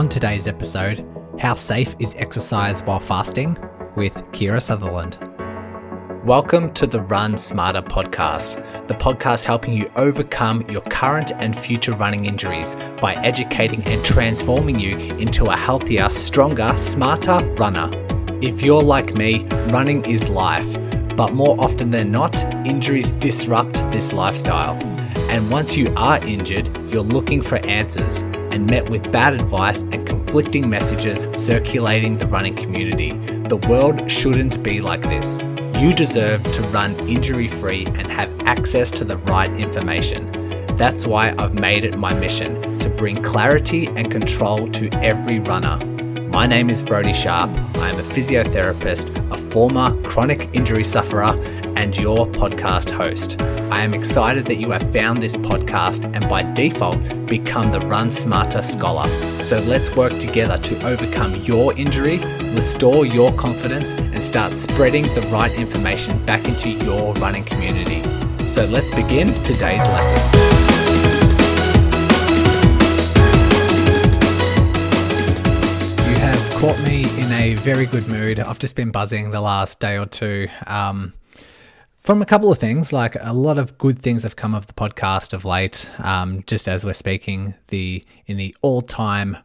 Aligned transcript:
On 0.00 0.08
today's 0.08 0.46
episode, 0.46 1.06
how 1.38 1.54
safe 1.54 1.94
is 1.98 2.14
exercise 2.16 2.82
while 2.82 3.00
fasting 3.00 3.52
with 3.96 4.14
Kira 4.32 4.62
Sutherland. 4.62 5.18
Welcome 6.24 6.72
to 6.72 6.86
the 6.86 7.02
Run 7.02 7.36
Smarter 7.36 7.82
podcast, 7.82 8.86
the 8.86 8.94
podcast 8.94 9.44
helping 9.44 9.74
you 9.74 9.90
overcome 9.96 10.62
your 10.70 10.80
current 10.80 11.32
and 11.32 11.54
future 11.54 11.92
running 11.92 12.24
injuries 12.24 12.78
by 12.98 13.12
educating 13.16 13.84
and 13.88 14.02
transforming 14.02 14.80
you 14.80 14.96
into 15.18 15.44
a 15.50 15.54
healthier, 15.54 16.08
stronger, 16.08 16.72
smarter 16.78 17.36
runner. 17.56 17.90
If 18.40 18.62
you're 18.62 18.82
like 18.82 19.14
me, 19.14 19.44
running 19.66 20.02
is 20.06 20.30
life, 20.30 20.78
but 21.14 21.34
more 21.34 21.60
often 21.60 21.90
than 21.90 22.10
not, 22.10 22.42
injuries 22.66 23.12
disrupt 23.12 23.74
this 23.90 24.14
lifestyle. 24.14 24.82
And 25.28 25.50
once 25.50 25.76
you 25.76 25.92
are 25.94 26.24
injured, 26.24 26.74
you're 26.90 27.02
looking 27.02 27.42
for 27.42 27.56
answers 27.66 28.24
and 28.50 28.68
met 28.68 28.88
with 28.88 29.10
bad 29.10 29.34
advice 29.34 29.82
and 29.82 30.06
conflicting 30.06 30.68
messages 30.68 31.28
circulating 31.32 32.16
the 32.16 32.26
running 32.26 32.54
community. 32.54 33.12
The 33.48 33.56
world 33.68 34.10
shouldn't 34.10 34.62
be 34.62 34.80
like 34.80 35.02
this. 35.02 35.40
You 35.78 35.92
deserve 35.92 36.42
to 36.52 36.62
run 36.64 36.94
injury 37.08 37.48
free 37.48 37.86
and 37.86 38.06
have 38.08 38.30
access 38.42 38.90
to 38.92 39.04
the 39.04 39.16
right 39.16 39.50
information. 39.52 40.30
That's 40.76 41.06
why 41.06 41.34
I've 41.38 41.54
made 41.54 41.84
it 41.84 41.96
my 41.96 42.12
mission 42.14 42.78
to 42.78 42.88
bring 42.88 43.22
clarity 43.22 43.86
and 43.86 44.10
control 44.10 44.68
to 44.70 44.88
every 45.02 45.40
runner. 45.40 45.84
My 46.32 46.46
name 46.46 46.70
is 46.70 46.82
Brodie 46.82 47.12
Sharp. 47.12 47.50
I 47.78 47.90
am 47.90 47.98
a 47.98 48.02
physiotherapist, 48.02 49.32
a 49.32 49.36
former 49.50 50.00
chronic 50.04 50.48
injury 50.52 50.84
sufferer, 50.84 51.36
and 51.80 51.96
your 51.96 52.26
podcast 52.26 52.90
host. 52.90 53.40
I 53.72 53.80
am 53.80 53.94
excited 53.94 54.44
that 54.44 54.56
you 54.56 54.70
have 54.70 54.92
found 54.92 55.22
this 55.22 55.38
podcast 55.38 56.04
and 56.14 56.28
by 56.28 56.42
default 56.52 57.00
become 57.24 57.72
the 57.72 57.80
Run 57.80 58.10
Smarter 58.10 58.60
Scholar. 58.60 59.08
So 59.44 59.60
let's 59.60 59.96
work 59.96 60.18
together 60.18 60.58
to 60.58 60.86
overcome 60.86 61.36
your 61.36 61.72
injury, 61.78 62.18
restore 62.52 63.06
your 63.06 63.32
confidence, 63.32 63.94
and 63.94 64.22
start 64.22 64.58
spreading 64.58 65.04
the 65.14 65.22
right 65.32 65.50
information 65.54 66.22
back 66.26 66.46
into 66.46 66.68
your 66.68 67.14
running 67.14 67.44
community. 67.44 68.02
So 68.46 68.66
let's 68.66 68.94
begin 68.94 69.28
today's 69.42 69.82
lesson. 69.86 70.18
You 76.10 76.16
have 76.16 76.60
caught 76.60 76.78
me 76.82 77.04
in 77.18 77.32
a 77.32 77.54
very 77.54 77.86
good 77.86 78.06
mood. 78.06 78.38
I've 78.38 78.58
just 78.58 78.76
been 78.76 78.90
buzzing 78.90 79.30
the 79.30 79.40
last 79.40 79.80
day 79.80 79.96
or 79.96 80.04
two. 80.04 80.48
Um, 80.66 81.14
from 82.00 82.22
a 82.22 82.26
couple 82.26 82.50
of 82.50 82.58
things, 82.58 82.92
like 82.92 83.14
a 83.20 83.34
lot 83.34 83.58
of 83.58 83.76
good 83.76 84.00
things 84.00 84.22
have 84.22 84.34
come 84.34 84.54
of 84.54 84.66
the 84.66 84.72
podcast 84.72 85.32
of 85.34 85.44
late. 85.44 85.88
Um, 85.98 86.42
just 86.46 86.66
as 86.66 86.84
we're 86.84 86.94
speaking, 86.94 87.54
the 87.68 88.04
in 88.26 88.38
the 88.38 88.56
all-time 88.62 89.36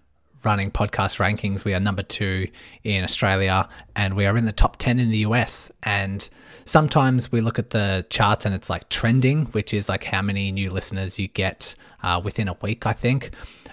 running 0.44 0.72
podcast 0.72 1.18
rankings, 1.20 1.66
we 1.66 1.74
are 1.74 1.80
number 1.80 2.04
two 2.04 2.48
in 2.84 3.04
Australia, 3.04 3.68
and 3.96 4.16
we 4.16 4.26
are 4.26 4.38
in 4.38 4.46
the 4.46 4.54
top 4.54 4.78
ten 4.78 5.00
in 5.00 5.10
the 5.10 5.20
US. 5.20 5.70
And 5.84 6.28
sometimes 6.64 7.30
we 7.30 7.42
look 7.42 7.60
at 7.60 7.72
the 7.72 8.06
charts 8.10 8.46
and 8.46 8.56
it's 8.56 8.70
like 8.70 8.88
trending, 8.88 9.48
which 9.48 9.74
is 9.74 9.90
like 9.90 10.06
how 10.06 10.22
many 10.22 10.52
new 10.52 10.72
listeners 10.72 11.20
you 11.20 11.28
get 11.28 11.76
uh, 12.04 12.22
within 12.24 12.48
a 12.48 12.56
week, 12.62 12.86
I 12.86 12.94
think. 12.94 13.32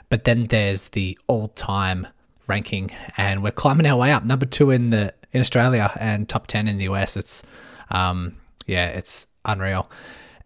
But 0.09 0.25
then 0.25 0.47
there's 0.49 0.89
the 0.89 1.17
all-time 1.29 2.09
ranking, 2.49 2.91
and 3.17 3.45
we're 3.45 3.53
climbing 3.53 3.87
our 3.87 3.97
way 3.97 4.11
up, 4.11 4.25
number 4.25 4.45
two 4.45 4.71
in 4.71 4.91
the 4.91 5.15
in 5.33 5.41
Australia 5.41 5.97
and 6.01 6.29
top 6.29 6.49
ten 6.49 6.67
in 6.67 6.79
the 6.79 6.85
US. 6.85 7.17
It's 7.17 7.45
um, 7.89 8.37
yeah, 8.67 8.89
it's 8.89 9.27
unreal. 9.45 9.91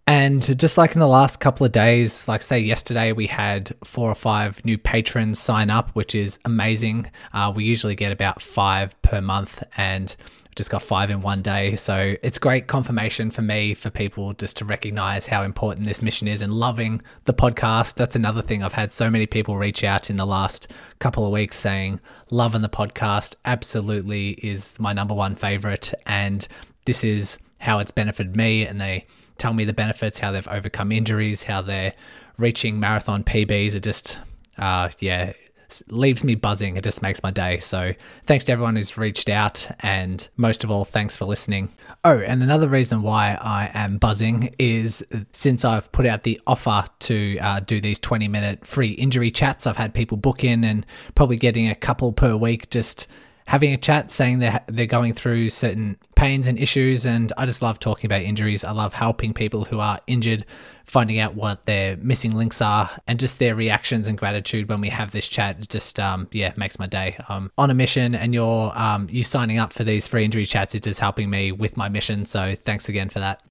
And 0.09 0.59
just 0.59 0.78
like 0.78 0.95
in 0.95 1.00
the 1.00 1.09
last 1.09 1.41
couple 1.41 1.67
of 1.67 1.72
days, 1.72 2.28
like 2.28 2.42
say 2.42 2.61
yesterday, 2.61 3.11
we 3.12 3.27
had 3.27 3.75
four 3.84 4.09
or 4.09 4.14
five 4.14 4.64
new 4.64 4.78
patrons 4.78 5.41
sign 5.41 5.69
up, 5.69 5.91
which 5.91 6.14
is 6.14 6.39
amazing. 6.44 7.11
Uh, 7.33 7.53
we 7.55 7.64
usually 7.64 7.97
get 7.97 8.12
about 8.12 8.41
five 8.41 9.00
per 9.03 9.20
month, 9.20 9.64
and 9.77 10.14
just 10.56 10.70
got 10.70 10.83
five 10.83 11.11
in 11.11 11.20
one 11.20 11.42
day. 11.42 11.77
So 11.77 12.17
it's 12.22 12.39
great 12.39 12.67
confirmation 12.67 13.31
for 13.31 13.42
me, 13.42 13.75
for 13.75 13.91
people 13.91 14.32
just 14.32 14.56
to 14.56 14.65
recognize 14.65 15.26
how 15.26 15.43
important 15.43 15.87
this 15.87 16.03
mission 16.03 16.26
is 16.26 16.41
and 16.41 16.53
loving 16.53 17.03
the 17.26 17.34
podcast. 17.34 17.94
That's 17.94 18.16
another 18.16 18.43
thing. 18.43 18.62
I've 18.62 18.72
had 18.72 18.93
so 18.93 19.10
many 19.10 19.26
people 19.26 19.59
reach 19.59 19.84
out 19.84 20.09
in 20.09 20.16
the 20.16 20.25
last 20.25 20.66
couple 20.99 21.26
of 21.26 21.32
weeks 21.32 21.59
saying, 21.59 22.00
loving 22.31 22.62
the 22.62 22.71
podcast, 22.71 23.34
absolutely 23.44 24.31
is 24.43 24.81
my 24.81 24.94
number 24.94 25.15
one 25.15 25.34
favorite. 25.34 25.93
And 26.06 26.49
this 26.87 27.05
is 27.05 27.38
how 27.59 27.78
it's 27.78 27.91
benefited 27.91 28.37
me. 28.37 28.67
And 28.67 28.81
they 28.81 29.06
tell 29.39 29.53
me 29.53 29.65
the 29.65 29.72
benefits, 29.72 30.19
how 30.21 30.33
they've 30.33 30.49
overcome 30.49 30.93
injuries, 30.93 31.44
how 31.44 31.62
they're 31.62 31.94
reaching 32.39 32.78
marathon 32.81 33.25
PBs. 33.25 33.75
It 33.75 33.83
just, 33.83 34.19
uh, 34.59 34.91
yeah, 34.99 35.33
leaves 35.89 36.25
me 36.25 36.34
buzzing. 36.34 36.77
It 36.77 36.84
just 36.84 37.03
makes 37.03 37.22
my 37.22 37.31
day. 37.31 37.59
So 37.59 37.93
thanks 38.25 38.44
to 38.47 38.53
everyone 38.53 38.77
who's 38.77 38.97
reached 38.97 39.28
out, 39.28 39.69
and 39.81 40.27
most 40.37 40.65
of 40.65 40.71
all, 40.71 40.84
thanks 40.84 41.17
for 41.17 41.25
listening. 41.25 41.72
Oh, 42.05 42.19
and 42.19 42.43
another 42.43 42.69
reason 42.69 43.03
why 43.03 43.39
I 43.41 43.71
am 43.75 43.99
buzzing 43.99 44.55
is 44.59 45.05
since 45.33 45.65
I've 45.65 45.91
put 45.93 46.06
out 46.06 46.23
the 46.23 46.41
offer 46.47 46.84
to 47.00 47.38
uh, 47.38 47.61
do 47.61 47.81
these 47.81 47.99
20 47.99 48.28
minute 48.28 48.67
free 48.67 48.91
injury 48.91 49.31
chats, 49.31 49.67
I've 49.67 49.77
had 49.77 49.94
people 49.94 50.17
book 50.17 50.44
in 50.44 50.65
and 50.65 50.87
probably 51.15 51.37
getting 51.37 51.69
a 51.69 51.75
couple 51.75 52.12
per 52.12 52.37
week 52.37 52.71
just 52.71 53.06
having 53.47 53.73
a 53.73 53.77
chat 53.77 54.11
saying 54.11 54.41
they're, 54.41 54.61
they're 54.67 54.87
going 54.87 55.15
through 55.15 55.49
certain 55.49 55.97
pains 56.17 56.49
and 56.49 56.59
issues. 56.59 57.07
And 57.07 57.33
I 57.37 57.47
just 57.47 57.62
love 57.62 57.79
talking 57.79 58.09
about 58.09 58.23
injuries. 58.23 58.65
I 58.65 58.73
love 58.73 58.95
helping 58.95 59.33
people 59.33 59.67
who 59.67 59.79
are 59.79 60.01
injured, 60.09 60.45
finding 60.84 61.21
out 61.21 61.37
what 61.37 61.65
their 61.65 61.97
missing 61.97 62.35
links 62.35 62.61
are, 62.61 62.91
and 63.06 63.21
just 63.21 63.39
their 63.39 63.55
reactions 63.55 64.09
and 64.09 64.19
gratitude 64.19 64.69
when 64.69 64.81
we 64.81 64.89
have 64.89 65.12
this 65.12 65.29
chat. 65.29 65.69
Just, 65.69 66.01
um, 66.01 66.27
yeah, 66.33 66.53
makes 66.56 66.79
my 66.79 66.87
day. 66.87 67.17
I'm 67.29 67.53
on 67.56 67.71
a 67.71 67.75
mission, 67.75 68.17
and 68.17 68.35
you're, 68.35 68.73
um, 68.77 69.06
you 69.11 69.23
signing 69.23 69.59
up 69.59 69.73
for 69.73 69.85
these 69.85 70.09
free 70.09 70.25
injury 70.25 70.45
chats 70.45 70.75
is 70.75 70.81
just 70.81 70.99
helping 70.99 71.31
me 71.31 71.53
with 71.53 71.77
my 71.77 71.89
mission. 71.89 72.27
So 72.27 72.56
thanks 72.56 72.89
again 72.89 73.11
for 73.11 73.21
that. 73.21 73.43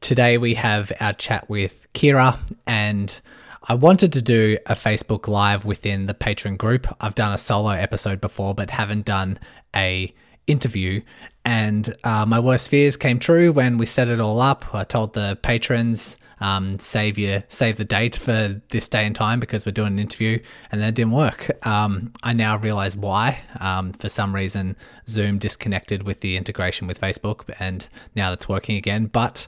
Today 0.00 0.38
we 0.38 0.54
have 0.54 0.92
our 1.00 1.12
chat 1.12 1.48
with 1.48 1.86
Kira 1.94 2.38
and 2.66 3.20
I 3.66 3.74
wanted 3.74 4.12
to 4.12 4.20
do 4.20 4.58
a 4.66 4.74
Facebook 4.74 5.26
Live 5.26 5.64
within 5.64 6.04
the 6.04 6.12
patron 6.12 6.56
group. 6.56 6.86
I've 7.00 7.14
done 7.14 7.32
a 7.32 7.38
solo 7.38 7.70
episode 7.70 8.20
before, 8.20 8.54
but 8.54 8.68
haven't 8.68 9.06
done 9.06 9.38
a 9.74 10.14
interview. 10.46 11.00
And 11.46 11.96
uh, 12.04 12.26
my 12.26 12.40
worst 12.40 12.68
fears 12.68 12.98
came 12.98 13.18
true 13.18 13.52
when 13.52 13.78
we 13.78 13.86
set 13.86 14.10
it 14.10 14.20
all 14.20 14.40
up. 14.42 14.74
I 14.74 14.84
told 14.84 15.14
the 15.14 15.38
patrons, 15.40 16.18
um, 16.40 16.78
save 16.78 17.16
you, 17.16 17.42
save 17.48 17.76
the 17.76 17.86
date 17.86 18.16
for 18.16 18.60
this 18.68 18.86
day 18.86 19.06
and 19.06 19.16
time 19.16 19.40
because 19.40 19.64
we're 19.64 19.72
doing 19.72 19.94
an 19.94 19.98
interview, 19.98 20.40
and 20.70 20.82
that 20.82 20.94
didn't 20.94 21.12
work. 21.12 21.50
Um, 21.66 22.12
I 22.22 22.34
now 22.34 22.58
realize 22.58 22.94
why. 22.94 23.40
Um, 23.60 23.94
for 23.94 24.10
some 24.10 24.34
reason, 24.34 24.76
Zoom 25.08 25.38
disconnected 25.38 26.02
with 26.02 26.20
the 26.20 26.36
integration 26.36 26.86
with 26.86 27.00
Facebook, 27.00 27.50
and 27.58 27.86
now 28.14 28.34
it's 28.34 28.46
working 28.46 28.76
again. 28.76 29.06
But 29.06 29.46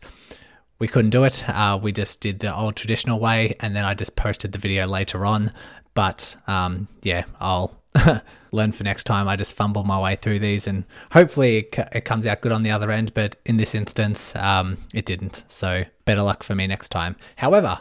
we 0.78 0.88
couldn't 0.88 1.10
do 1.10 1.25
it. 1.25 1.48
Uh, 1.48 1.78
we 1.81 1.92
just 1.92 2.20
did 2.20 2.41
the 2.41 2.54
old 2.54 2.76
traditional 2.76 3.19
way, 3.19 3.56
and 3.60 3.75
then 3.75 3.84
I 3.84 3.94
just 3.94 4.16
posted 4.16 4.53
the 4.53 4.59
video 4.59 4.87
later 4.87 5.25
on. 5.25 5.53
But 5.94 6.37
um, 6.47 6.88
yeah, 7.03 7.25
I'll 7.41 7.81
learn 8.53 8.72
for 8.72 8.84
next 8.84 9.04
time. 9.04 9.28
I 9.28 9.37
just 9.37 9.54
fumble 9.54 9.84
my 9.84 10.00
way 10.00 10.16
through 10.16 10.41
these, 10.41 10.66
and 10.66 10.84
hopefully 11.12 11.59
it, 11.59 11.78
it 11.92 12.04
comes 12.04 12.26
out 12.26 12.41
good 12.41 12.53
on 12.53 12.62
the 12.62 12.70
other 12.70 12.91
end. 12.91 13.14
But 13.14 13.37
in 13.47 13.56
this 13.56 13.75
instance, 13.75 14.37
um, 14.37 14.78
it 14.92 15.06
didn't. 15.06 15.44
So 15.48 15.84
better 16.04 16.22
luck 16.22 16.42
for 16.42 16.54
me 16.54 16.66
next 16.66 16.91
time. 16.91 17.16
However, 17.37 17.81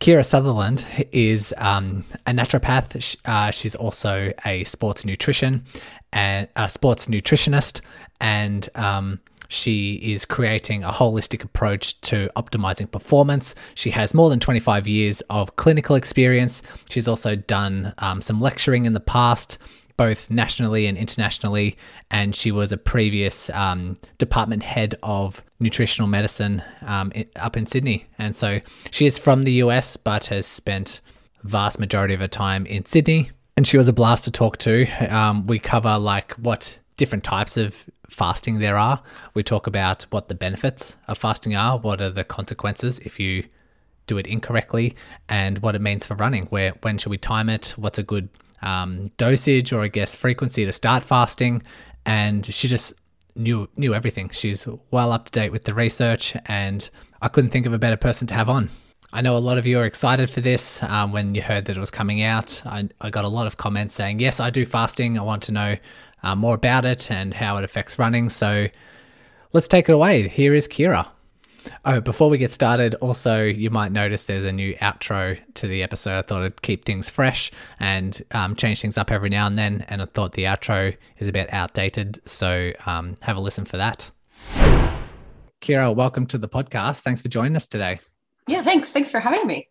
Kira 0.00 0.24
Sutherland 0.24 0.84
is 1.12 1.54
um, 1.56 2.04
a 2.26 2.32
naturopath. 2.32 3.16
Uh, 3.24 3.50
she's 3.50 3.74
also 3.74 4.32
a 4.44 4.64
sports 4.64 5.04
nutrition 5.04 5.64
and 6.12 6.48
a 6.56 6.68
sports 6.68 7.06
nutritionist, 7.06 7.80
and 8.20 8.68
um, 8.74 9.20
she 9.48 9.94
is 9.94 10.24
creating 10.24 10.84
a 10.84 10.90
holistic 10.90 11.44
approach 11.44 12.00
to 12.02 12.30
optimizing 12.36 12.90
performance. 12.90 13.54
She 13.74 13.90
has 13.90 14.14
more 14.14 14.30
than 14.30 14.40
25 14.40 14.86
years 14.86 15.20
of 15.22 15.56
clinical 15.56 15.96
experience. 15.96 16.62
She's 16.88 17.08
also 17.08 17.36
done 17.36 17.94
um, 17.98 18.20
some 18.20 18.40
lecturing 18.40 18.84
in 18.84 18.92
the 18.92 19.00
past, 19.00 19.58
both 19.96 20.30
nationally 20.30 20.86
and 20.86 20.98
internationally. 20.98 21.76
And 22.10 22.34
she 22.34 22.50
was 22.50 22.72
a 22.72 22.76
previous 22.76 23.50
um, 23.50 23.96
department 24.18 24.62
head 24.62 24.94
of 25.02 25.42
nutritional 25.60 26.08
medicine 26.08 26.62
um, 26.82 27.12
up 27.36 27.56
in 27.56 27.66
Sydney. 27.66 28.06
And 28.18 28.36
so 28.36 28.60
she 28.90 29.06
is 29.06 29.18
from 29.18 29.42
the 29.42 29.52
US, 29.52 29.96
but 29.96 30.26
has 30.26 30.46
spent 30.46 31.00
vast 31.42 31.78
majority 31.78 32.14
of 32.14 32.20
her 32.20 32.28
time 32.28 32.66
in 32.66 32.86
Sydney. 32.86 33.30
And 33.56 33.66
she 33.66 33.78
was 33.78 33.86
a 33.86 33.92
blast 33.92 34.24
to 34.24 34.32
talk 34.32 34.56
to. 34.58 34.86
Um, 35.14 35.46
we 35.46 35.60
cover 35.60 35.96
like 35.98 36.32
what 36.32 36.78
different 36.96 37.24
types 37.24 37.56
of 37.56 37.84
fasting 38.08 38.58
there 38.58 38.76
are. 38.76 39.02
We 39.34 39.42
talk 39.42 39.66
about 39.66 40.04
what 40.10 40.28
the 40.28 40.34
benefits 40.34 40.96
of 41.08 41.18
fasting 41.18 41.54
are, 41.54 41.78
what 41.78 42.00
are 42.00 42.10
the 42.10 42.24
consequences 42.24 42.98
if 43.00 43.18
you 43.18 43.44
do 44.06 44.18
it 44.18 44.26
incorrectly, 44.26 44.94
and 45.28 45.58
what 45.60 45.74
it 45.74 45.80
means 45.80 46.06
for 46.06 46.14
running. 46.14 46.46
Where 46.46 46.74
when 46.82 46.98
should 46.98 47.10
we 47.10 47.18
time 47.18 47.48
it? 47.48 47.74
What's 47.76 47.98
a 47.98 48.02
good 48.02 48.28
um, 48.62 49.10
dosage 49.16 49.72
or 49.72 49.82
I 49.82 49.88
guess 49.88 50.14
frequency 50.14 50.64
to 50.64 50.72
start 50.72 51.02
fasting? 51.02 51.62
And 52.04 52.44
she 52.46 52.68
just 52.68 52.92
knew 53.34 53.68
knew 53.76 53.94
everything. 53.94 54.30
She's 54.30 54.66
well 54.90 55.12
up 55.12 55.26
to 55.26 55.32
date 55.32 55.52
with 55.52 55.64
the 55.64 55.74
research, 55.74 56.36
and 56.46 56.88
I 57.22 57.28
couldn't 57.28 57.50
think 57.50 57.66
of 57.66 57.72
a 57.72 57.78
better 57.78 57.96
person 57.96 58.26
to 58.28 58.34
have 58.34 58.48
on. 58.48 58.70
I 59.12 59.20
know 59.20 59.36
a 59.36 59.38
lot 59.38 59.58
of 59.58 59.66
you 59.66 59.78
are 59.78 59.84
excited 59.84 60.28
for 60.28 60.40
this. 60.40 60.82
Um, 60.82 61.12
when 61.12 61.36
you 61.36 61.42
heard 61.42 61.66
that 61.66 61.76
it 61.76 61.80
was 61.80 61.92
coming 61.92 62.20
out, 62.20 62.62
I, 62.66 62.88
I, 63.00 63.10
got 63.10 63.24
a 63.24 63.28
lot 63.28 63.46
of 63.46 63.56
comments 63.56 63.94
saying, 63.94 64.18
Yes, 64.18 64.40
I 64.40 64.50
do 64.50 64.66
fasting. 64.66 65.16
I 65.16 65.22
want 65.22 65.44
to 65.44 65.52
know 65.52 65.76
uh, 66.24 66.34
more 66.34 66.54
about 66.54 66.84
it 66.84 67.10
and 67.10 67.34
how 67.34 67.56
it 67.58 67.64
affects 67.64 67.98
running. 67.98 68.30
So 68.30 68.68
let's 69.52 69.68
take 69.68 69.88
it 69.88 69.92
away. 69.92 70.26
Here 70.26 70.54
is 70.54 70.66
Kira. 70.66 71.08
Oh, 71.84 72.00
before 72.00 72.28
we 72.28 72.38
get 72.38 72.52
started, 72.52 72.94
also, 72.96 73.42
you 73.42 73.70
might 73.70 73.92
notice 73.92 74.26
there's 74.26 74.44
a 74.44 74.52
new 74.52 74.74
outro 74.76 75.38
to 75.54 75.66
the 75.66 75.82
episode. 75.82 76.18
I 76.18 76.22
thought 76.22 76.42
I'd 76.42 76.62
keep 76.62 76.84
things 76.84 77.08
fresh 77.08 77.50
and 77.78 78.22
um, 78.32 78.54
change 78.56 78.80
things 78.82 78.98
up 78.98 79.10
every 79.10 79.30
now 79.30 79.46
and 79.46 79.58
then. 79.58 79.84
And 79.88 80.02
I 80.02 80.06
thought 80.06 80.32
the 80.32 80.44
outro 80.44 80.96
is 81.18 81.28
a 81.28 81.32
bit 81.32 81.52
outdated. 81.52 82.20
So 82.26 82.72
um, 82.84 83.16
have 83.22 83.36
a 83.36 83.40
listen 83.40 83.64
for 83.64 83.76
that. 83.78 84.10
Kira, 85.62 85.94
welcome 85.94 86.26
to 86.26 86.38
the 86.38 86.48
podcast. 86.48 87.00
Thanks 87.00 87.22
for 87.22 87.28
joining 87.28 87.56
us 87.56 87.66
today. 87.66 88.00
Yeah, 88.46 88.62
thanks. 88.62 88.90
Thanks 88.90 89.10
for 89.10 89.20
having 89.20 89.46
me. 89.46 89.68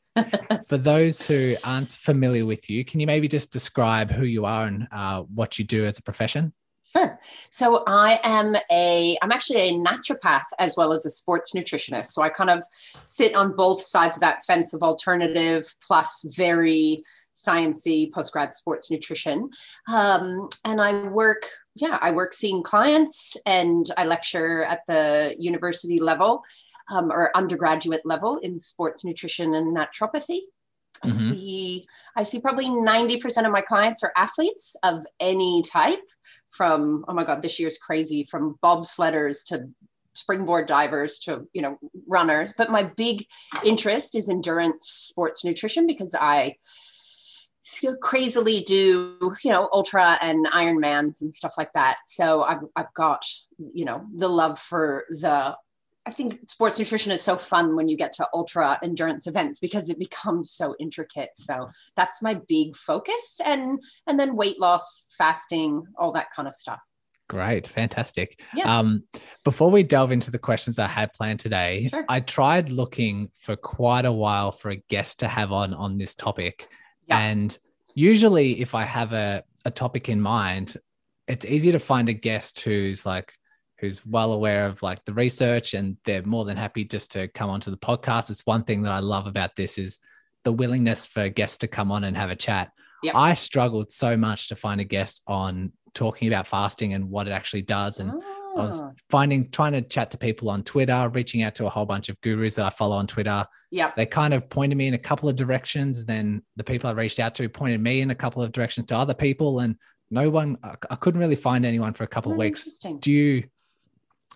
For 0.68 0.78
those 0.78 1.26
who 1.26 1.56
aren't 1.64 1.94
familiar 1.94 2.46
with 2.46 2.70
you, 2.70 2.86
can 2.86 3.00
you 3.00 3.08
maybe 3.08 3.28
just 3.28 3.52
describe 3.52 4.12
who 4.12 4.26
you 4.26 4.46
are 4.46 4.68
and 4.68 4.88
uh, 4.92 5.22
what 5.22 5.58
you 5.58 5.66
do 5.66 5.86
as 5.86 5.98
a 5.98 6.04
profession? 6.04 6.54
Sure. 6.96 7.20
So 7.50 7.84
I 7.88 8.20
am 8.24 8.56
a, 8.72 9.18
I'm 9.22 9.32
actually 9.32 9.70
a 9.70 9.74
naturopath 9.74 10.44
as 10.60 10.78
well 10.78 10.94
as 10.94 11.06
a 11.08 11.10
sports 11.10 11.54
nutritionist. 11.54 12.08
So 12.08 12.22
I 12.22 12.30
kind 12.30 12.52
of 12.52 12.64
sit 13.04 13.34
on 13.34 13.56
both 13.56 13.84
sides 13.84 14.16
of 14.16 14.22
that 14.22 14.46
fence 14.46 14.74
of 14.74 14.84
alternative 14.84 15.74
plus 15.82 16.24
very 16.36 17.04
sciency 17.36 18.12
postgrad 18.12 18.54
sports 18.54 18.92
nutrition. 18.92 19.50
Um, 19.88 20.50
and 20.66 20.80
I 20.80 21.08
work, 21.08 21.50
yeah, 21.74 21.98
I 22.00 22.12
work 22.12 22.32
seeing 22.32 22.62
clients 22.62 23.36
and 23.48 23.92
I 23.98 24.06
lecture 24.06 24.64
at 24.64 24.82
the 24.88 25.36
university 25.40 25.98
level 25.98 26.44
um, 26.92 27.12
or 27.12 27.32
undergraduate 27.36 28.06
level 28.06 28.38
in 28.38 28.60
sports 28.60 29.04
nutrition 29.04 29.54
and 29.54 29.76
naturopathy. 29.76 30.42
Mm-hmm. 31.04 31.18
I 31.18 31.22
see 31.22 31.88
I 32.16 32.24
see 32.24 32.40
probably 32.40 32.66
90% 32.66 33.46
of 33.46 33.52
my 33.52 33.62
clients 33.62 34.04
are 34.04 34.14
athletes 34.16 34.76
of 34.84 35.04
any 35.20 35.64
type 35.64 36.04
from 36.52 37.04
oh 37.08 37.14
my 37.14 37.24
god 37.24 37.42
this 37.42 37.60
year's 37.60 37.78
crazy 37.78 38.28
from 38.30 38.58
bobsledders 38.64 39.44
to 39.48 39.68
springboard 40.16 40.68
divers 40.68 41.18
to 41.18 41.48
you 41.54 41.62
know 41.62 41.78
runners 42.08 42.54
but 42.56 42.70
my 42.70 42.84
big 42.84 43.26
interest 43.66 44.16
is 44.16 44.30
endurance 44.30 44.88
sports 44.88 45.44
nutrition 45.44 45.88
because 45.88 46.14
i 46.14 46.56
crazily 48.02 48.64
do 48.64 49.18
you 49.44 49.52
know 49.52 49.68
ultra 49.72 50.18
and 50.22 50.46
ironmans 50.48 51.22
and 51.22 51.34
stuff 51.34 51.54
like 51.58 51.72
that 51.74 51.98
so 52.06 52.44
i've, 52.44 52.62
I've 52.76 52.94
got 52.94 53.26
you 53.74 53.86
know 53.86 54.06
the 54.16 54.28
love 54.28 54.60
for 54.60 55.06
the 55.10 55.56
I 56.06 56.12
think 56.12 56.50
sports 56.50 56.78
nutrition 56.78 57.12
is 57.12 57.22
so 57.22 57.38
fun 57.38 57.76
when 57.76 57.88
you 57.88 57.96
get 57.96 58.12
to 58.14 58.28
ultra 58.34 58.78
endurance 58.84 59.26
events 59.26 59.60
because 59.60 59.90
it 59.90 59.98
becomes 59.98 60.52
so 60.52 60.76
intricate. 60.80 61.30
So 61.38 61.70
that's 61.96 62.22
my 62.22 62.40
big 62.48 62.76
focus 62.76 63.40
and 63.44 63.80
and 64.08 64.20
then 64.20 64.36
weight 64.36 64.60
loss, 64.60 65.08
fasting, 65.18 65.84
all 65.98 66.12
that 66.14 66.28
kind 66.36 66.48
of 66.48 66.56
stuff. 66.56 66.80
Great, 67.30 67.68
fantastic. 67.68 68.42
Yeah. 68.54 68.80
Um, 68.80 69.04
before 69.46 69.72
we 69.72 69.82
delve 69.84 70.12
into 70.12 70.30
the 70.30 70.40
questions 70.40 70.78
I 70.78 70.88
had 70.88 71.14
planned 71.14 71.40
today, 71.40 71.88
sure. 71.88 72.06
I 72.10 72.20
tried 72.20 72.72
looking 72.72 73.30
for 73.42 73.56
quite 73.56 74.06
a 74.06 74.12
while 74.12 74.52
for 74.52 74.72
a 74.72 74.76
guest 74.76 75.20
to 75.20 75.28
have 75.28 75.52
on 75.54 75.74
on 75.74 75.98
this 75.98 76.16
topic. 76.16 76.68
Yeah. 77.08 77.20
And 77.20 77.58
usually 77.96 78.60
if 78.62 78.76
I 78.76 78.84
have 78.84 79.14
a, 79.14 79.44
a 79.64 79.72
topic 79.72 80.10
in 80.10 80.20
mind, 80.20 80.76
it's 81.28 81.46
easy 81.46 81.72
to 81.72 81.80
find 81.80 82.10
a 82.10 82.14
guest 82.14 82.60
who's 82.60 83.06
like 83.06 83.34
who's 83.84 84.06
well 84.06 84.32
aware 84.32 84.66
of 84.66 84.82
like 84.82 85.04
the 85.04 85.14
research 85.14 85.74
and 85.74 85.98
they're 86.06 86.24
more 86.24 86.46
than 86.46 86.56
happy 86.56 86.86
just 86.86 87.12
to 87.12 87.28
come 87.28 87.50
onto 87.50 87.70
the 87.70 87.78
podcast. 87.78 88.30
It's 88.30 88.46
one 88.46 88.64
thing 88.64 88.84
that 88.84 88.94
I 88.94 89.00
love 89.00 89.28
about 89.28 89.58
this 89.58 89.78
is 89.78 90.00
the 90.46 90.54
willingness 90.54 91.06
for 91.06 91.28
guests 91.28 91.58
to 91.58 91.68
come 91.68 91.92
on 91.92 92.06
and 92.06 92.16
have 92.16 92.30
a 92.30 92.36
chat. 92.36 92.72
Yep. 93.04 93.14
I 93.14 93.34
struggled 93.34 93.92
so 93.92 94.16
much 94.16 94.48
to 94.48 94.56
find 94.56 94.80
a 94.80 94.86
guest 94.86 95.22
on 95.28 95.74
talking 95.94 96.30
about 96.30 96.48
fasting 96.48 96.94
and 96.94 97.10
what 97.10 97.28
it 97.28 97.32
actually 97.32 97.64
does. 97.64 98.00
And. 98.00 98.24
I 98.56 98.66
was 98.66 98.84
ah. 98.84 98.92
finding, 99.10 99.50
trying 99.50 99.72
to 99.72 99.82
chat 99.82 100.12
to 100.12 100.18
people 100.20 100.48
on 100.48 100.62
Twitter, 100.62 101.10
reaching 101.12 101.42
out 101.42 101.56
to 101.56 101.66
a 101.66 101.70
whole 101.72 101.88
bunch 101.88 102.10
of 102.10 102.22
gurus 102.22 102.54
that 102.58 102.68
I 102.68 102.70
follow 102.70 102.96
on 102.96 103.08
Twitter. 103.08 103.48
Yeah. 103.72 103.92
They 103.98 104.06
kind 104.06 104.32
of 104.32 104.48
pointed 104.48 104.78
me 104.78 104.86
in 104.86 104.94
a 104.94 105.00
couple 105.00 105.28
of 105.28 105.36
directions. 105.36 106.06
Then 106.06 106.44
the 106.56 106.64
people 106.64 106.88
I 106.88 106.94
reached 106.94 107.20
out 107.20 107.34
to 107.34 107.50
pointed 107.50 107.82
me 107.82 108.02
in 108.02 108.12
a 108.12 108.16
couple 108.16 108.44
of 108.44 108.52
directions 108.52 108.90
to 108.90 108.96
other 108.96 109.16
people. 109.16 109.62
And 109.62 109.76
no 110.12 110.30
one, 110.30 110.60
I 110.64 110.96
couldn't 110.98 111.20
really 111.20 111.36
find 111.36 111.66
anyone 111.66 111.94
for 111.94 112.04
a 112.04 112.08
couple 112.08 112.32
oh, 112.32 112.36
of 112.36 112.38
weeks. 112.38 112.78
Do 113.00 113.12
you, 113.12 113.46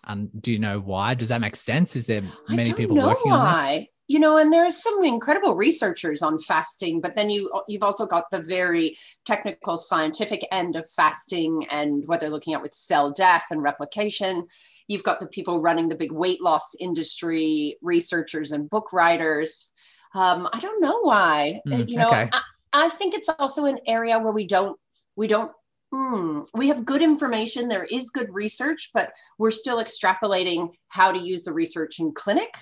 and 0.08 0.30
do 0.42 0.52
you 0.52 0.60
know 0.60 0.80
why? 0.80 1.14
Does 1.14 1.30
that 1.30 1.42
make 1.42 1.56
sense? 1.56 1.96
Is 1.96 2.08
there 2.08 2.24
many 2.50 2.74
people 2.74 2.96
working 2.96 3.32
why. 3.32 3.38
on 3.38 3.80
this? 3.80 3.88
You 4.08 4.20
know, 4.20 4.38
and 4.38 4.54
there's 4.54 4.82
some 4.82 5.04
incredible 5.04 5.56
researchers 5.56 6.22
on 6.22 6.40
fasting, 6.40 7.02
but 7.02 7.14
then 7.16 7.30
you 7.30 7.52
you've 7.68 7.84
also 7.84 8.06
got 8.06 8.26
the 8.32 8.42
very 8.42 8.98
technical 9.26 9.78
scientific 9.78 10.48
end 10.50 10.78
of 10.78 10.86
fasting 10.96 11.68
and 11.70 12.08
what 12.08 12.22
they're 12.22 12.30
looking 12.30 12.54
at 12.54 12.62
with 12.62 12.74
cell 12.74 13.12
death 13.12 13.44
and 13.52 13.62
replication. 13.62 14.48
You've 14.88 15.04
got 15.04 15.20
the 15.20 15.28
people 15.28 15.62
running 15.62 15.90
the 15.90 15.96
big 15.96 16.14
weight 16.14 16.42
loss 16.42 16.74
industry, 16.80 17.78
researchers 17.82 18.54
and 18.54 18.70
book 18.70 18.94
writers. 18.94 19.72
Um, 20.14 20.48
I 20.54 20.60
don't 20.60 20.82
know 20.82 21.02
why. 21.02 21.60
Mm, 21.68 21.90
you 21.90 21.98
know, 21.98 22.08
okay. 22.08 22.30
I, 22.32 22.42
I 22.72 22.90
think 22.90 23.14
it's 23.14 23.30
also 23.38 23.66
an 23.66 23.80
area 23.86 24.18
where 24.20 24.32
we 24.32 24.48
don't 24.48 24.80
we 25.18 25.28
don't 25.28 25.52
hmm, 25.98 26.42
we 26.54 26.68
have 26.68 26.86
good 26.86 27.02
information. 27.02 27.68
There 27.68 27.86
is 27.86 28.10
good 28.10 28.34
research, 28.34 28.92
but 28.94 29.12
we're 29.40 29.52
still 29.52 29.84
extrapolating 29.84 30.74
how 30.90 31.12
to 31.12 31.20
use 31.20 31.44
the 31.44 31.54
research 31.54 32.00
in 32.00 32.14
clinic. 32.14 32.54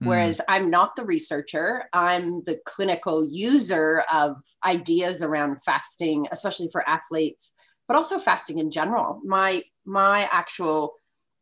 Hmm. 0.00 0.08
Whereas 0.08 0.38
mm. 0.38 0.44
I'm 0.48 0.70
not 0.70 0.96
the 0.96 1.04
researcher, 1.04 1.84
I'm 1.92 2.42
the 2.44 2.58
clinical 2.64 3.26
user 3.28 4.04
of 4.12 4.36
ideas 4.64 5.22
around 5.22 5.62
fasting, 5.64 6.26
especially 6.32 6.68
for 6.72 6.88
athletes, 6.88 7.52
but 7.86 7.96
also 7.96 8.18
fasting 8.18 8.58
in 8.58 8.70
general. 8.70 9.20
My 9.24 9.62
my 9.84 10.28
actual 10.32 10.94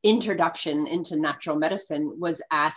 introduction 0.03 0.87
into 0.87 1.17
natural 1.17 1.57
medicine 1.57 2.19
was 2.19 2.41
at 2.51 2.77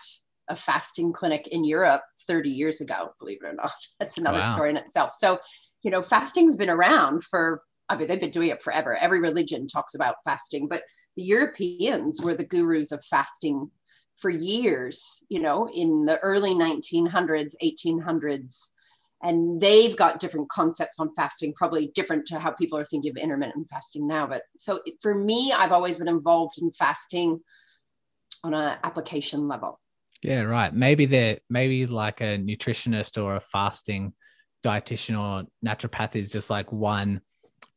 a 0.50 0.56
fasting 0.56 1.14
clinic 1.14 1.48
in 1.48 1.64
Europe 1.64 2.02
30 2.28 2.50
years 2.50 2.82
ago, 2.82 3.14
believe 3.20 3.40
it 3.42 3.48
or 3.48 3.54
not. 3.54 3.72
That's 4.00 4.18
another 4.18 4.40
wow. 4.40 4.54
story 4.54 4.70
in 4.72 4.78
itself. 4.78 5.12
So, 5.16 5.40
you 5.84 5.92
know, 5.92 6.02
fasting's 6.02 6.56
been 6.56 6.70
around 6.70 7.24
for 7.24 7.62
I 7.92 7.98
mean, 7.98 8.08
they've 8.08 8.22
been 8.22 8.32
doing 8.32 8.50
it 8.50 8.64
forever. 8.64 8.96
Every 8.96 9.20
religion 9.20 9.68
talks 9.68 9.96
about 9.96 10.16
fasting, 10.24 10.70
but 10.70 10.84
the 11.18 11.24
Europeans 11.24 12.22
were 12.22 12.36
the 12.36 12.46
gurus 12.46 12.94
of 12.94 13.04
fasting 13.04 13.70
for 14.18 14.30
years, 14.30 15.22
you 15.28 15.42
know, 15.42 15.70
in 15.74 16.06
the 16.06 16.18
early 16.20 16.52
1900s, 16.52 17.54
1800s. 17.62 18.70
And 19.24 19.60
they've 19.60 19.96
got 19.96 20.20
different 20.20 20.50
concepts 20.50 21.00
on 21.00 21.14
fasting, 21.16 21.54
probably 21.54 21.92
different 21.94 22.26
to 22.28 22.40
how 22.40 22.52
people 22.52 22.80
are 22.80 22.86
thinking 22.86 23.12
of 23.12 23.18
intermittent 23.18 23.68
fasting 23.70 24.08
now. 24.08 24.26
But 24.26 24.44
so 24.58 24.80
for 25.02 25.14
me, 25.14 25.52
I've 25.52 25.74
always 25.74 25.98
been 25.98 26.08
involved 26.08 26.62
in 26.62 26.72
fasting 26.72 27.42
on 28.44 28.54
an 28.54 28.78
application 28.84 29.50
level. 29.50 29.82
Yeah, 30.24 30.44
right. 30.44 30.74
Maybe 30.74 31.08
they're 31.08 31.40
maybe 31.50 31.88
like 31.88 32.22
a 32.22 32.38
nutritionist 32.38 33.22
or 33.22 33.36
a 33.36 33.42
fasting 33.42 34.14
dietitian 34.64 35.20
or 35.20 35.46
naturopath 35.66 36.16
is 36.16 36.32
just 36.32 36.50
like 36.50 36.72
one 36.72 37.22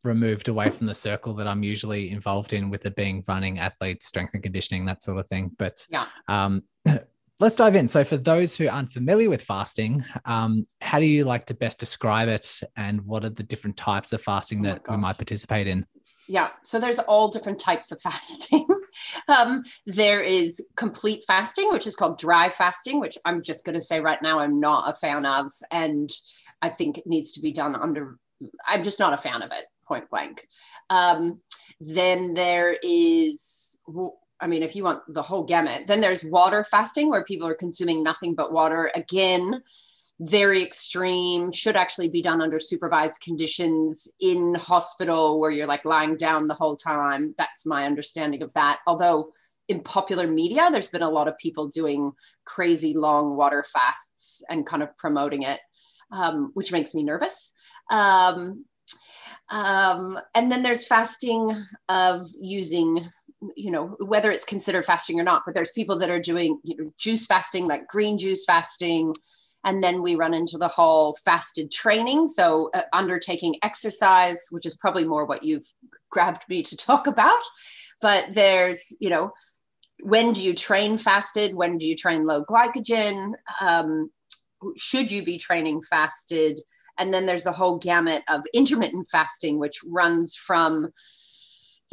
removed 0.04 0.48
away 0.48 0.70
from 0.70 0.86
the 0.86 0.94
circle 0.94 1.34
that 1.34 1.46
I'm 1.46 1.62
usually 1.62 2.10
involved 2.10 2.52
in 2.52 2.70
with 2.70 2.86
it 2.86 2.96
being 2.96 3.24
running 3.26 3.58
athletes, 3.58 4.06
strength 4.06 4.34
and 4.34 4.42
conditioning, 4.42 4.84
that 4.86 5.02
sort 5.02 5.18
of 5.18 5.26
thing. 5.28 5.50
But 5.58 5.86
yeah. 5.90 6.06
Um, 6.28 6.62
let's 7.40 7.56
dive 7.56 7.76
in. 7.76 7.88
So, 7.88 8.04
for 8.04 8.16
those 8.16 8.56
who 8.56 8.68
aren't 8.68 8.92
familiar 8.92 9.30
with 9.30 9.42
fasting, 9.42 10.04
um, 10.24 10.66
how 10.80 10.98
do 10.98 11.06
you 11.06 11.24
like 11.24 11.46
to 11.46 11.54
best 11.54 11.78
describe 11.78 12.28
it, 12.28 12.60
and 12.76 13.02
what 13.02 13.24
are 13.24 13.30
the 13.30 13.42
different 13.42 13.76
types 13.76 14.12
of 14.12 14.22
fasting 14.22 14.60
oh 14.60 14.70
that 14.70 14.82
we 14.88 14.96
might 14.96 15.18
participate 15.18 15.66
in? 15.66 15.86
Yeah, 16.26 16.50
so 16.62 16.80
there's 16.80 16.98
all 17.00 17.28
different 17.28 17.58
types 17.58 17.92
of 17.92 18.00
fasting. 18.02 18.66
um, 19.28 19.64
there 19.86 20.22
is 20.22 20.60
complete 20.76 21.24
fasting, 21.26 21.70
which 21.70 21.86
is 21.86 21.96
called 21.96 22.18
dry 22.18 22.50
fasting, 22.50 23.00
which 23.00 23.18
I'm 23.24 23.42
just 23.42 23.64
going 23.64 23.74
to 23.74 23.84
say 23.84 24.00
right 24.00 24.22
now 24.22 24.38
I'm 24.38 24.60
not 24.60 24.94
a 24.94 24.98
fan 24.98 25.26
of, 25.26 25.52
and 25.70 26.10
I 26.62 26.70
think 26.70 26.98
it 26.98 27.06
needs 27.06 27.32
to 27.32 27.40
be 27.40 27.52
done 27.52 27.74
under. 27.74 28.18
I'm 28.66 28.84
just 28.84 28.98
not 28.98 29.12
a 29.12 29.22
fan 29.22 29.42
of 29.42 29.50
it 29.52 29.64
point 29.86 30.08
blank. 30.10 30.46
Um, 30.90 31.40
then 31.80 32.34
there 32.34 32.76
is, 32.82 33.76
I 34.40 34.46
mean, 34.46 34.62
if 34.62 34.74
you 34.76 34.84
want 34.84 35.02
the 35.08 35.22
whole 35.22 35.44
gamut, 35.44 35.86
then 35.86 36.00
there's 36.00 36.24
water 36.24 36.64
fasting 36.70 37.10
where 37.10 37.24
people 37.24 37.46
are 37.46 37.54
consuming 37.54 38.02
nothing 38.02 38.34
but 38.34 38.52
water. 38.52 38.90
Again, 38.94 39.62
very 40.20 40.62
extreme, 40.64 41.50
should 41.50 41.76
actually 41.76 42.08
be 42.08 42.22
done 42.22 42.40
under 42.40 42.60
supervised 42.60 43.20
conditions 43.20 44.08
in 44.20 44.54
hospital 44.54 45.40
where 45.40 45.50
you're 45.50 45.66
like 45.66 45.84
lying 45.84 46.16
down 46.16 46.46
the 46.46 46.54
whole 46.54 46.76
time. 46.76 47.34
That's 47.36 47.66
my 47.66 47.84
understanding 47.84 48.42
of 48.42 48.52
that. 48.54 48.78
Although, 48.86 49.32
in 49.68 49.82
popular 49.82 50.26
media, 50.26 50.68
there's 50.70 50.90
been 50.90 51.02
a 51.02 51.10
lot 51.10 51.26
of 51.26 51.38
people 51.38 51.68
doing 51.68 52.12
crazy 52.44 52.94
long 52.94 53.36
water 53.36 53.64
fasts 53.72 54.42
and 54.48 54.66
kind 54.66 54.82
of 54.82 54.96
promoting 54.98 55.42
it, 55.42 55.58
um, 56.12 56.50
which 56.54 56.70
makes 56.70 56.94
me 56.94 57.02
nervous. 57.02 57.50
Um, 57.90 58.66
um, 59.50 60.18
and 60.34 60.50
then 60.50 60.62
there's 60.62 60.86
fasting 60.86 61.64
of 61.88 62.28
using, 62.40 63.10
you 63.56 63.70
know, 63.70 63.96
whether 64.00 64.30
it's 64.30 64.44
considered 64.44 64.86
fasting 64.86 65.20
or 65.20 65.22
not, 65.22 65.42
but 65.44 65.54
there's 65.54 65.70
people 65.72 65.98
that 65.98 66.10
are 66.10 66.20
doing 66.20 66.58
you 66.62 66.76
know, 66.76 66.90
juice 66.98 67.26
fasting, 67.26 67.66
like 67.66 67.86
green 67.86 68.18
juice 68.18 68.44
fasting. 68.44 69.14
And 69.66 69.82
then 69.82 70.02
we 70.02 70.14
run 70.14 70.34
into 70.34 70.58
the 70.58 70.68
whole 70.68 71.16
fasted 71.24 71.70
training. 71.70 72.28
So, 72.28 72.70
uh, 72.74 72.82
undertaking 72.92 73.56
exercise, 73.62 74.38
which 74.50 74.66
is 74.66 74.76
probably 74.76 75.04
more 75.04 75.24
what 75.24 75.42
you've 75.42 75.66
grabbed 76.10 76.44
me 76.48 76.62
to 76.64 76.76
talk 76.76 77.06
about. 77.06 77.42
But 78.02 78.34
there's, 78.34 78.94
you 79.00 79.08
know, 79.08 79.32
when 80.02 80.32
do 80.32 80.44
you 80.44 80.54
train 80.54 80.98
fasted? 80.98 81.54
When 81.54 81.78
do 81.78 81.86
you 81.86 81.96
train 81.96 82.26
low 82.26 82.44
glycogen? 82.44 83.32
Um, 83.60 84.10
should 84.76 85.10
you 85.10 85.24
be 85.24 85.38
training 85.38 85.82
fasted? 85.82 86.60
And 86.98 87.12
then 87.12 87.26
there's 87.26 87.44
the 87.44 87.52
whole 87.52 87.78
gamut 87.78 88.22
of 88.28 88.42
intermittent 88.52 89.08
fasting, 89.10 89.58
which 89.58 89.80
runs 89.84 90.34
from 90.34 90.92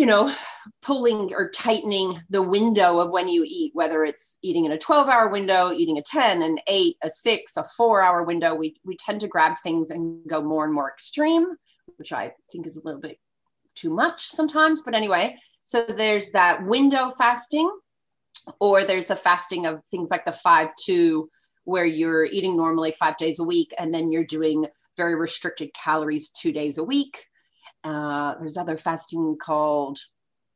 you 0.01 0.08
know, 0.08 0.34
pulling 0.81 1.31
or 1.36 1.51
tightening 1.51 2.20
the 2.31 2.41
window 2.41 2.98
of 2.98 3.12
when 3.12 3.27
you 3.27 3.43
eat, 3.46 3.72
whether 3.75 4.03
it's 4.03 4.39
eating 4.41 4.65
in 4.65 4.72
a 4.72 4.77
12 4.77 5.08
hour 5.08 5.29
window, 5.29 5.72
eating 5.72 6.00
a 6.00 6.01
10, 6.01 6.41
an 6.41 6.58
eight, 6.65 6.98
a 7.03 7.10
six, 7.12 7.55
a 7.55 7.63
four 7.77 8.01
hour 8.01 8.24
window, 8.24 8.55
we, 8.55 8.75
we 8.84 8.96
tend 8.98 9.22
to 9.22 9.27
grab 9.27 9.58
things 9.62 9.91
and 9.91 10.27
go 10.27 10.41
more 10.41 10.65
and 10.65 10.74
more 10.74 10.89
extreme, 10.89 11.55
which 11.98 12.13
I 12.13 12.31
think 12.51 12.65
is 12.65 12.77
a 12.77 12.81
little 12.84 13.00
bit 13.00 13.20
too 13.75 13.91
much 13.91 14.25
sometimes. 14.27 14.81
But 14.81 14.96
anyway, 14.96 15.38
so 15.65 15.86
there's 15.86 16.31
that 16.31 16.65
window 16.65 17.12
fasting, 17.15 17.70
or 18.60 18.84
there's 18.84 19.05
the 19.05 19.15
fasting 19.15 19.67
of 19.67 19.81
things 19.91 20.10
like 20.10 20.25
the 20.25 20.31
5 20.31 20.70
2, 20.84 21.29
where 21.65 21.86
you're 21.86 22.25
eating 22.25 22.58
normally 22.58 22.91
five 22.91 23.17
days 23.17 23.38
a 23.38 23.43
week 23.43 23.72
and 23.77 23.93
then 23.93 24.12
you're 24.12 24.24
doing 24.24 24.65
very 24.98 25.15
restricted 25.15 25.74
calories 25.74 26.29
two 26.29 26.51
days 26.51 26.77
a 26.77 26.83
week. 26.83 27.25
Uh, 27.83 28.36
there's 28.39 28.57
other 28.57 28.77
fasting 28.77 29.38
called 29.41 30.00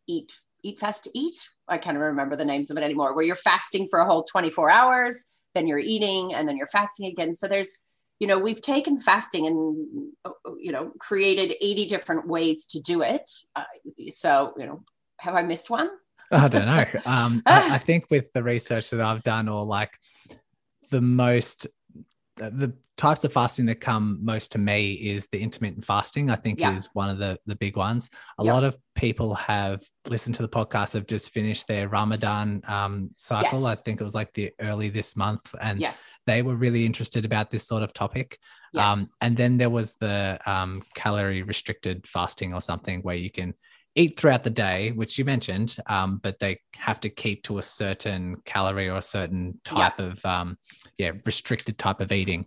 eat 0.07 0.31
eat 0.63 0.79
fast 0.79 1.03
to 1.03 1.11
eat. 1.17 1.35
I 1.67 1.77
can't 1.77 1.97
remember 1.97 2.35
the 2.35 2.45
names 2.45 2.71
of 2.71 2.77
it 2.77 2.83
anymore 2.83 3.15
where 3.15 3.25
you're 3.25 3.35
fasting 3.35 3.87
for 3.87 3.99
a 3.99 4.05
whole 4.05 4.23
24 4.23 4.69
hours 4.69 5.25
then 5.55 5.67
you're 5.67 5.79
eating 5.79 6.35
and 6.35 6.47
then 6.47 6.57
you're 6.57 6.67
fasting 6.67 7.07
again. 7.07 7.33
So 7.33 7.47
there's 7.47 7.79
you 8.19 8.27
know 8.27 8.37
we've 8.37 8.61
taken 8.61 8.99
fasting 8.99 9.47
and 9.47 10.13
you 10.59 10.71
know 10.71 10.91
created 10.99 11.55
80 11.59 11.87
different 11.87 12.27
ways 12.27 12.67
to 12.67 12.79
do 12.81 13.01
it. 13.01 13.27
Uh, 13.55 13.63
so 14.09 14.53
you 14.57 14.67
know 14.67 14.83
have 15.19 15.33
i 15.33 15.41
missed 15.41 15.71
one? 15.71 15.89
I 16.31 16.47
don't 16.47 16.65
know. 16.65 16.85
Um, 17.05 17.41
I, 17.45 17.75
I 17.75 17.77
think 17.77 18.11
with 18.11 18.31
the 18.33 18.43
research 18.43 18.91
that 18.91 19.01
i've 19.01 19.23
done 19.23 19.47
or 19.47 19.65
like 19.65 19.91
the 20.91 21.01
most 21.01 21.67
the 22.37 22.73
types 22.97 23.23
of 23.25 23.33
fasting 23.33 23.65
that 23.65 23.81
come 23.81 24.19
most 24.21 24.53
to 24.53 24.57
me 24.57 24.93
is 24.93 25.27
the 25.27 25.41
intermittent 25.41 25.83
fasting 25.83 26.29
i 26.29 26.35
think 26.35 26.59
yeah. 26.59 26.75
is 26.75 26.89
one 26.93 27.09
of 27.09 27.17
the 27.17 27.37
the 27.45 27.55
big 27.55 27.75
ones 27.75 28.09
a 28.37 28.43
lot 28.43 28.63
of 28.63 28.77
people 28.95 29.33
have 29.35 29.81
listened 30.07 30.33
to 30.35 30.41
the 30.41 30.49
podcast 30.49 30.93
have 30.93 31.07
just 31.07 31.31
finished 31.31 31.67
their 31.67 31.89
ramadan 31.89 32.61
um, 32.67 33.09
cycle 33.15 33.61
yes. 33.61 33.77
i 33.77 33.81
think 33.81 33.99
it 33.99 34.03
was 34.03 34.15
like 34.15 34.33
the 34.33 34.51
early 34.61 34.89
this 34.89 35.15
month 35.15 35.53
and 35.61 35.79
yes. 35.79 36.09
they 36.25 36.41
were 36.41 36.55
really 36.55 36.85
interested 36.85 37.25
about 37.25 37.51
this 37.51 37.67
sort 37.67 37.83
of 37.83 37.93
topic 37.93 38.39
yes. 38.73 38.83
um, 38.85 39.09
and 39.21 39.35
then 39.35 39.57
there 39.57 39.69
was 39.69 39.95
the 39.95 40.39
um, 40.45 40.81
calorie 40.93 41.43
restricted 41.43 42.07
fasting 42.07 42.53
or 42.53 42.61
something 42.61 43.01
where 43.01 43.15
you 43.15 43.31
can 43.31 43.53
eat 43.95 44.19
throughout 44.19 44.43
the 44.43 44.49
day, 44.49 44.91
which 44.91 45.17
you 45.17 45.25
mentioned, 45.25 45.77
um, 45.87 46.19
but 46.21 46.39
they 46.39 46.59
have 46.75 46.99
to 47.01 47.09
keep 47.09 47.43
to 47.43 47.57
a 47.57 47.63
certain 47.63 48.35
calorie 48.45 48.89
or 48.89 48.97
a 48.97 49.01
certain 49.01 49.59
type 49.63 49.93
yeah. 49.99 50.05
of 50.05 50.25
um, 50.25 50.57
yeah 50.97 51.11
restricted 51.25 51.77
type 51.77 52.01
of 52.01 52.11
eating. 52.11 52.45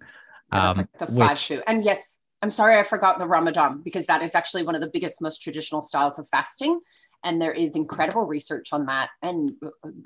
Yeah, 0.53 0.71
um, 0.71 0.77
like 0.77 0.93
the 0.99 1.07
five 1.07 1.39
which. 1.39 1.63
And 1.67 1.85
yes, 1.85 2.19
I'm 2.43 2.51
sorry 2.51 2.77
I 2.77 2.83
forgot 2.83 3.19
the 3.19 3.27
Ramadan 3.27 3.83
because 3.83 4.07
that 4.07 4.23
is 4.23 4.35
actually 4.35 4.65
one 4.65 4.75
of 4.75 4.81
the 4.81 4.91
biggest, 4.93 5.21
most 5.21 5.43
traditional 5.43 5.83
styles 5.83 6.19
of 6.19 6.29
fasting. 6.29 6.81
And 7.25 7.43
there 7.43 7.53
is 7.53 7.75
incredible 7.75 8.23
research 8.23 8.69
on 8.73 8.87
that. 8.87 9.11
And 9.23 9.53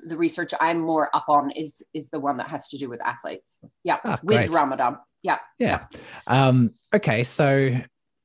the 0.07 0.17
research 0.17 0.53
I'm 0.59 0.81
more 0.81 1.15
up 1.15 1.27
on 1.29 1.51
is 1.51 1.83
is 1.93 2.09
the 2.09 2.21
one 2.21 2.39
that 2.39 2.49
has 2.49 2.69
to 2.69 2.79
do 2.79 2.89
with 2.89 3.03
athletes. 3.03 3.61
Yeah, 3.85 3.99
ah, 4.05 4.19
with 4.23 4.51
Ramadan. 4.51 4.97
Yeah. 5.23 5.39
Yeah. 5.59 5.87
Um, 6.27 6.73
okay. 6.95 7.23
So 7.23 7.77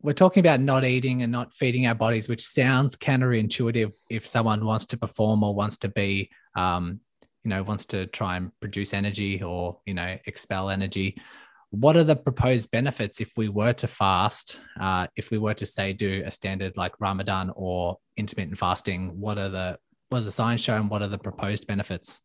we're 0.07 0.13
talking 0.13 0.39
about 0.39 0.61
not 0.61 0.85
eating 0.85 1.21
and 1.21 1.33
not 1.33 1.53
feeding 1.53 1.85
our 1.85 1.93
bodies, 1.93 2.29
which 2.29 2.41
sounds 2.41 2.95
counterintuitive 2.95 3.91
if 4.09 4.25
someone 4.25 4.63
wants 4.63 4.85
to 4.85 4.95
perform 4.97 5.43
or 5.43 5.53
wants 5.53 5.75
to 5.75 5.89
be, 5.89 6.29
um, 6.55 7.01
you 7.43 7.49
know, 7.49 7.61
wants 7.61 7.85
to 7.87 8.05
try 8.05 8.37
and 8.37 8.57
produce 8.61 8.93
energy 8.93 9.43
or, 9.43 9.81
you 9.85 9.93
know, 9.93 10.17
expel 10.25 10.69
energy. 10.69 11.19
What 11.71 11.97
are 11.97 12.05
the 12.05 12.15
proposed 12.15 12.71
benefits 12.71 13.19
if 13.19 13.33
we 13.35 13.49
were 13.49 13.73
to 13.73 13.87
fast 13.87 14.61
uh, 14.79 15.07
if 15.17 15.29
we 15.29 15.39
were 15.39 15.55
to 15.55 15.65
say 15.65 15.91
do 15.91 16.23
a 16.25 16.31
standard 16.31 16.77
like 16.77 16.93
ramadan 17.01 17.51
or 17.53 17.97
intermittent 18.15 18.57
fasting? 18.57 19.19
What 19.19 19.37
are 19.37 19.49
the 19.49 19.77
what 20.07 20.19
does 20.19 20.25
the 20.25 20.31
science 20.31 20.61
show 20.61 20.77
and 20.77 20.89
what 20.89 21.01
are 21.01 21.09
the 21.09 21.17
proposed 21.17 21.67
benefits? 21.67 22.21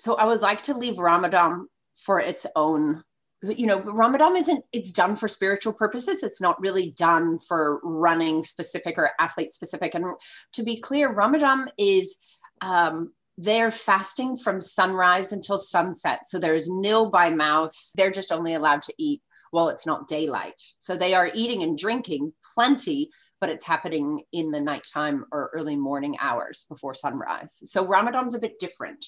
So 0.00 0.16
i 0.16 0.24
would 0.24 0.40
like 0.40 0.64
to 0.64 0.76
leave 0.76 0.98
ramadan 0.98 1.68
for 2.04 2.18
its 2.18 2.46
own 2.56 3.04
you 3.42 3.66
know 3.66 3.80
ramadan 3.80 4.36
isn't 4.36 4.64
it's 4.72 4.92
done 4.92 5.16
for 5.16 5.26
spiritual 5.26 5.72
purposes 5.72 6.22
it's 6.22 6.40
not 6.40 6.60
really 6.60 6.92
done 6.96 7.38
for 7.48 7.80
running 7.82 8.42
specific 8.42 8.96
or 8.96 9.10
athlete 9.18 9.52
specific 9.52 9.94
and 9.94 10.04
to 10.52 10.62
be 10.62 10.80
clear 10.80 11.12
ramadan 11.12 11.66
is 11.76 12.16
um, 12.60 13.12
they're 13.38 13.70
fasting 13.70 14.36
from 14.36 14.60
sunrise 14.60 15.32
until 15.32 15.58
sunset. 15.58 16.28
So 16.28 16.38
there's 16.38 16.68
nil 16.68 17.10
by 17.10 17.30
mouth. 17.30 17.72
They're 17.94 18.10
just 18.10 18.32
only 18.32 18.54
allowed 18.54 18.82
to 18.82 18.94
eat 18.98 19.22
while 19.50 19.68
it's 19.68 19.86
not 19.86 20.08
daylight. 20.08 20.60
So 20.78 20.96
they 20.96 21.14
are 21.14 21.30
eating 21.34 21.62
and 21.62 21.76
drinking 21.76 22.32
plenty, 22.54 23.10
but 23.40 23.50
it's 23.50 23.66
happening 23.66 24.22
in 24.32 24.50
the 24.50 24.60
nighttime 24.60 25.24
or 25.32 25.50
early 25.54 25.76
morning 25.76 26.16
hours 26.20 26.66
before 26.68 26.94
sunrise. 26.94 27.58
So 27.64 27.86
Ramadan's 27.86 28.34
a 28.34 28.38
bit 28.38 28.58
different. 28.58 29.04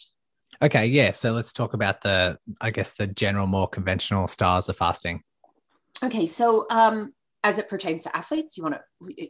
Okay, 0.62 0.86
yeah. 0.86 1.12
So 1.12 1.32
let's 1.32 1.52
talk 1.52 1.74
about 1.74 2.02
the, 2.02 2.38
I 2.60 2.70
guess, 2.70 2.94
the 2.94 3.06
general, 3.06 3.46
more 3.46 3.68
conventional 3.68 4.28
styles 4.28 4.68
of 4.68 4.76
fasting. 4.76 5.22
Okay, 6.02 6.26
so 6.26 6.66
um, 6.70 7.12
as 7.42 7.58
it 7.58 7.68
pertains 7.68 8.02
to 8.04 8.16
athletes, 8.16 8.56
you 8.56 8.62
want 8.62 8.76
to? 8.76 9.26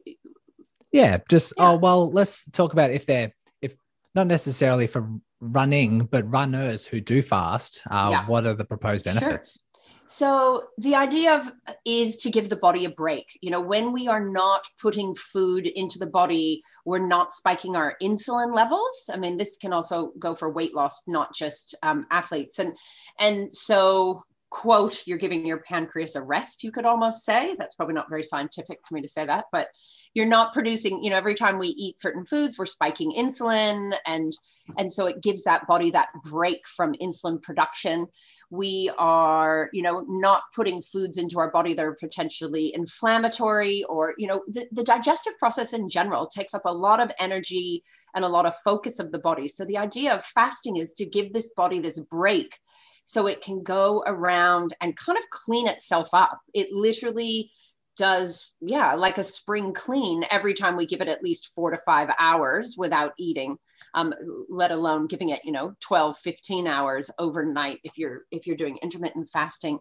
Yeah, 0.93 1.19
just 1.29 1.55
yeah. 1.57 1.71
oh 1.71 1.77
well. 1.77 2.11
Let's 2.11 2.49
talk 2.51 2.73
about 2.73 2.91
if 2.91 3.07
they're 3.07 3.33
if 3.61 3.77
not 4.15 4.27
necessarily 4.27 4.87
for 4.87 5.09
running, 5.41 6.05
but 6.05 6.31
runners 6.31 6.87
who 6.87 7.01
do 7.01 7.21
fast, 7.21 7.83
uh, 7.91 8.09
yeah. 8.11 8.27
what 8.27 8.47
are 8.47 8.55
the 8.55 8.65
proposed 8.65 9.05
benefits? 9.05 9.59
So 10.07 10.65
the 10.79 10.95
idea 10.95 11.35
of 11.35 11.53
is 11.85 12.17
to 12.19 12.31
give 12.31 12.49
the 12.49 12.57
body 12.57 12.85
a 12.85 12.91
break. 12.91 13.39
You 13.41 13.51
know, 13.51 13.61
when 13.61 13.93
we 13.93 14.07
are 14.07 14.25
not 14.25 14.67
putting 14.81 15.15
food 15.15 15.67
into 15.67 15.99
the 15.99 16.07
body, 16.07 16.63
we're 16.85 17.07
not 17.07 17.33
spiking 17.33 17.75
our 17.75 17.97
insulin 18.03 18.55
levels. 18.55 19.09
I 19.13 19.17
mean, 19.17 19.37
this 19.37 19.57
can 19.57 19.73
also 19.73 20.13
go 20.19 20.35
for 20.35 20.53
weight 20.53 20.75
loss, 20.75 21.03
not 21.07 21.35
just 21.35 21.75
um, 21.83 22.07
athletes. 22.11 22.59
And 22.59 22.77
and 23.19 23.55
so 23.55 24.25
quote 24.55 25.03
you're 25.05 25.19
giving 25.19 25.45
your 25.45 25.59
pancreas 25.59 26.15
a 26.15 26.23
rest 26.23 26.63
you 26.63 26.71
could 26.71 26.85
almost 26.85 27.25
say. 27.25 27.57
That's 27.59 27.75
probably 27.75 27.97
not 27.97 28.09
very 28.09 28.23
scientific 28.23 28.79
for 28.87 28.95
me 28.95 29.03
to 29.03 29.09
say 29.09 29.27
that 29.27 29.47
but 29.51 29.67
you're 30.15 30.27
not 30.27 30.55
producing 30.55 31.03
you 31.03 31.11
know 31.11 31.17
every 31.17 31.35
time 31.35 31.59
we 31.59 31.67
eat 31.67 32.01
certain 32.01 32.25
foods 32.25 32.57
we're 32.57 32.65
spiking 32.65 33.13
insulin 33.19 33.97
and 34.07 34.33
and 34.79 34.91
so 34.91 35.07
it 35.07 35.21
gives 35.21 35.43
that 35.43 35.67
body 35.67 35.91
that 35.91 36.11
break 36.23 36.69
from 36.69 36.95
insulin 37.03 37.43
production. 37.43 38.07
We 38.51 38.93
are 38.97 39.71
you 39.73 39.83
know 39.83 40.05
not 40.09 40.45
putting 40.55 40.83
foods 40.83 41.17
into 41.17 41.41
our 41.41 41.51
body 41.51 41.75
that 41.75 41.85
are 41.85 41.97
potentially 41.99 42.73
inflammatory 42.77 43.83
or 43.89 44.15
you 44.19 44.29
know 44.29 44.45
the, 44.47 44.69
the 44.71 44.85
digestive 44.85 45.37
process 45.37 45.73
in 45.73 45.91
general 45.91 46.29
takes 46.29 46.55
up 46.55 46.63
a 46.65 46.73
lot 46.73 47.01
of 47.01 47.11
energy 47.19 47.83
and 48.15 48.25
a 48.25 48.29
lot 48.29 48.47
of 48.47 48.55
focus 48.65 49.01
of 49.01 49.11
the 49.11 49.19
body. 49.19 49.49
So 49.49 49.65
the 49.65 49.79
idea 49.79 50.15
of 50.15 50.25
fasting 50.25 50.77
is 50.77 50.93
to 50.93 51.05
give 51.05 51.33
this 51.33 51.51
body 51.57 51.81
this 51.81 51.99
break 51.99 52.57
so 53.05 53.27
it 53.27 53.43
can 53.43 53.63
go 53.63 54.03
around 54.07 54.75
and 54.81 54.97
kind 54.97 55.19
of 55.19 55.25
clean 55.31 55.69
itself 55.69 56.09
up. 56.13 56.41
It 56.53 56.73
literally 56.73 57.51
does, 57.97 58.53
yeah, 58.61 58.95
like 58.95 59.19
a 59.19 59.25
spring 59.25 59.73
clean 59.73 60.25
every 60.31 60.55
time 60.55 60.77
we 60.77 60.87
give 60.87 61.01
it 61.01 61.09
at 61.09 61.23
least 61.23 61.53
four 61.55 61.71
to 61.71 61.79
five 61.85 62.09
hours 62.19 62.75
without 62.77 63.13
eating. 63.19 63.57
Um, 63.93 64.13
let 64.49 64.73
alone 64.73 65.07
giving 65.07 65.29
it, 65.29 65.45
you 65.45 65.53
know, 65.53 65.75
12, 65.81 66.19
15 66.19 66.67
hours 66.67 67.11
overnight 67.19 67.79
if 67.85 67.97
you're 67.97 68.23
if 68.33 68.45
you're 68.45 68.57
doing 68.57 68.79
intermittent 68.83 69.29
fasting. 69.33 69.79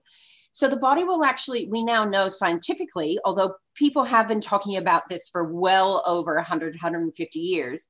So 0.51 0.67
the 0.67 0.77
body 0.77 1.03
will 1.03 1.23
actually, 1.23 1.67
we 1.67 1.83
now 1.83 2.05
know 2.05 2.29
scientifically, 2.29 3.17
although 3.25 3.55
people 3.73 4.03
have 4.03 4.27
been 4.27 4.39
talking 4.39 4.77
about 4.77 5.09
this 5.09 5.27
for 5.27 5.51
well 5.51 6.03
over 6.05 6.35
100, 6.35 6.73
150 6.73 7.39
years, 7.39 7.87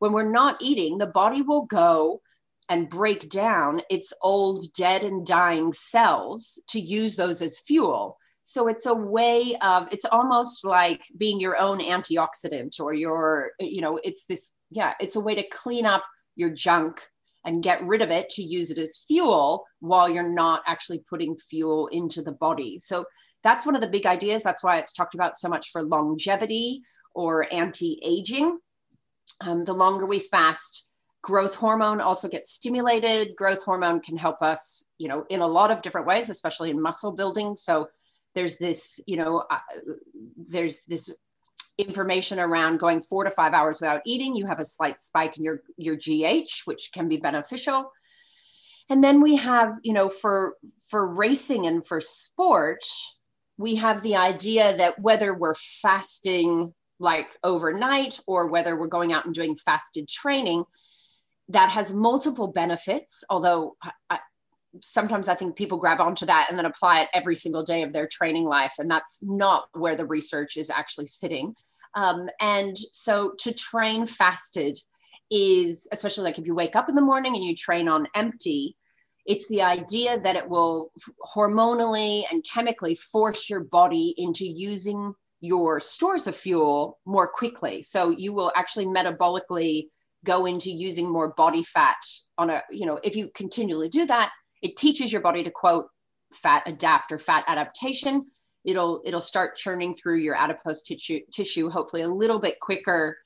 when 0.00 0.12
we're 0.12 0.28
not 0.28 0.56
eating, 0.60 0.98
the 0.98 1.06
body 1.06 1.42
will 1.42 1.66
go 1.66 2.20
and 2.70 2.88
break 2.88 3.28
down 3.28 3.82
its 3.90 4.12
old 4.22 4.72
dead 4.72 5.02
and 5.02 5.26
dying 5.26 5.72
cells 5.72 6.58
to 6.68 6.80
use 6.80 7.16
those 7.16 7.42
as 7.42 7.58
fuel. 7.58 8.16
So 8.44 8.68
it's 8.68 8.86
a 8.86 8.94
way 8.94 9.56
of, 9.60 9.88
it's 9.90 10.04
almost 10.04 10.64
like 10.64 11.02
being 11.18 11.40
your 11.40 11.58
own 11.58 11.80
antioxidant 11.80 12.80
or 12.80 12.94
your, 12.94 13.50
you 13.58 13.82
know, 13.82 13.98
it's 14.02 14.24
this, 14.24 14.52
yeah, 14.70 14.94
it's 15.00 15.16
a 15.16 15.20
way 15.20 15.34
to 15.34 15.48
clean 15.48 15.84
up 15.84 16.04
your 16.36 16.50
junk 16.50 17.02
and 17.44 17.62
get 17.62 17.84
rid 17.84 18.02
of 18.02 18.10
it 18.10 18.28
to 18.30 18.42
use 18.42 18.70
it 18.70 18.78
as 18.78 19.02
fuel 19.08 19.66
while 19.80 20.08
you're 20.08 20.22
not 20.32 20.62
actually 20.66 21.02
putting 21.10 21.36
fuel 21.36 21.88
into 21.88 22.22
the 22.22 22.32
body. 22.32 22.78
So 22.78 23.04
that's 23.42 23.66
one 23.66 23.74
of 23.74 23.80
the 23.80 23.88
big 23.88 24.06
ideas. 24.06 24.44
That's 24.44 24.62
why 24.62 24.78
it's 24.78 24.92
talked 24.92 25.14
about 25.14 25.36
so 25.36 25.48
much 25.48 25.70
for 25.72 25.82
longevity 25.82 26.82
or 27.14 27.52
anti 27.52 27.98
aging. 28.04 28.58
Um, 29.40 29.64
the 29.64 29.72
longer 29.72 30.06
we 30.06 30.20
fast, 30.20 30.84
growth 31.22 31.54
hormone 31.54 32.00
also 32.00 32.28
gets 32.28 32.52
stimulated. 32.52 33.36
Growth 33.36 33.62
hormone 33.62 34.00
can 34.00 34.16
help 34.16 34.42
us 34.42 34.84
you 34.98 35.08
know 35.08 35.24
in 35.28 35.40
a 35.40 35.46
lot 35.46 35.70
of 35.70 35.82
different 35.82 36.06
ways 36.06 36.30
especially 36.30 36.70
in 36.70 36.80
muscle 36.80 37.12
building. 37.12 37.56
So 37.58 37.88
there's 38.34 38.56
this 38.58 39.00
you 39.06 39.16
know 39.16 39.44
uh, 39.50 39.58
there's 40.36 40.82
this 40.86 41.10
information 41.78 42.38
around 42.38 42.78
going 42.78 43.00
four 43.00 43.24
to 43.24 43.30
five 43.30 43.54
hours 43.54 43.80
without 43.80 44.02
eating. 44.04 44.36
You 44.36 44.46
have 44.46 44.60
a 44.60 44.64
slight 44.64 45.00
spike 45.00 45.36
in 45.36 45.44
your 45.44 45.62
your 45.76 45.96
gh 45.96 46.50
which 46.64 46.90
can 46.92 47.08
be 47.08 47.16
beneficial. 47.16 47.90
And 48.88 49.04
then 49.04 49.20
we 49.20 49.36
have 49.36 49.74
you 49.82 49.92
know 49.92 50.08
for 50.08 50.54
for 50.90 51.06
racing 51.06 51.66
and 51.66 51.86
for 51.86 52.00
sport 52.00 52.84
we 53.56 53.74
have 53.74 54.02
the 54.02 54.16
idea 54.16 54.74
that 54.78 54.98
whether 54.98 55.34
we're 55.34 55.54
fasting 55.82 56.72
like 56.98 57.36
overnight 57.44 58.18
or 58.26 58.48
whether 58.48 58.78
we're 58.78 58.86
going 58.86 59.12
out 59.12 59.26
and 59.26 59.34
doing 59.34 59.56
fasted 59.64 60.08
training 60.08 60.64
that 61.50 61.68
has 61.70 61.92
multiple 61.92 62.48
benefits 62.48 63.24
although 63.28 63.76
I, 64.08 64.18
sometimes 64.82 65.28
i 65.28 65.34
think 65.34 65.56
people 65.56 65.78
grab 65.78 66.00
onto 66.00 66.26
that 66.26 66.46
and 66.48 66.58
then 66.58 66.66
apply 66.66 67.02
it 67.02 67.08
every 67.12 67.36
single 67.36 67.64
day 67.64 67.82
of 67.82 67.92
their 67.92 68.08
training 68.08 68.44
life 68.44 68.72
and 68.78 68.90
that's 68.90 69.20
not 69.22 69.64
where 69.72 69.96
the 69.96 70.06
research 70.06 70.56
is 70.56 70.70
actually 70.70 71.06
sitting 71.06 71.54
um, 71.96 72.28
and 72.40 72.76
so 72.92 73.32
to 73.40 73.52
train 73.52 74.06
fasted 74.06 74.78
is 75.30 75.88
especially 75.92 76.24
like 76.24 76.38
if 76.38 76.46
you 76.46 76.54
wake 76.54 76.76
up 76.76 76.88
in 76.88 76.94
the 76.94 77.00
morning 77.00 77.34
and 77.34 77.44
you 77.44 77.56
train 77.56 77.88
on 77.88 78.06
empty 78.14 78.76
it's 79.26 79.46
the 79.48 79.62
idea 79.62 80.18
that 80.20 80.36
it 80.36 80.48
will 80.48 80.92
hormonally 81.34 82.24
and 82.30 82.44
chemically 82.44 82.94
force 82.94 83.50
your 83.50 83.60
body 83.60 84.14
into 84.16 84.46
using 84.46 85.14
your 85.40 85.80
stores 85.80 86.26
of 86.26 86.36
fuel 86.36 86.98
more 87.06 87.28
quickly. 87.28 87.82
So 87.82 88.10
you 88.10 88.32
will 88.32 88.52
actually 88.56 88.86
metabolically 88.86 89.88
go 90.24 90.46
into 90.46 90.70
using 90.70 91.10
more 91.10 91.28
body 91.28 91.62
fat 91.62 91.96
on 92.38 92.50
a, 92.50 92.62
you 92.70 92.86
know, 92.86 92.98
if 93.02 93.16
you 93.16 93.30
continually 93.34 93.88
do 93.88 94.06
that, 94.06 94.30
it 94.62 94.76
teaches 94.76 95.12
your 95.12 95.22
body 95.22 95.44
to 95.44 95.50
quote 95.50 95.86
fat 96.32 96.62
adapt 96.66 97.12
or 97.12 97.18
fat 97.18 97.44
adaptation. 97.46 98.26
It'll 98.64 99.00
it'll 99.04 99.22
start 99.22 99.56
churning 99.56 99.94
through 99.94 100.18
your 100.18 100.34
adipose 100.34 100.82
tissue 100.82 101.20
tissue 101.32 101.70
hopefully 101.70 102.02
a 102.02 102.08
little 102.08 102.38
bit 102.38 102.60
quicker 102.60 103.16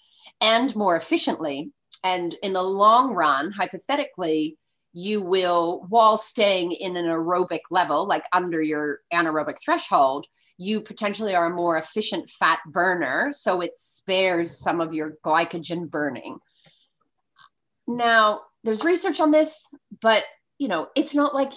and 0.40 0.74
more 0.76 0.96
efficiently. 0.96 1.72
And 2.02 2.34
in 2.42 2.52
the 2.52 2.62
long 2.62 3.14
run, 3.14 3.50
hypothetically, 3.50 4.56
you 4.92 5.20
will, 5.20 5.86
while 5.88 6.16
staying 6.16 6.72
in 6.72 6.96
an 6.96 7.06
aerobic 7.06 7.60
level, 7.70 8.06
like 8.06 8.24
under 8.32 8.62
your 8.62 9.00
anaerobic 9.12 9.56
threshold, 9.62 10.26
you 10.56 10.80
potentially 10.80 11.34
are 11.34 11.46
a 11.46 11.54
more 11.54 11.76
efficient 11.78 12.30
fat 12.30 12.60
burner. 12.66 13.30
So 13.32 13.60
it 13.60 13.76
spares 13.76 14.56
some 14.56 14.80
of 14.80 14.94
your 14.94 15.14
glycogen 15.24 15.90
burning. 15.90 16.38
Now, 17.86 18.42
there's 18.62 18.84
research 18.84 19.20
on 19.20 19.30
this, 19.30 19.68
but 20.00 20.24
you 20.58 20.68
know, 20.68 20.88
it's 20.94 21.14
not 21.14 21.34
like 21.34 21.52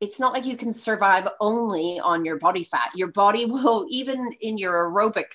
it's 0.00 0.18
not 0.18 0.32
like 0.32 0.44
you 0.44 0.56
can 0.56 0.72
survive 0.72 1.28
only 1.40 2.00
on 2.00 2.24
your 2.24 2.38
body 2.38 2.64
fat. 2.64 2.90
Your 2.94 3.08
body 3.08 3.46
will, 3.46 3.86
even 3.88 4.32
in 4.40 4.58
your 4.58 4.90
aerobic, 4.90 5.32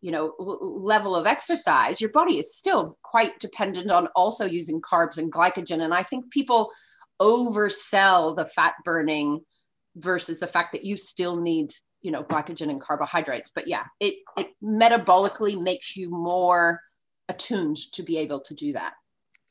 you 0.00 0.12
know, 0.12 0.34
level 0.38 1.16
of 1.16 1.26
exercise, 1.26 2.00
your 2.00 2.10
body 2.10 2.38
is 2.38 2.56
still 2.56 2.98
quite 3.02 3.38
dependent 3.40 3.90
on 3.90 4.08
also 4.14 4.44
using 4.44 4.80
carbs 4.80 5.18
and 5.18 5.32
glycogen. 5.32 5.82
And 5.82 5.94
I 5.94 6.02
think 6.02 6.30
people 6.30 6.70
oversell 7.20 8.36
the 8.36 8.46
fat 8.46 8.74
burning 8.84 9.40
versus 9.96 10.38
the 10.38 10.46
fact 10.46 10.72
that 10.72 10.84
you 10.84 10.96
still 10.96 11.36
need 11.40 11.72
you 12.02 12.10
know 12.10 12.22
glycogen 12.24 12.70
and 12.70 12.80
carbohydrates 12.80 13.50
but 13.54 13.68
yeah 13.68 13.84
it 14.00 14.14
it 14.36 14.48
metabolically 14.62 15.60
makes 15.60 15.96
you 15.96 16.10
more 16.10 16.80
attuned 17.28 17.76
to 17.92 18.02
be 18.02 18.18
able 18.18 18.40
to 18.40 18.54
do 18.54 18.72
that 18.72 18.94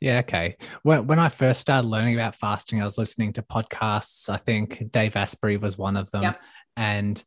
yeah 0.04 0.20
okay 0.20 0.56
when, 0.84 1.08
when 1.08 1.18
i 1.18 1.30
first 1.30 1.62
started 1.62 1.88
learning 1.88 2.14
about 2.14 2.36
fasting 2.36 2.82
i 2.82 2.84
was 2.84 2.98
listening 2.98 3.32
to 3.32 3.42
podcasts 3.42 4.30
i 4.30 4.38
think 4.38 4.92
dave 4.92 5.16
asprey 5.16 5.58
was 5.58 5.78
one 5.78 5.96
of 5.96 6.12
them 6.12 6.24
yep. 6.24 6.42
and 6.76 7.24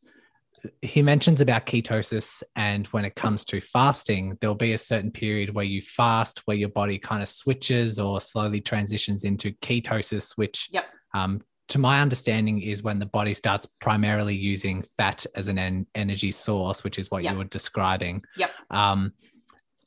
he 0.81 1.01
mentions 1.01 1.41
about 1.41 1.65
ketosis 1.65 2.43
and 2.55 2.87
when 2.87 3.03
it 3.03 3.15
comes 3.15 3.45
to 3.45 3.59
fasting 3.59 4.37
there'll 4.39 4.55
be 4.55 4.73
a 4.73 4.77
certain 4.77 5.11
period 5.11 5.53
where 5.53 5.65
you 5.65 5.81
fast 5.81 6.41
where 6.45 6.57
your 6.57 6.69
body 6.69 6.99
kind 6.99 7.21
of 7.21 7.27
switches 7.27 7.99
or 7.99 8.21
slowly 8.21 8.61
transitions 8.61 9.23
into 9.23 9.51
ketosis 9.53 10.33
which 10.35 10.69
yep. 10.71 10.85
um, 11.15 11.41
to 11.67 11.79
my 11.79 11.99
understanding 11.99 12.61
is 12.61 12.83
when 12.83 12.99
the 12.99 13.05
body 13.05 13.33
starts 13.33 13.67
primarily 13.81 14.35
using 14.35 14.83
fat 14.97 15.25
as 15.35 15.47
an 15.47 15.57
en- 15.57 15.87
energy 15.95 16.31
source 16.31 16.83
which 16.83 16.99
is 16.99 17.09
what 17.09 17.23
yep. 17.23 17.33
you 17.33 17.37
were 17.39 17.45
describing 17.45 18.23
yep. 18.35 18.51
um, 18.69 19.13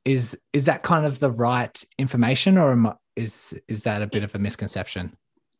is 0.04 0.36
is 0.52 0.64
that 0.64 0.82
kind 0.82 1.06
of 1.06 1.18
the 1.18 1.30
right 1.30 1.84
information 1.98 2.58
or 2.58 2.96
is 3.16 3.54
is 3.68 3.82
that 3.82 4.02
a 4.02 4.06
bit 4.06 4.22
of 4.22 4.34
a 4.34 4.38
misconception 4.38 5.16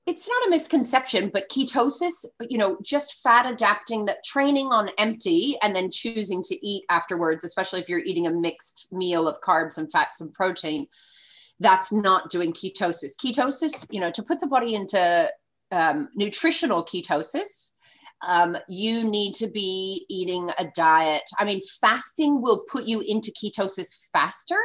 it's 0.07 0.26
not 0.26 0.46
a 0.46 0.50
misconception, 0.50 1.31
but 1.33 1.48
ketosis, 1.50 2.24
you 2.48 2.59
know, 2.59 2.79
just 2.83 3.20
fat 3.22 3.46
adapting 3.46 4.07
that 4.07 4.24
training 4.24 4.66
on 4.66 4.90
empty 4.98 5.57
and 5.62 5.76
then 5.76 5.90
choosing 5.90 6.42
to 6.44 6.66
eat 6.66 6.85
afterwards, 6.88 7.44
especially 7.44 7.81
if 7.81 7.88
you're 7.88 8.00
eating 8.00 8.26
a 8.26 8.33
mixed 8.33 8.88
meal 8.90 9.29
of 9.29 9.40
carbs 9.40 9.79
and 9.79 9.92
fats 9.92 10.20
and 10.20 10.33
protein, 10.33 10.87
that's 11.61 11.92
not 11.92 12.31
doing 12.31 12.53
ketosis. 12.53 13.12
Ketosis, 13.22 13.87
you 13.90 14.00
know, 14.00 14.11
to 14.11 14.22
put 14.22 14.40
the 14.40 14.46
body 14.46 14.74
into 14.74 15.31
um, 15.70 16.09
nutritional 16.16 16.85
ketosis, 16.85 17.69
um, 18.26 18.56
you 18.68 19.04
need 19.04 19.35
to 19.35 19.48
be 19.48 20.04
eating 20.09 20.50
a 20.59 20.66
diet. 20.74 21.22
I 21.38 21.44
mean, 21.44 21.61
fasting 21.80 22.42
will 22.42 22.64
put 22.70 22.85
you 22.85 23.00
into 23.00 23.33
ketosis 23.33 23.88
faster 24.12 24.59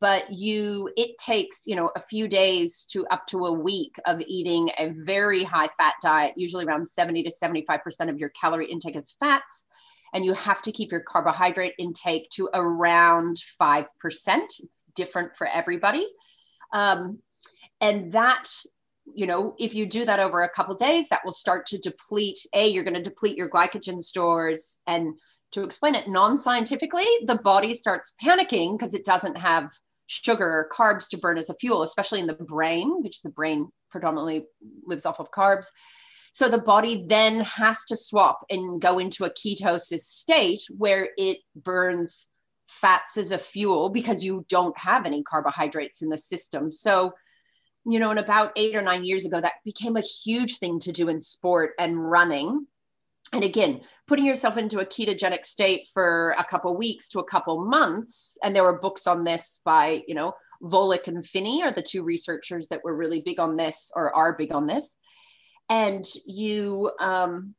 but 0.00 0.32
you 0.32 0.90
it 0.96 1.16
takes 1.18 1.66
you 1.66 1.76
know 1.76 1.90
a 1.94 2.00
few 2.00 2.26
days 2.26 2.86
to 2.90 3.06
up 3.08 3.26
to 3.26 3.46
a 3.46 3.52
week 3.52 3.94
of 4.06 4.20
eating 4.26 4.70
a 4.78 4.90
very 5.04 5.44
high 5.44 5.68
fat 5.68 5.94
diet 6.02 6.34
usually 6.36 6.64
around 6.64 6.88
70 6.88 7.22
to 7.22 7.30
75% 7.30 8.08
of 8.08 8.18
your 8.18 8.30
calorie 8.30 8.70
intake 8.70 8.96
is 8.96 9.14
fats 9.20 9.64
and 10.12 10.24
you 10.24 10.32
have 10.34 10.60
to 10.62 10.72
keep 10.72 10.90
your 10.90 11.02
carbohydrate 11.02 11.74
intake 11.78 12.28
to 12.30 12.48
around 12.54 13.40
5% 13.60 13.86
it's 14.26 14.84
different 14.94 15.36
for 15.36 15.46
everybody 15.46 16.08
um, 16.72 17.18
and 17.80 18.12
that 18.12 18.48
you 19.14 19.26
know 19.26 19.54
if 19.58 19.74
you 19.74 19.86
do 19.86 20.04
that 20.04 20.20
over 20.20 20.42
a 20.42 20.48
couple 20.48 20.74
days 20.74 21.08
that 21.08 21.24
will 21.24 21.32
start 21.32 21.66
to 21.66 21.78
deplete 21.78 22.38
a 22.54 22.68
you're 22.68 22.84
going 22.84 22.94
to 22.94 23.02
deplete 23.02 23.36
your 23.36 23.48
glycogen 23.48 24.00
stores 24.00 24.78
and 24.86 25.14
to 25.52 25.62
explain 25.62 25.94
it 25.94 26.08
non-scientifically 26.08 27.06
the 27.26 27.40
body 27.42 27.74
starts 27.74 28.14
panicking 28.22 28.78
because 28.78 28.94
it 28.94 29.04
doesn't 29.04 29.36
have 29.36 29.70
sugar 30.10 30.44
or 30.44 30.68
carbs 30.72 31.08
to 31.08 31.18
burn 31.18 31.38
as 31.38 31.50
a 31.50 31.54
fuel, 31.54 31.82
especially 31.82 32.18
in 32.18 32.26
the 32.26 32.34
brain, 32.34 33.00
which 33.02 33.22
the 33.22 33.30
brain 33.30 33.68
predominantly 33.90 34.44
lives 34.84 35.06
off 35.06 35.20
of 35.20 35.30
carbs. 35.30 35.66
So 36.32 36.48
the 36.48 36.58
body 36.58 37.04
then 37.06 37.40
has 37.40 37.84
to 37.84 37.96
swap 37.96 38.40
and 38.50 38.80
go 38.80 38.98
into 38.98 39.24
a 39.24 39.30
ketosis 39.30 40.00
state 40.00 40.62
where 40.76 41.10
it 41.16 41.38
burns 41.54 42.26
fats 42.68 43.16
as 43.16 43.30
a 43.30 43.38
fuel 43.38 43.90
because 43.90 44.24
you 44.24 44.44
don't 44.48 44.76
have 44.76 45.06
any 45.06 45.22
carbohydrates 45.22 46.02
in 46.02 46.08
the 46.08 46.18
system. 46.18 46.72
So, 46.72 47.12
you 47.86 47.98
know, 47.98 48.10
in 48.10 48.18
about 48.18 48.52
eight 48.56 48.74
or 48.74 48.82
nine 48.82 49.04
years 49.04 49.24
ago, 49.24 49.40
that 49.40 49.54
became 49.64 49.96
a 49.96 50.02
huge 50.02 50.58
thing 50.58 50.78
to 50.80 50.92
do 50.92 51.08
in 51.08 51.20
sport 51.20 51.72
and 51.78 52.10
running. 52.10 52.66
And 53.32 53.44
again 53.44 53.82
putting 54.08 54.24
yourself 54.24 54.56
into 54.56 54.80
a 54.80 54.84
ketogenic 54.84 55.46
state 55.46 55.88
for 55.94 56.34
a 56.36 56.44
couple 56.44 56.76
weeks 56.76 57.08
to 57.10 57.20
a 57.20 57.24
couple 57.24 57.64
months 57.64 58.36
and 58.42 58.56
there 58.56 58.64
were 58.64 58.80
books 58.80 59.06
on 59.06 59.22
this 59.22 59.60
by 59.64 60.02
you 60.08 60.16
know 60.16 60.32
Volek 60.62 61.08
and 61.08 61.24
Phinney 61.24 61.62
are 61.62 61.72
the 61.72 61.82
two 61.82 62.02
researchers 62.02 62.68
that 62.68 62.84
were 62.84 62.96
really 62.96 63.22
big 63.22 63.40
on 63.40 63.56
this 63.56 63.90
or 63.94 64.14
are 64.14 64.36
big 64.36 64.52
on 64.52 64.66
this. 64.66 64.96
And 65.68 66.04
you 66.26 66.90
um, 67.00 67.54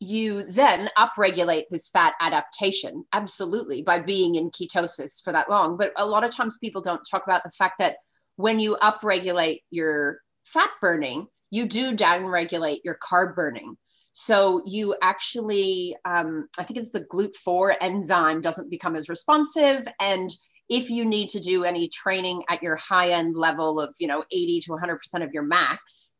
you 0.00 0.44
then 0.44 0.90
upregulate 0.98 1.64
this 1.70 1.88
fat 1.88 2.14
adaptation 2.20 3.04
absolutely 3.12 3.82
by 3.82 4.00
being 4.00 4.34
in 4.34 4.50
ketosis 4.50 5.22
for 5.22 5.32
that 5.32 5.48
long. 5.48 5.76
But 5.78 5.92
a 5.96 6.06
lot 6.06 6.24
of 6.24 6.34
times 6.34 6.58
people 6.58 6.82
don't 6.82 7.06
talk 7.10 7.24
about 7.24 7.42
the 7.42 7.52
fact 7.52 7.76
that 7.78 7.96
when 8.36 8.58
you 8.58 8.76
upregulate 8.82 9.62
your 9.70 10.18
fat 10.44 10.70
burning 10.80 11.26
you 11.50 11.66
do 11.66 11.96
downregulate 11.96 12.80
your 12.84 12.98
carb 13.02 13.34
burning 13.34 13.76
so 14.16 14.62
you 14.64 14.94
actually, 15.02 15.96
um, 16.04 16.48
I 16.56 16.62
think 16.62 16.78
it's 16.78 16.92
the 16.92 17.04
GLUT4 17.04 17.74
enzyme 17.80 18.42
doesn't 18.42 18.70
become 18.70 18.94
as 18.94 19.08
responsive. 19.08 19.88
And 19.98 20.32
if 20.68 20.88
you 20.88 21.04
need 21.04 21.30
to 21.30 21.40
do 21.40 21.64
any 21.64 21.88
training 21.88 22.44
at 22.48 22.62
your 22.62 22.76
high 22.76 23.10
end 23.10 23.36
level 23.36 23.80
of, 23.80 23.92
you 23.98 24.06
know, 24.06 24.24
80 24.30 24.60
to 24.60 24.70
100% 24.70 25.24
of 25.24 25.32
your 25.32 25.42
max, 25.42 26.14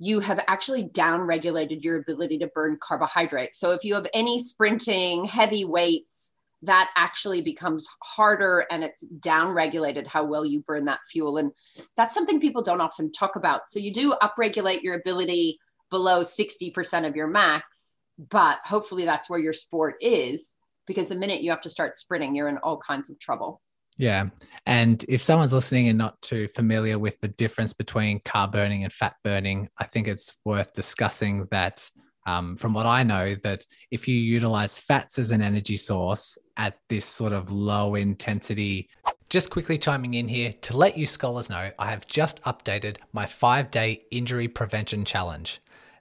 you 0.00 0.18
have 0.18 0.40
actually 0.48 0.82
down 0.82 1.20
regulated 1.20 1.84
your 1.84 2.00
ability 2.00 2.38
to 2.38 2.48
burn 2.48 2.78
carbohydrates. 2.82 3.60
So 3.60 3.70
if 3.70 3.84
you 3.84 3.94
have 3.94 4.08
any 4.12 4.42
sprinting, 4.42 5.24
heavy 5.24 5.64
weights, 5.64 6.29
that 6.62 6.90
actually 6.96 7.40
becomes 7.40 7.88
harder 8.02 8.66
and 8.70 8.84
it's 8.84 9.00
down 9.00 9.52
regulated 9.52 10.06
how 10.06 10.24
well 10.24 10.44
you 10.44 10.62
burn 10.66 10.84
that 10.84 11.00
fuel. 11.10 11.38
And 11.38 11.52
that's 11.96 12.14
something 12.14 12.40
people 12.40 12.62
don't 12.62 12.80
often 12.80 13.10
talk 13.12 13.36
about. 13.36 13.62
So 13.68 13.78
you 13.78 13.92
do 13.92 14.14
upregulate 14.22 14.82
your 14.82 14.94
ability 14.94 15.58
below 15.90 16.20
60% 16.20 17.08
of 17.08 17.16
your 17.16 17.28
max, 17.28 17.98
but 18.30 18.58
hopefully 18.64 19.04
that's 19.04 19.30
where 19.30 19.40
your 19.40 19.54
sport 19.54 19.96
is 20.00 20.52
because 20.86 21.08
the 21.08 21.14
minute 21.14 21.42
you 21.42 21.50
have 21.50 21.60
to 21.62 21.70
start 21.70 21.96
sprinting, 21.96 22.34
you're 22.34 22.48
in 22.48 22.58
all 22.58 22.78
kinds 22.78 23.08
of 23.08 23.18
trouble. 23.18 23.62
Yeah. 23.96 24.28
And 24.66 25.04
if 25.08 25.22
someone's 25.22 25.52
listening 25.52 25.88
and 25.88 25.98
not 25.98 26.20
too 26.22 26.48
familiar 26.48 26.98
with 26.98 27.20
the 27.20 27.28
difference 27.28 27.72
between 27.72 28.20
carb 28.20 28.52
burning 28.52 28.84
and 28.84 28.92
fat 28.92 29.16
burning, 29.22 29.68
I 29.78 29.84
think 29.84 30.08
it's 30.08 30.34
worth 30.44 30.74
discussing 30.74 31.48
that. 31.50 31.88
Um, 32.26 32.56
from 32.56 32.74
what 32.74 32.86
I 32.86 33.02
know, 33.02 33.34
that 33.42 33.66
if 33.90 34.06
you 34.06 34.14
utilize 34.14 34.78
fats 34.78 35.18
as 35.18 35.30
an 35.30 35.42
energy 35.42 35.76
source 35.76 36.38
at 36.56 36.78
this 36.88 37.04
sort 37.04 37.32
of 37.32 37.50
low 37.50 37.94
intensity, 37.94 38.88
just 39.30 39.50
quickly 39.50 39.78
chiming 39.78 40.14
in 40.14 40.28
here 40.28 40.52
to 40.62 40.76
let 40.76 40.98
you 40.98 41.06
scholars 41.06 41.48
know, 41.48 41.70
I 41.78 41.90
have 41.90 42.06
just 42.06 42.42
updated 42.42 42.98
my 43.12 43.26
five 43.26 43.70
day 43.70 44.02
injury 44.10 44.48
prevention 44.48 45.04
challenge. 45.04 45.60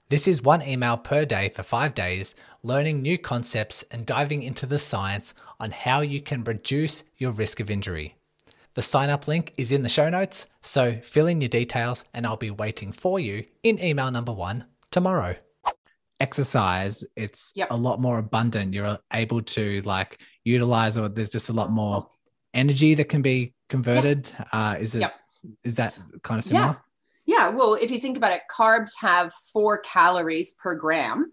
This 0.10 0.28
is 0.28 0.42
one 0.42 0.64
email 0.64 0.98
per 0.98 1.24
day 1.24 1.50
for 1.50 1.62
five 1.62 1.94
days, 1.94 2.34
learning 2.64 3.04
new 3.04 3.20
concepts 3.20 3.84
and 3.92 4.08
diving 4.08 4.42
into 4.42 4.66
the 4.66 4.80
science 4.80 5.36
on 5.60 5.70
how 5.70 6.02
you 6.02 6.20
can 6.20 6.44
reduce 6.44 7.04
your 7.18 7.32
risk 7.32 7.60
of 7.60 7.70
injury. 7.70 8.16
The 8.74 8.82
sign 8.82 9.12
up 9.12 9.28
link 9.28 9.54
is 9.58 9.72
in 9.72 9.84
the 9.84 9.90
show 9.90 10.10
notes, 10.10 10.48
so 10.62 10.96
fill 11.04 11.28
in 11.28 11.42
your 11.42 11.50
details 11.50 12.06
and 12.14 12.26
I'll 12.26 12.38
be 12.38 12.50
waiting 12.50 12.92
for 12.92 13.20
you 13.20 13.46
in 13.62 13.84
email 13.84 14.10
number 14.10 14.32
one 14.32 14.66
tomorrow. 14.90 15.36
Exercise, 16.20 17.06
it's 17.16 17.52
yep. 17.56 17.70
a 17.72 17.78
lot 17.78 18.02
more 18.02 18.18
abundant. 18.18 18.74
You're 18.74 19.00
able 19.14 19.42
to 19.42 19.82
like 19.84 20.20
utilize, 20.44 20.98
or 20.98 21.10
there's 21.10 21.32
just 21.32 21.50
a 21.50 21.54
lot 21.54 21.72
more 21.72 22.08
energy 22.54 22.94
that 22.96 23.06
can 23.06 23.22
be 23.22 23.54
converted. 23.70 24.32
Uh, 24.52 24.78
is 24.80 24.96
it? 24.96 25.02
Yep. 25.02 25.14
Is 25.64 25.76
that 25.76 25.98
kind 26.24 26.40
of 26.40 26.46
similar? 26.46 26.66
Yeah. 26.66 26.76
Yeah, 27.26 27.50
well, 27.50 27.76
if 27.76 27.92
you 27.92 28.00
think 28.00 28.18
about 28.18 28.34
it, 28.34 28.42
carbs 28.52 28.90
have 29.00 29.32
four 29.54 29.78
calories 29.82 30.54
per 30.54 30.74
gram, 30.74 31.32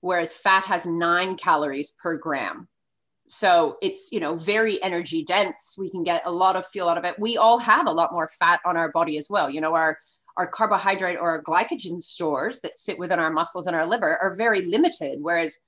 whereas 0.00 0.34
fat 0.34 0.64
has 0.64 0.84
nine 0.84 1.36
calories 1.36 1.92
per 2.02 2.18
gram. 2.18 2.66
So 3.28 3.76
it's, 3.80 4.10
you 4.10 4.18
know, 4.18 4.34
very 4.34 4.82
energy 4.82 5.24
dense. 5.24 5.76
We 5.78 5.88
can 5.88 6.02
get 6.02 6.22
a 6.26 6.32
lot 6.32 6.56
of 6.56 6.66
fuel 6.66 6.88
out 6.88 6.98
of 6.98 7.04
it. 7.04 7.16
We 7.16 7.36
all 7.36 7.58
have 7.60 7.86
a 7.86 7.92
lot 7.92 8.12
more 8.12 8.28
fat 8.40 8.58
on 8.66 8.76
our 8.76 8.90
body 8.90 9.16
as 9.18 9.30
well. 9.30 9.48
You 9.48 9.60
know, 9.60 9.72
our 9.72 9.98
our 10.36 10.46
carbohydrate 10.46 11.18
or 11.20 11.30
our 11.30 11.42
glycogen 11.42 12.00
stores 12.00 12.60
that 12.60 12.78
sit 12.78 12.98
within 12.98 13.18
our 13.18 13.30
muscles 13.30 13.66
and 13.66 13.76
our 13.76 13.86
liver 13.86 14.18
are 14.18 14.34
very 14.34 14.64
limited, 14.64 15.18
whereas 15.20 15.58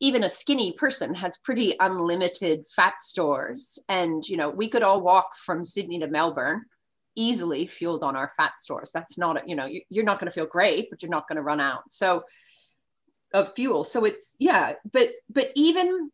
even 0.00 0.24
a 0.24 0.28
skinny 0.28 0.74
person 0.74 1.14
has 1.14 1.38
pretty 1.38 1.76
unlimited 1.80 2.64
fat 2.74 2.94
stores. 3.00 3.78
And, 3.88 4.26
you 4.26 4.36
know, 4.36 4.48
we 4.48 4.70
could 4.70 4.82
all 4.82 5.00
walk 5.00 5.36
from 5.44 5.64
Sydney 5.64 5.98
to 5.98 6.06
Melbourne 6.06 6.64
easily 7.16 7.66
fueled 7.66 8.04
on 8.04 8.14
our 8.14 8.32
fat 8.36 8.58
stores. 8.58 8.92
That's 8.94 9.18
not, 9.18 9.48
you 9.48 9.56
know, 9.56 9.68
you're 9.88 10.04
not 10.04 10.20
going 10.20 10.30
to 10.30 10.34
feel 10.34 10.46
great, 10.46 10.88
but 10.88 11.02
you're 11.02 11.10
not 11.10 11.28
going 11.28 11.36
to 11.36 11.42
run 11.42 11.60
out. 11.60 11.82
So 11.90 12.22
of 13.34 13.54
fuel. 13.54 13.82
So 13.82 14.04
it's, 14.04 14.36
yeah, 14.38 14.74
but, 14.92 15.08
but 15.28 15.50
even 15.56 16.10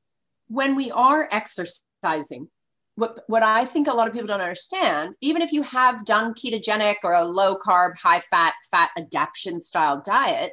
when 0.48 0.74
we 0.76 0.90
are 0.90 1.28
exercising, 1.30 2.48
what, 2.96 3.24
what 3.26 3.42
I 3.42 3.64
think 3.64 3.88
a 3.88 3.92
lot 3.92 4.06
of 4.06 4.12
people 4.12 4.28
don't 4.28 4.40
understand, 4.40 5.14
even 5.20 5.42
if 5.42 5.52
you 5.52 5.62
have 5.62 6.04
done 6.04 6.34
ketogenic 6.34 6.96
or 7.02 7.14
a 7.14 7.24
low 7.24 7.58
carb, 7.58 7.96
high 7.96 8.20
fat, 8.20 8.54
fat 8.70 8.90
adaptation 8.96 9.60
style 9.60 10.02
diet, 10.04 10.52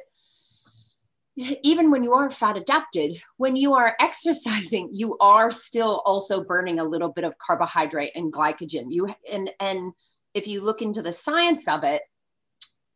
even 1.36 1.90
when 1.90 2.04
you 2.04 2.12
are 2.12 2.30
fat 2.30 2.56
adapted, 2.56 3.20
when 3.36 3.56
you 3.56 3.74
are 3.74 3.96
exercising, 4.00 4.90
you 4.92 5.16
are 5.18 5.50
still 5.50 6.02
also 6.04 6.44
burning 6.44 6.80
a 6.80 6.84
little 6.84 7.10
bit 7.10 7.24
of 7.24 7.38
carbohydrate 7.38 8.12
and 8.14 8.32
glycogen. 8.32 8.86
You 8.88 9.14
and 9.30 9.50
and 9.60 9.92
if 10.34 10.46
you 10.46 10.62
look 10.62 10.82
into 10.82 11.02
the 11.02 11.12
science 11.12 11.68
of 11.68 11.84
it, 11.84 12.02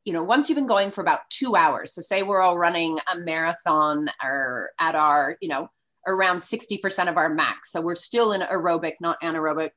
you 0.04 0.12
know, 0.12 0.24
once 0.24 0.48
you've 0.48 0.56
been 0.56 0.66
going 0.66 0.90
for 0.90 1.00
about 1.00 1.20
two 1.30 1.56
hours, 1.56 1.94
so 1.94 2.00
say 2.00 2.22
we're 2.22 2.40
all 2.40 2.58
running 2.58 2.98
a 3.12 3.18
marathon 3.18 4.08
or 4.22 4.70
at 4.78 4.94
our, 4.94 5.36
you 5.40 5.48
know, 5.48 5.68
around 6.06 6.38
60% 6.38 7.08
of 7.08 7.16
our 7.16 7.28
max. 7.28 7.72
So 7.72 7.80
we're 7.80 7.94
still 7.94 8.32
in 8.32 8.40
aerobic, 8.40 8.94
not 9.00 9.20
anaerobic. 9.22 9.70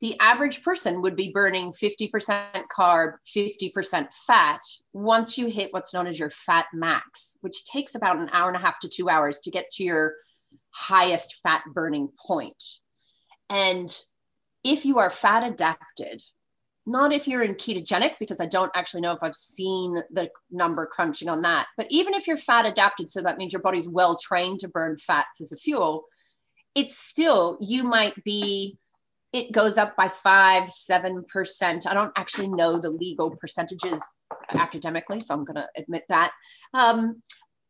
The 0.00 0.18
average 0.20 0.62
person 0.62 1.02
would 1.02 1.16
be 1.16 1.32
burning 1.32 1.72
50% 1.72 2.64
carb, 2.76 3.14
50% 3.34 4.08
fat 4.26 4.60
once 4.92 5.38
you 5.38 5.46
hit 5.46 5.72
what's 5.72 5.94
known 5.94 6.06
as 6.06 6.18
your 6.18 6.30
fat 6.30 6.66
max, 6.74 7.36
which 7.40 7.64
takes 7.64 7.94
about 7.94 8.18
an 8.18 8.28
hour 8.32 8.48
and 8.48 8.56
a 8.56 8.60
half 8.60 8.78
to 8.80 8.88
two 8.88 9.08
hours 9.08 9.40
to 9.40 9.50
get 9.50 9.70
to 9.70 9.84
your 9.84 10.14
highest 10.70 11.40
fat 11.42 11.62
burning 11.72 12.10
point. 12.26 12.62
And 13.48 13.96
if 14.62 14.84
you 14.84 14.98
are 14.98 15.10
fat 15.10 15.46
adapted, 15.46 16.22
not 16.86 17.12
if 17.12 17.26
you're 17.26 17.42
in 17.42 17.54
ketogenic, 17.54 18.12
because 18.20 18.40
I 18.40 18.46
don't 18.46 18.72
actually 18.74 19.00
know 19.00 19.12
if 19.12 19.22
I've 19.22 19.36
seen 19.36 20.02
the 20.10 20.28
number 20.50 20.86
crunching 20.86 21.28
on 21.28 21.42
that, 21.42 21.66
but 21.76 21.86
even 21.90 22.14
if 22.14 22.26
you're 22.26 22.36
fat 22.36 22.66
adapted, 22.66 23.10
so 23.10 23.22
that 23.22 23.38
means 23.38 23.52
your 23.52 23.62
body's 23.62 23.88
well 23.88 24.16
trained 24.16 24.60
to 24.60 24.68
burn 24.68 24.96
fats 24.98 25.40
as 25.40 25.52
a 25.52 25.56
fuel, 25.56 26.04
it's 26.74 26.98
still, 26.98 27.56
you 27.60 27.84
might 27.84 28.22
be, 28.24 28.78
it 29.32 29.52
goes 29.52 29.78
up 29.78 29.96
by 29.96 30.08
five, 30.08 30.64
7%. 30.68 31.86
I 31.86 31.94
don't 31.94 32.12
actually 32.16 32.48
know 32.48 32.78
the 32.80 32.90
legal 32.90 33.34
percentages 33.36 34.02
academically, 34.50 35.20
so 35.20 35.34
I'm 35.34 35.44
going 35.44 35.56
to 35.56 35.68
admit 35.76 36.04
that. 36.08 36.32
Um, 36.74 37.22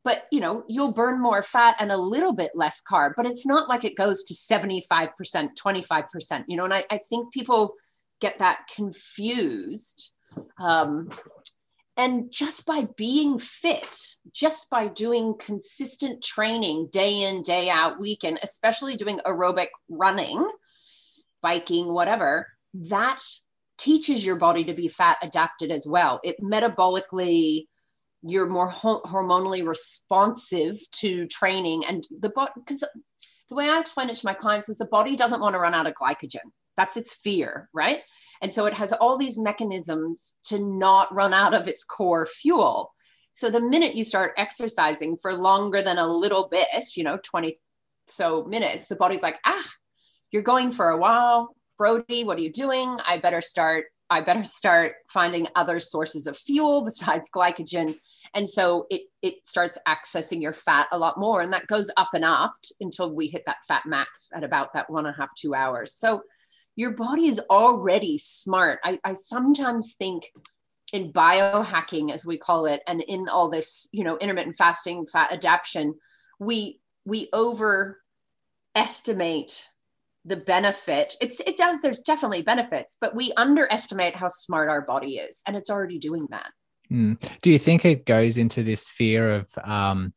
but 0.05 0.25
you 0.31 0.39
know 0.39 0.65
you'll 0.69 0.93
burn 0.93 1.21
more 1.21 1.43
fat 1.43 1.77
and 1.81 1.91
a 1.91 1.97
little 1.97 2.35
bit 2.35 2.53
less 2.55 2.83
carb 2.89 3.13
but 3.17 3.27
it's 3.27 3.47
not 3.47 3.69
like 3.69 3.85
it 3.85 3.97
goes 3.97 4.23
to 4.25 4.35
75% 4.35 5.09
25% 5.59 6.45
you 6.47 6.57
know 6.57 6.65
and 6.65 6.75
i, 6.75 6.85
I 6.91 6.99
think 7.09 7.33
people 7.33 7.75
get 8.21 8.39
that 8.39 8.69
confused 8.75 10.11
um, 10.59 11.11
and 11.97 12.31
just 12.33 12.67
by 12.67 12.89
being 12.97 13.39
fit 13.39 13.99
just 14.33 14.69
by 14.71 14.89
doing 14.89 15.35
consistent 15.39 16.23
training 16.23 16.89
day 16.91 17.23
in 17.23 17.43
day 17.43 17.69
out 17.69 18.01
weekend 18.01 18.39
especially 18.43 18.97
doing 18.97 19.21
aerobic 19.27 19.69
running 19.89 20.47
biking 21.43 21.93
whatever 21.93 22.49
that 22.75 23.21
teaches 23.79 24.25
your 24.25 24.37
body 24.37 24.65
to 24.65 24.75
be 24.75 24.89
fat 24.89 25.19
adapted 25.23 25.71
as 25.71 25.87
well. 25.87 26.21
It 26.23 26.41
metabolically 26.41 27.67
you're 28.23 28.49
more 28.49 28.69
ho- 28.69 29.03
hormonally 29.05 29.67
responsive 29.67 30.79
to 30.93 31.27
training 31.27 31.85
and 31.87 32.07
the 32.21 32.31
body 32.31 32.53
because 32.57 32.83
the 33.51 33.55
way 33.55 33.69
i 33.69 33.79
explain 33.79 34.09
it 34.09 34.17
to 34.17 34.25
my 34.25 34.33
clients 34.33 34.71
is 34.71 34.79
the 34.79 34.87
body 34.87 35.15
doesn't 35.15 35.43
want 35.43 35.53
to 35.55 35.59
run 35.59 35.75
out 35.75 35.87
of 35.87 35.93
glycogen 35.93 36.39
that's 36.77 36.97
its 36.97 37.13
fear 37.13 37.69
right 37.73 38.01
and 38.43 38.53
so 38.53 38.67
it 38.67 38.75
has 38.75 38.93
all 38.93 39.17
these 39.17 39.39
mechanisms 39.39 40.35
to 40.45 40.59
not 40.59 41.15
run 41.15 41.33
out 41.33 41.55
of 41.55 41.69
its 41.69 41.85
core 41.85 42.27
fuel 42.27 42.93
so 43.33 43.51
the 43.51 43.61
minute 43.61 43.95
you 43.95 44.05
start 44.05 44.35
exercising 44.37 45.17
for 45.17 45.35
longer 45.35 45.83
than 45.83 45.99
a 45.99 46.07
little 46.07 46.49
bit 46.51 46.67
you 46.97 47.05
know 47.05 47.19
20 47.23 47.57
so 48.07 48.45
minutes 48.45 48.87
the 48.87 48.97
body's 48.97 49.23
like 49.23 49.37
ah 49.45 49.71
you're 50.31 50.43
going 50.43 50.71
for 50.73 50.91
a 50.91 50.99
while 50.99 51.55
brodie 51.79 52.25
what 52.25 52.39
are 52.39 52.43
you 52.43 52.53
doing 52.53 52.99
i 53.07 53.19
better 53.19 53.41
start 53.41 53.87
I 54.11 54.21
better 54.21 54.45
start 54.45 54.97
finding 55.09 55.49
other 55.55 55.81
sources 55.81 56.27
of 56.27 56.37
fuel 56.37 56.85
besides 56.85 57.31
glycogen. 57.35 57.97
And 58.35 58.49
so 58.49 58.87
it, 58.91 59.03
it 59.23 59.47
starts 59.47 59.79
accessing 59.89 60.43
your 60.43 60.53
fat 60.53 60.89
a 60.93 60.99
lot 60.99 61.19
more. 61.19 61.41
And 61.41 61.53
that 61.53 61.67
goes 61.67 61.91
up 61.97 62.11
and 62.13 62.25
up 62.25 62.55
until 62.81 63.15
we 63.15 63.29
hit 63.29 63.45
that 63.47 63.65
fat 63.67 63.87
max 63.87 64.29
at 64.35 64.45
about 64.45 64.73
that 64.75 64.91
one 64.91 65.07
and 65.07 65.15
a 65.15 65.19
half, 65.19 65.31
two 65.35 65.55
hours. 65.55 65.95
So 65.95 66.23
your 66.77 66.93
body 66.93 67.29
is 67.29 67.41
already 67.51 68.19
smart. 68.19 68.81
I, 68.85 68.99
I 69.05 69.13
sometimes 69.13 69.95
think 69.95 70.31
in 70.93 71.13
biohacking, 71.13 72.13
as 72.13 72.27
we 72.27 72.39
call 72.39 72.67
it, 72.67 72.83
and 72.87 73.01
in 73.03 73.29
all 73.29 73.51
this, 73.51 73.89
you 73.93 74.05
know, 74.05 74.17
intermittent 74.19 74.57
fasting, 74.59 75.07
fat 75.07 75.33
adaptation, 75.33 75.95
we 76.39 76.81
we 77.05 77.29
overestimate 77.33 77.99
the 80.25 80.37
benefit 80.37 81.17
it's 81.21 81.41
it 81.41 81.57
does 81.57 81.81
there's 81.81 82.01
definitely 82.01 82.43
benefits 82.43 82.97
but 83.01 83.15
we 83.15 83.33
underestimate 83.37 84.17
how 84.17 84.29
smart 84.29 84.71
our 84.71 84.81
body 84.81 85.17
is 85.17 85.43
and 85.47 85.57
it's 85.57 85.69
already 85.69 85.99
doing 85.99 86.27
that 86.31 86.51
mm. 86.91 87.15
do 87.43 87.53
you 87.53 87.59
think 87.59 87.85
it 87.85 88.07
goes 88.07 88.39
into 88.39 88.63
this 88.63 88.89
fear 88.89 89.35
of 89.35 89.47
um, 89.65 90.15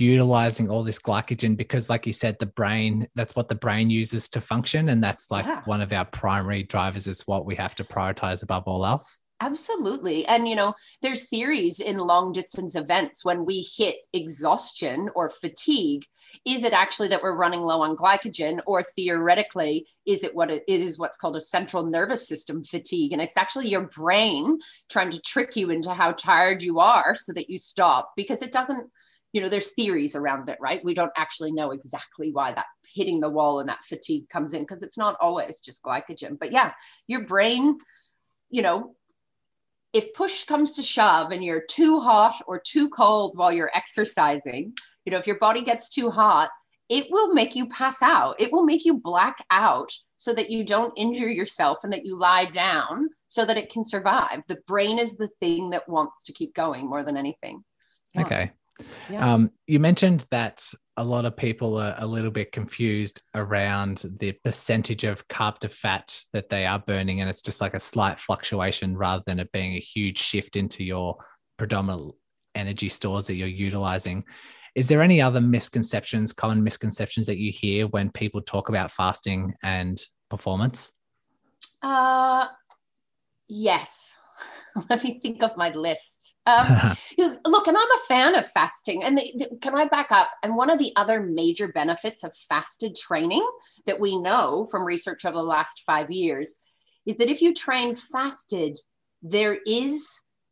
utilizing 0.00 0.70
all 0.70 0.82
this 0.82 0.98
glycogen 0.98 1.56
because 1.56 1.90
like 1.90 2.06
you 2.06 2.12
said 2.12 2.38
the 2.38 2.46
brain 2.46 3.06
that's 3.14 3.36
what 3.36 3.48
the 3.48 3.54
brain 3.54 3.90
uses 3.90 4.28
to 4.28 4.40
function 4.40 4.88
and 4.88 5.02
that's 5.02 5.30
like 5.30 5.46
yeah. 5.46 5.62
one 5.64 5.80
of 5.80 5.92
our 5.92 6.04
primary 6.04 6.62
drivers 6.62 7.06
is 7.06 7.26
what 7.26 7.44
we 7.44 7.54
have 7.54 7.74
to 7.74 7.84
prioritize 7.84 8.42
above 8.42 8.64
all 8.66 8.84
else 8.86 9.20
Absolutely. 9.42 10.26
And, 10.26 10.46
you 10.46 10.54
know, 10.54 10.74
there's 11.00 11.26
theories 11.26 11.80
in 11.80 11.96
long 11.96 12.30
distance 12.30 12.74
events 12.74 13.24
when 13.24 13.46
we 13.46 13.66
hit 13.74 13.96
exhaustion 14.12 15.08
or 15.14 15.30
fatigue. 15.30 16.04
Is 16.44 16.62
it 16.62 16.74
actually 16.74 17.08
that 17.08 17.22
we're 17.22 17.34
running 17.34 17.62
low 17.62 17.80
on 17.80 17.96
glycogen, 17.96 18.60
or 18.66 18.82
theoretically, 18.82 19.86
is 20.06 20.24
it 20.24 20.34
what 20.34 20.50
it 20.50 20.62
is 20.68 20.98
what's 20.98 21.16
called 21.16 21.36
a 21.36 21.40
central 21.40 21.86
nervous 21.86 22.28
system 22.28 22.62
fatigue? 22.62 23.12
And 23.12 23.22
it's 23.22 23.38
actually 23.38 23.68
your 23.68 23.86
brain 23.86 24.58
trying 24.90 25.10
to 25.10 25.20
trick 25.20 25.56
you 25.56 25.70
into 25.70 25.94
how 25.94 26.12
tired 26.12 26.62
you 26.62 26.78
are 26.78 27.14
so 27.14 27.32
that 27.32 27.48
you 27.48 27.58
stop 27.58 28.12
because 28.16 28.42
it 28.42 28.52
doesn't, 28.52 28.90
you 29.32 29.40
know, 29.40 29.48
there's 29.48 29.70
theories 29.70 30.16
around 30.16 30.48
it, 30.48 30.58
right? 30.60 30.84
We 30.84 30.94
don't 30.94 31.12
actually 31.16 31.52
know 31.52 31.70
exactly 31.70 32.32
why 32.32 32.52
that 32.52 32.66
hitting 32.92 33.20
the 33.20 33.30
wall 33.30 33.60
and 33.60 33.68
that 33.68 33.84
fatigue 33.84 34.28
comes 34.28 34.54
in 34.54 34.62
because 34.62 34.82
it's 34.82 34.98
not 34.98 35.16
always 35.20 35.60
just 35.60 35.82
glycogen. 35.82 36.38
But 36.38 36.52
yeah, 36.52 36.72
your 37.06 37.26
brain, 37.26 37.78
you 38.48 38.62
know, 38.62 38.96
if 39.92 40.12
push 40.14 40.44
comes 40.44 40.74
to 40.74 40.82
shove 40.82 41.30
and 41.30 41.44
you're 41.44 41.64
too 41.68 42.00
hot 42.00 42.40
or 42.46 42.60
too 42.60 42.88
cold 42.90 43.36
while 43.36 43.52
you're 43.52 43.70
exercising, 43.74 44.72
you 45.04 45.12
know, 45.12 45.18
if 45.18 45.26
your 45.26 45.38
body 45.38 45.62
gets 45.62 45.88
too 45.88 46.10
hot, 46.10 46.50
it 46.88 47.06
will 47.10 47.32
make 47.32 47.54
you 47.54 47.68
pass 47.68 48.02
out. 48.02 48.40
It 48.40 48.52
will 48.52 48.64
make 48.64 48.84
you 48.84 48.94
black 48.94 49.44
out 49.50 49.92
so 50.16 50.34
that 50.34 50.50
you 50.50 50.64
don't 50.64 50.92
injure 50.96 51.28
yourself 51.28 51.78
and 51.84 51.92
that 51.92 52.04
you 52.04 52.18
lie 52.18 52.46
down 52.46 53.08
so 53.28 53.44
that 53.44 53.56
it 53.56 53.70
can 53.70 53.84
survive. 53.84 54.42
The 54.48 54.58
brain 54.66 54.98
is 54.98 55.16
the 55.16 55.30
thing 55.38 55.70
that 55.70 55.88
wants 55.88 56.24
to 56.24 56.32
keep 56.32 56.52
going 56.52 56.88
more 56.88 57.04
than 57.04 57.16
anything. 57.16 57.64
Yeah. 58.14 58.22
Okay. 58.22 58.52
Yeah. 59.08 59.34
Um, 59.34 59.50
you 59.66 59.80
mentioned 59.80 60.24
that 60.30 60.64
a 60.96 61.04
lot 61.04 61.24
of 61.24 61.36
people 61.36 61.78
are 61.78 61.94
a 61.98 62.06
little 62.06 62.30
bit 62.30 62.52
confused 62.52 63.22
around 63.34 64.04
the 64.18 64.32
percentage 64.44 65.04
of 65.04 65.26
carb 65.28 65.58
to 65.60 65.68
fat 65.68 66.24
that 66.32 66.48
they 66.48 66.66
are 66.66 66.78
burning, 66.78 67.20
and 67.20 67.30
it's 67.30 67.42
just 67.42 67.60
like 67.60 67.74
a 67.74 67.80
slight 67.80 68.20
fluctuation 68.20 68.96
rather 68.96 69.22
than 69.26 69.40
it 69.40 69.52
being 69.52 69.74
a 69.74 69.80
huge 69.80 70.18
shift 70.18 70.56
into 70.56 70.84
your 70.84 71.16
predominant 71.56 72.14
energy 72.54 72.88
stores 72.88 73.26
that 73.26 73.34
you're 73.34 73.48
utilizing. 73.48 74.24
Is 74.74 74.88
there 74.88 75.02
any 75.02 75.20
other 75.20 75.40
misconceptions, 75.40 76.32
common 76.32 76.62
misconceptions 76.62 77.26
that 77.26 77.38
you 77.38 77.50
hear 77.50 77.86
when 77.88 78.10
people 78.10 78.40
talk 78.40 78.68
about 78.68 78.92
fasting 78.92 79.54
and 79.62 80.00
performance? 80.28 80.92
Uh, 81.82 82.46
yes. 83.48 84.16
Let 84.90 85.02
me 85.02 85.20
think 85.20 85.42
of 85.42 85.56
my 85.56 85.70
list. 85.70 86.34
Um, 86.46 86.96
look, 87.44 87.66
and 87.66 87.76
I'm 87.76 87.92
a 87.92 88.06
fan 88.08 88.34
of 88.34 88.50
fasting. 88.50 89.02
And 89.02 89.18
the, 89.18 89.32
the, 89.36 89.58
can 89.60 89.76
I 89.76 89.86
back 89.86 90.08
up? 90.10 90.30
And 90.42 90.56
one 90.56 90.70
of 90.70 90.78
the 90.78 90.92
other 90.96 91.20
major 91.20 91.68
benefits 91.68 92.24
of 92.24 92.36
fasted 92.48 92.96
training 92.96 93.46
that 93.86 94.00
we 94.00 94.20
know 94.20 94.68
from 94.70 94.84
research 94.84 95.24
over 95.24 95.36
the 95.36 95.42
last 95.42 95.82
five 95.86 96.10
years 96.10 96.54
is 97.06 97.16
that 97.16 97.30
if 97.30 97.42
you 97.42 97.54
train 97.54 97.94
fasted, 97.94 98.78
there 99.22 99.58
is 99.66 100.06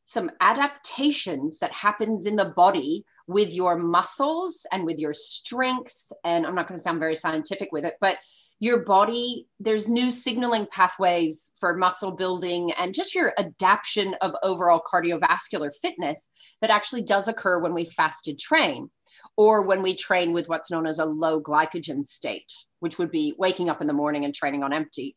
some 0.05 0.31
adaptations 0.41 1.59
that 1.59 1.73
happens 1.73 2.27
in 2.27 2.37
the 2.37 2.53
body 2.57 3.05
with 3.27 3.53
your 3.53 3.77
muscles 3.77 4.67
and 4.73 4.85
with 4.85 4.99
your 4.99 5.13
strength. 5.13 6.11
And 6.25 6.47
I'm 6.47 6.55
not 6.55 6.67
going 6.67 6.79
to 6.79 6.83
sound 6.83 6.99
very 6.99 7.15
scientific 7.15 7.71
with 7.73 7.85
it, 7.85 7.95
but 8.01 8.17
your 8.61 8.85
body, 8.85 9.47
there's 9.61 9.89
new 9.89 10.11
signaling 10.11 10.67
pathways 10.73 11.53
for 11.57 11.77
muscle 11.77 12.13
building 12.13 12.73
and 12.73 12.95
just 12.95 13.15
your 13.15 13.33
adaptation 13.39 14.15
of 14.21 14.35
overall 14.43 14.83
cardiovascular 14.93 15.71
fitness 15.81 16.29
that 16.61 16.71
actually 16.71 17.03
does 17.03 17.29
occur 17.29 17.61
when 17.61 17.75
we 17.75 17.85
fasted 17.85 18.39
train 18.39 18.91
or 19.37 19.65
when 19.65 19.83
we 19.83 19.95
train 19.95 20.33
with 20.33 20.49
what's 20.49 20.71
known 20.71 20.87
as 20.87 20.99
a 20.99 21.05
low 21.05 21.41
glycogen 21.41 22.05
state, 22.05 22.53
which 22.81 22.99
would 22.99 23.13
be 23.13 23.35
waking 23.39 23.71
up 23.71 23.81
in 23.81 23.87
the 23.87 23.93
morning 23.93 24.25
and 24.25 24.35
training 24.35 24.65
on 24.65 24.73
empty. 24.73 25.17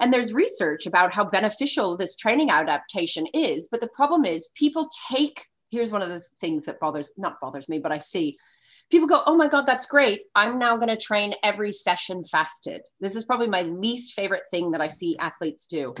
And 0.00 0.10
there's 0.10 0.32
research 0.32 0.86
about 0.86 1.12
how 1.12 1.24
beneficial 1.24 1.98
this 1.98 2.16
training 2.16 2.48
adaptation 2.48 3.26
is. 3.34 3.68
But 3.70 3.82
the 3.82 3.88
problem 3.88 4.24
is, 4.24 4.48
people 4.54 4.88
take 5.12 5.44
here's 5.70 5.92
one 5.92 6.02
of 6.02 6.08
the 6.08 6.22
things 6.40 6.64
that 6.64 6.80
bothers 6.80 7.12
not 7.16 7.40
bothers 7.40 7.68
me 7.68 7.78
but 7.78 7.92
i 7.92 7.98
see 7.98 8.36
people 8.90 9.08
go 9.08 9.22
oh 9.26 9.36
my 9.36 9.48
god 9.48 9.66
that's 9.66 9.86
great. 9.86 10.22
I'm 10.34 10.58
now 10.58 10.76
going 10.76 10.88
to 10.88 10.96
train 10.96 11.34
every 11.42 11.72
session 11.72 12.24
fasted. 12.24 12.82
This 13.00 13.16
is 13.16 13.24
probably 13.24 13.48
my 13.48 13.62
least 13.62 14.14
favorite 14.14 14.44
thing 14.50 14.72
that 14.72 14.80
i 14.80 14.88
see 14.88 15.16
athletes 15.18 15.66
do. 15.66 15.94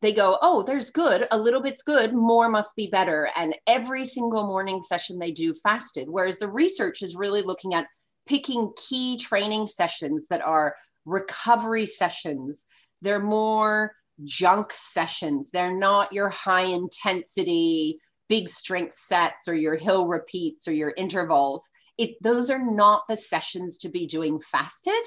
They 0.00 0.14
go 0.14 0.38
oh 0.42 0.62
there's 0.62 0.90
good. 0.90 1.26
A 1.30 1.38
little 1.38 1.62
bit's 1.62 1.82
good. 1.82 2.14
More 2.14 2.48
must 2.48 2.74
be 2.76 2.88
better. 2.88 3.30
And 3.36 3.56
every 3.66 4.04
single 4.04 4.46
morning 4.46 4.82
session 4.82 5.18
they 5.18 5.32
do 5.32 5.52
fasted 5.62 6.08
whereas 6.08 6.38
the 6.38 6.48
research 6.48 7.02
is 7.02 7.14
really 7.14 7.42
looking 7.42 7.74
at 7.74 7.86
picking 8.26 8.72
key 8.76 9.18
training 9.18 9.66
sessions 9.66 10.26
that 10.30 10.42
are 10.42 10.74
recovery 11.04 11.86
sessions. 11.86 12.66
They're 13.02 13.20
more 13.20 13.92
junk 14.24 14.72
sessions. 14.76 15.50
They're 15.50 15.76
not 15.76 16.12
your 16.12 16.30
high 16.30 16.64
intensity 16.64 17.98
big 18.28 18.48
strength 18.48 18.96
sets 18.96 19.46
or 19.46 19.54
your 19.54 19.76
hill 19.76 20.06
repeats 20.06 20.66
or 20.66 20.72
your 20.72 20.94
intervals 20.96 21.70
it 22.02 22.16
those 22.20 22.50
are 22.50 22.58
not 22.58 23.04
the 23.08 23.16
sessions 23.16 23.76
to 23.78 23.88
be 23.88 24.06
doing 24.06 24.40
fasted. 24.40 25.02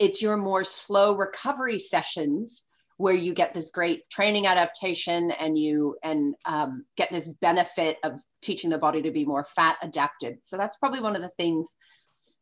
It's 0.00 0.20
your 0.20 0.36
more 0.36 0.64
slow 0.64 1.14
recovery 1.14 1.78
sessions 1.78 2.64
where 2.96 3.14
you 3.14 3.32
get 3.32 3.54
this 3.54 3.70
great 3.70 4.10
training 4.10 4.46
adaptation 4.46 5.30
and 5.30 5.56
you 5.56 5.96
and 6.02 6.34
um, 6.44 6.84
get 6.96 7.10
this 7.12 7.28
benefit 7.28 7.98
of 8.02 8.14
teaching 8.42 8.70
the 8.70 8.78
body 8.78 9.02
to 9.02 9.12
be 9.12 9.24
more 9.24 9.46
fat 9.54 9.76
adapted. 9.82 10.38
So 10.42 10.56
that's 10.56 10.78
probably 10.78 11.00
one 11.00 11.14
of 11.14 11.22
the 11.22 11.28
things 11.28 11.76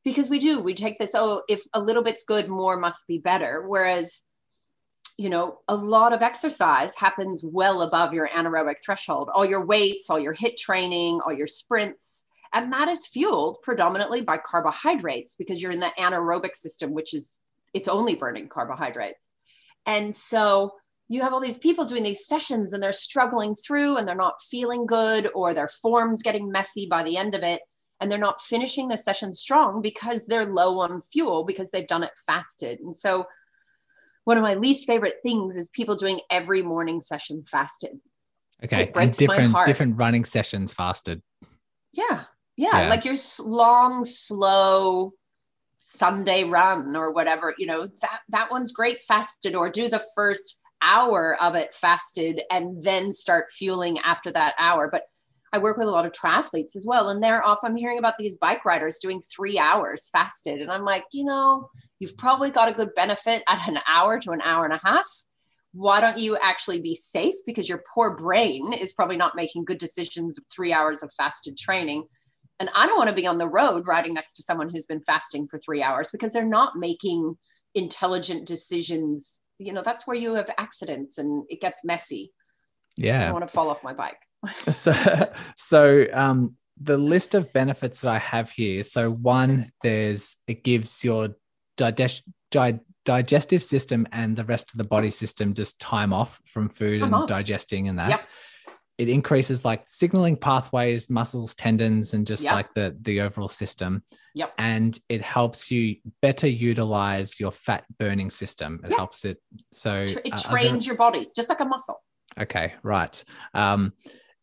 because 0.02 0.30
we 0.30 0.38
do 0.38 0.62
we 0.62 0.72
take 0.72 0.98
this 0.98 1.10
oh 1.14 1.42
if 1.48 1.62
a 1.74 1.80
little 1.80 2.02
bit's 2.02 2.24
good 2.24 2.48
more 2.48 2.78
must 2.78 3.06
be 3.06 3.18
better. 3.18 3.68
Whereas 3.68 4.22
you 5.18 5.28
know, 5.28 5.58
a 5.66 5.74
lot 5.74 6.12
of 6.12 6.22
exercise 6.22 6.94
happens 6.94 7.42
well 7.44 7.82
above 7.82 8.14
your 8.14 8.28
anaerobic 8.28 8.76
threshold. 8.82 9.28
All 9.34 9.44
your 9.44 9.66
weights, 9.66 10.08
all 10.08 10.20
your 10.20 10.34
HIIT 10.34 10.56
training, 10.56 11.20
all 11.26 11.32
your 11.32 11.48
sprints, 11.48 12.24
and 12.52 12.72
that 12.72 12.88
is 12.88 13.06
fueled 13.06 13.58
predominantly 13.62 14.22
by 14.22 14.38
carbohydrates 14.38 15.34
because 15.34 15.60
you're 15.60 15.72
in 15.72 15.80
the 15.80 15.92
anaerobic 15.98 16.56
system, 16.56 16.92
which 16.92 17.14
is 17.14 17.38
it's 17.74 17.88
only 17.88 18.14
burning 18.14 18.48
carbohydrates. 18.48 19.28
And 19.86 20.16
so 20.16 20.72
you 21.08 21.22
have 21.22 21.32
all 21.32 21.40
these 21.40 21.58
people 21.58 21.86
doing 21.86 22.02
these 22.02 22.26
sessions 22.26 22.72
and 22.72 22.82
they're 22.82 22.92
struggling 22.92 23.54
through 23.54 23.96
and 23.96 24.06
they're 24.06 24.14
not 24.14 24.42
feeling 24.50 24.86
good 24.86 25.30
or 25.34 25.54
their 25.54 25.68
form's 25.82 26.22
getting 26.22 26.50
messy 26.50 26.86
by 26.90 27.02
the 27.02 27.16
end 27.16 27.34
of 27.34 27.42
it 27.42 27.62
and 28.00 28.10
they're 28.10 28.18
not 28.18 28.40
finishing 28.40 28.88
the 28.88 28.96
session 28.96 29.32
strong 29.32 29.82
because 29.82 30.26
they're 30.26 30.46
low 30.46 30.78
on 30.78 31.02
fuel 31.12 31.44
because 31.44 31.70
they've 31.70 31.86
done 31.86 32.02
it 32.02 32.12
fasted. 32.26 32.78
And 32.80 32.96
so 32.96 33.26
one 34.24 34.36
of 34.36 34.42
my 34.42 34.54
least 34.54 34.86
favorite 34.86 35.16
things 35.22 35.56
is 35.56 35.70
people 35.70 35.96
doing 35.96 36.20
every 36.30 36.62
morning 36.62 37.00
session 37.00 37.44
fasted. 37.50 37.98
Okay, 38.62 38.90
and 38.94 39.16
different 39.16 39.56
different 39.66 39.96
running 39.96 40.24
sessions 40.24 40.74
fasted. 40.74 41.22
Yeah, 41.92 42.24
yeah, 42.58 42.82
yeah. 42.82 42.88
like 42.88 43.04
your 43.04 43.14
long, 43.38 44.04
slow 44.04 45.12
Sunday 45.80 46.42
run 46.42 46.96
or 46.96 47.12
whatever. 47.12 47.54
You 47.56 47.68
know 47.68 47.88
that 48.00 48.20
that 48.30 48.50
one's 48.50 48.72
great 48.72 48.98
fasted, 49.06 49.54
or 49.54 49.70
do 49.70 49.88
the 49.88 50.04
first 50.16 50.58
hour 50.82 51.40
of 51.40 51.54
it 51.54 51.72
fasted 51.72 52.42
and 52.50 52.82
then 52.82 53.14
start 53.14 53.52
fueling 53.52 53.98
after 54.00 54.32
that 54.32 54.54
hour. 54.58 54.88
But 54.90 55.04
I 55.52 55.58
work 55.58 55.78
with 55.78 55.86
a 55.86 55.90
lot 55.90 56.04
of 56.04 56.10
triathletes 56.10 56.74
as 56.74 56.84
well, 56.84 57.10
and 57.10 57.22
they're 57.22 57.46
off. 57.46 57.60
I'm 57.62 57.76
hearing 57.76 58.00
about 58.00 58.18
these 58.18 58.34
bike 58.34 58.64
riders 58.64 58.98
doing 58.98 59.20
three 59.20 59.56
hours 59.56 60.08
fasted, 60.10 60.60
and 60.60 60.70
I'm 60.70 60.82
like, 60.82 61.04
you 61.12 61.24
know, 61.24 61.70
you've 62.00 62.18
probably 62.18 62.50
got 62.50 62.68
a 62.68 62.74
good 62.74 62.92
benefit 62.96 63.44
at 63.48 63.68
an 63.68 63.78
hour 63.88 64.18
to 64.18 64.32
an 64.32 64.42
hour 64.42 64.64
and 64.64 64.74
a 64.74 64.80
half. 64.82 65.06
Why 65.74 66.00
don't 66.00 66.18
you 66.18 66.36
actually 66.36 66.82
be 66.82 66.96
safe? 66.96 67.36
Because 67.46 67.68
your 67.68 67.84
poor 67.94 68.16
brain 68.16 68.72
is 68.72 68.94
probably 68.94 69.16
not 69.16 69.36
making 69.36 69.64
good 69.64 69.78
decisions 69.78 70.38
of 70.38 70.44
three 70.52 70.72
hours 70.72 71.04
of 71.04 71.12
fasted 71.16 71.56
training. 71.56 72.04
And 72.60 72.70
I 72.74 72.86
don't 72.86 72.96
want 72.96 73.08
to 73.10 73.14
be 73.14 73.26
on 73.26 73.38
the 73.38 73.48
road 73.48 73.86
riding 73.86 74.14
next 74.14 74.34
to 74.34 74.42
someone 74.42 74.68
who's 74.68 74.86
been 74.86 75.02
fasting 75.02 75.46
for 75.48 75.58
three 75.58 75.82
hours 75.82 76.10
because 76.10 76.32
they're 76.32 76.44
not 76.44 76.76
making 76.76 77.36
intelligent 77.74 78.46
decisions. 78.46 79.40
You 79.58 79.72
know, 79.72 79.82
that's 79.84 80.06
where 80.06 80.16
you 80.16 80.34
have 80.34 80.50
accidents 80.58 81.18
and 81.18 81.44
it 81.48 81.60
gets 81.60 81.84
messy. 81.84 82.32
Yeah. 82.96 83.20
I 83.20 83.24
don't 83.26 83.34
want 83.34 83.48
to 83.48 83.54
fall 83.54 83.70
off 83.70 83.82
my 83.84 83.94
bike. 83.94 84.18
so, 84.70 84.92
so 85.56 86.06
um, 86.12 86.56
the 86.80 86.98
list 86.98 87.34
of 87.34 87.52
benefits 87.52 88.00
that 88.00 88.10
I 88.10 88.18
have 88.18 88.50
here. 88.50 88.82
So 88.82 89.12
one, 89.12 89.70
there's 89.82 90.36
it 90.46 90.64
gives 90.64 91.04
your 91.04 91.36
digest, 91.76 92.24
di- 92.50 92.80
digestive 93.04 93.62
system 93.62 94.06
and 94.12 94.36
the 94.36 94.44
rest 94.44 94.72
of 94.72 94.78
the 94.78 94.84
body 94.84 95.10
system 95.10 95.54
just 95.54 95.80
time 95.80 96.12
off 96.12 96.40
from 96.44 96.68
food 96.68 97.02
and 97.02 97.14
off. 97.14 97.28
digesting 97.28 97.88
and 97.88 97.98
that. 97.98 98.10
Yep. 98.10 98.20
It 98.98 99.08
increases 99.08 99.64
like 99.64 99.84
signaling 99.88 100.36
pathways, 100.36 101.08
muscles, 101.08 101.54
tendons, 101.54 102.14
and 102.14 102.26
just 102.26 102.42
yep. 102.42 102.52
like 102.52 102.74
the 102.74 102.96
the 103.00 103.20
overall 103.20 103.48
system. 103.48 104.02
Yep. 104.34 104.54
And 104.58 104.98
it 105.08 105.22
helps 105.22 105.70
you 105.70 105.96
better 106.20 106.48
utilize 106.48 107.38
your 107.38 107.52
fat 107.52 107.84
burning 107.98 108.30
system. 108.30 108.80
It 108.84 108.90
yep. 108.90 108.98
helps 108.98 109.24
it 109.24 109.38
so 109.72 110.04
it 110.08 110.38
trains 110.38 110.84
uh, 110.84 110.88
your 110.88 110.96
body 110.96 111.28
just 111.34 111.48
like 111.48 111.60
a 111.60 111.64
muscle. 111.64 112.02
Okay, 112.38 112.74
right. 112.82 113.24
Um, 113.54 113.92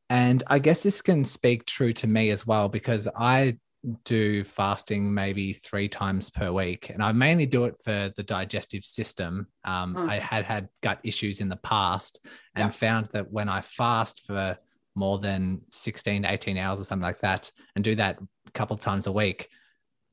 and 0.10 0.44
I 0.48 0.60
guess 0.60 0.84
this 0.84 1.02
can 1.02 1.26
speak 1.26 1.66
true 1.66 1.94
to 1.94 2.08
me 2.08 2.30
as 2.30 2.46
well 2.46 2.70
because 2.70 3.08
I 3.16 3.58
do 4.04 4.44
fasting 4.44 5.14
maybe 5.14 5.54
three 5.54 5.88
times 5.88 6.30
per 6.30 6.52
week, 6.52 6.90
and 6.90 7.04
I 7.04 7.12
mainly 7.12 7.46
do 7.46 7.66
it 7.66 7.76
for 7.84 8.12
the 8.16 8.24
digestive 8.24 8.84
system. 8.84 9.48
Um, 9.64 9.96
mm. 9.96 10.10
I 10.10 10.20
had 10.20 10.46
had 10.46 10.70
gut 10.82 11.00
issues 11.04 11.42
in 11.42 11.50
the 11.50 11.58
past 11.58 12.26
and 12.56 12.66
yeah. 12.66 12.70
found 12.72 13.08
that 13.08 13.32
when 13.32 13.50
I 13.50 13.62
fast 13.62 14.26
for 14.26 14.58
more 14.96 15.20
than 15.20 15.62
16 15.72 16.24
to 16.24 16.32
18 16.32 16.58
hours 16.58 16.80
or 16.80 16.86
something 16.86 17.04
like 17.04 17.20
that 17.20 17.52
and 17.76 17.84
do 17.84 17.96
that 17.96 18.18
a 18.48 18.52
couple 18.52 18.78
times 18.78 19.08
a 19.08 19.12
week 19.12 19.50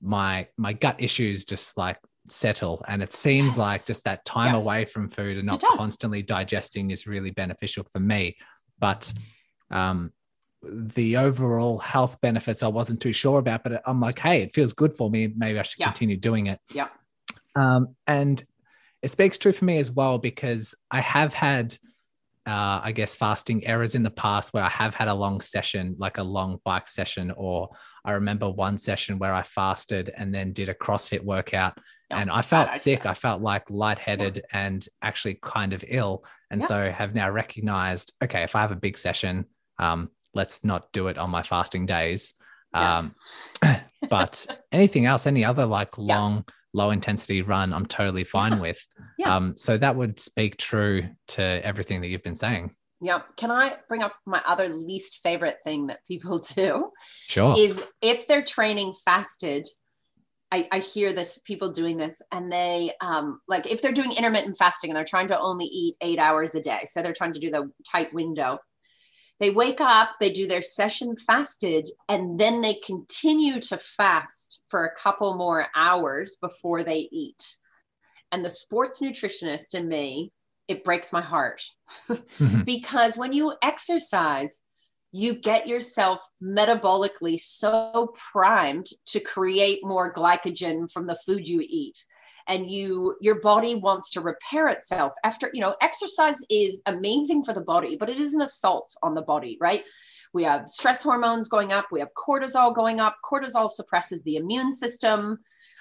my 0.02 0.48
my 0.56 0.72
gut 0.72 0.96
issues 0.98 1.44
just 1.44 1.78
like 1.78 1.98
settle 2.28 2.84
and 2.88 3.02
it 3.02 3.12
seems 3.12 3.52
yes. 3.52 3.58
like 3.58 3.86
just 3.86 4.04
that 4.04 4.24
time 4.24 4.54
yes. 4.54 4.62
away 4.62 4.84
from 4.84 5.08
food 5.08 5.36
and 5.36 5.46
not 5.46 5.62
constantly 5.62 6.22
digesting 6.22 6.90
is 6.90 7.06
really 7.06 7.30
beneficial 7.30 7.84
for 7.84 8.00
me 8.00 8.36
but 8.78 9.12
um, 9.70 10.12
the 10.62 11.16
overall 11.16 11.78
health 11.78 12.20
benefits 12.20 12.62
I 12.62 12.68
wasn't 12.68 13.00
too 13.00 13.12
sure 13.12 13.38
about, 13.38 13.64
but 13.64 13.82
I'm 13.86 14.00
like, 14.00 14.18
hey, 14.18 14.42
it 14.42 14.54
feels 14.54 14.72
good 14.72 14.94
for 14.94 15.10
me. 15.10 15.32
Maybe 15.34 15.58
I 15.58 15.62
should 15.62 15.80
yeah. 15.80 15.86
continue 15.86 16.16
doing 16.16 16.46
it. 16.46 16.60
Yeah. 16.72 16.88
Um, 17.54 17.96
and 18.06 18.42
it 19.02 19.10
speaks 19.10 19.38
true 19.38 19.52
for 19.52 19.64
me 19.64 19.78
as 19.78 19.90
well 19.90 20.18
because 20.18 20.74
I 20.90 21.00
have 21.00 21.34
had 21.34 21.76
uh, 22.44 22.80
I 22.82 22.90
guess, 22.90 23.14
fasting 23.14 23.64
errors 23.66 23.94
in 23.94 24.02
the 24.02 24.10
past 24.10 24.52
where 24.52 24.64
I 24.64 24.68
have 24.68 24.96
had 24.96 25.06
a 25.06 25.14
long 25.14 25.40
session, 25.40 25.94
like 25.98 26.18
a 26.18 26.24
long 26.24 26.58
bike 26.64 26.88
session, 26.88 27.30
or 27.36 27.70
I 28.04 28.12
remember 28.12 28.50
one 28.50 28.78
session 28.78 29.20
where 29.20 29.32
I 29.32 29.42
fasted 29.42 30.10
and 30.16 30.34
then 30.34 30.52
did 30.52 30.68
a 30.68 30.74
CrossFit 30.74 31.22
workout 31.22 31.78
and 32.10 32.30
I 32.30 32.42
felt 32.42 32.74
sick. 32.74 33.06
I 33.06 33.14
felt 33.14 33.42
like 33.42 33.70
lightheaded 33.70 34.36
yeah. 34.36 34.66
and 34.66 34.86
actually 35.02 35.38
kind 35.40 35.72
of 35.72 35.84
ill. 35.86 36.24
And 36.50 36.60
yeah. 36.60 36.66
so 36.66 36.90
have 36.90 37.14
now 37.14 37.30
recognized, 37.30 38.12
okay, 38.22 38.42
if 38.42 38.56
I 38.56 38.60
have 38.60 38.72
a 38.72 38.76
big 38.76 38.98
session, 38.98 39.46
um, 39.78 40.10
let's 40.34 40.64
not 40.64 40.92
do 40.92 41.08
it 41.08 41.18
on 41.18 41.30
my 41.30 41.42
fasting 41.42 41.86
days. 41.86 42.34
Um, 42.74 43.14
but 44.10 44.46
anything 44.72 45.06
else, 45.06 45.26
any 45.26 45.44
other 45.44 45.66
like 45.66 45.98
long, 45.98 46.36
yeah. 46.36 46.54
low 46.72 46.90
intensity 46.90 47.42
run, 47.42 47.72
I'm 47.72 47.86
totally 47.86 48.24
fine 48.24 48.60
with. 48.60 48.84
Yeah. 49.18 49.36
Um, 49.36 49.56
so 49.56 49.78
that 49.78 49.94
would 49.94 50.18
speak 50.18 50.56
true 50.56 51.04
to 51.28 51.42
everything 51.42 52.00
that 52.00 52.08
you've 52.08 52.24
been 52.24 52.34
saying. 52.34 52.74
Yeah. 53.00 53.20
Can 53.36 53.52
I 53.52 53.76
bring 53.86 54.02
up 54.02 54.14
my 54.26 54.42
other 54.44 54.68
least 54.68 55.20
favorite 55.22 55.58
thing 55.62 55.88
that 55.88 56.00
people 56.08 56.38
do? 56.56 56.90
Sure. 57.28 57.54
Is 57.56 57.80
if 58.00 58.26
they're 58.26 58.44
training 58.44 58.94
fasted, 59.04 59.68
I, 60.52 60.68
I 60.70 60.78
hear 60.80 61.14
this 61.14 61.38
people 61.44 61.72
doing 61.72 61.96
this 61.96 62.20
and 62.30 62.52
they 62.52 62.92
um, 63.00 63.40
like 63.48 63.70
if 63.70 63.80
they're 63.80 63.92
doing 63.92 64.12
intermittent 64.12 64.58
fasting 64.58 64.90
and 64.90 64.96
they're 64.96 65.04
trying 65.04 65.28
to 65.28 65.40
only 65.40 65.64
eat 65.64 65.96
eight 66.02 66.18
hours 66.18 66.54
a 66.54 66.60
day 66.60 66.86
so 66.90 67.00
they're 67.00 67.14
trying 67.14 67.32
to 67.32 67.40
do 67.40 67.50
the 67.50 67.70
tight 67.90 68.12
window 68.12 68.58
they 69.42 69.50
wake 69.50 69.80
up 69.80 70.10
they 70.20 70.32
do 70.32 70.46
their 70.46 70.62
session 70.62 71.16
fasted 71.16 71.88
and 72.08 72.38
then 72.38 72.60
they 72.60 72.74
continue 72.74 73.60
to 73.60 73.76
fast 73.76 74.60
for 74.68 74.84
a 74.84 74.94
couple 74.94 75.36
more 75.36 75.66
hours 75.74 76.36
before 76.40 76.84
they 76.84 77.08
eat. 77.10 77.56
And 78.30 78.44
the 78.44 78.50
sports 78.50 79.00
nutritionist 79.02 79.74
in 79.74 79.88
me 79.88 80.30
it 80.68 80.84
breaks 80.84 81.12
my 81.12 81.20
heart. 81.20 81.62
Because 82.64 83.16
when 83.16 83.32
you 83.32 83.52
exercise 83.62 84.62
you 85.10 85.34
get 85.34 85.66
yourself 85.66 86.20
metabolically 86.42 87.38
so 87.38 88.14
primed 88.32 88.86
to 89.06 89.18
create 89.18 89.80
more 89.82 90.14
glycogen 90.14 90.90
from 90.90 91.06
the 91.06 91.18
food 91.26 91.46
you 91.48 91.60
eat 91.60 92.06
and 92.48 92.70
you 92.70 93.16
your 93.20 93.40
body 93.40 93.76
wants 93.76 94.10
to 94.10 94.20
repair 94.20 94.68
itself 94.68 95.12
after 95.24 95.50
you 95.52 95.60
know 95.60 95.74
exercise 95.80 96.38
is 96.50 96.80
amazing 96.86 97.44
for 97.44 97.52
the 97.52 97.60
body 97.60 97.96
but 97.96 98.08
it 98.08 98.18
is 98.18 98.34
an 98.34 98.42
assault 98.42 98.94
on 99.02 99.14
the 99.14 99.22
body 99.22 99.56
right 99.60 99.84
we 100.32 100.44
have 100.44 100.68
stress 100.68 101.02
hormones 101.02 101.48
going 101.48 101.72
up 101.72 101.86
we 101.90 102.00
have 102.00 102.10
cortisol 102.14 102.74
going 102.74 103.00
up 103.00 103.16
cortisol 103.24 103.68
suppresses 103.68 104.22
the 104.22 104.36
immune 104.36 104.72
system 104.72 105.38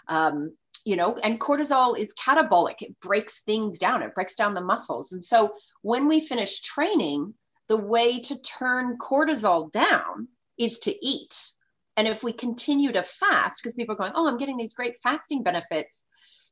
um, 0.07 0.55
you 0.85 0.95
know 0.95 1.15
and 1.23 1.39
cortisol 1.39 1.97
is 1.97 2.13
catabolic 2.13 2.81
it 2.81 2.99
breaks 2.99 3.41
things 3.41 3.77
down 3.77 4.01
it 4.01 4.15
breaks 4.15 4.35
down 4.35 4.53
the 4.53 4.61
muscles 4.61 5.11
and 5.11 5.23
so 5.23 5.53
when 5.81 6.07
we 6.07 6.25
finish 6.25 6.61
training 6.61 7.33
the 7.71 7.77
way 7.77 8.19
to 8.19 8.37
turn 8.41 8.97
cortisol 8.97 9.71
down 9.71 10.27
is 10.57 10.77
to 10.79 11.05
eat. 11.05 11.51
And 11.95 12.05
if 12.05 12.21
we 12.21 12.33
continue 12.33 12.91
to 12.91 13.01
fast, 13.01 13.61
because 13.61 13.73
people 13.73 13.95
are 13.95 13.97
going, 13.97 14.11
oh, 14.13 14.27
I'm 14.27 14.37
getting 14.37 14.57
these 14.57 14.73
great 14.73 14.95
fasting 15.01 15.41
benefits, 15.41 16.03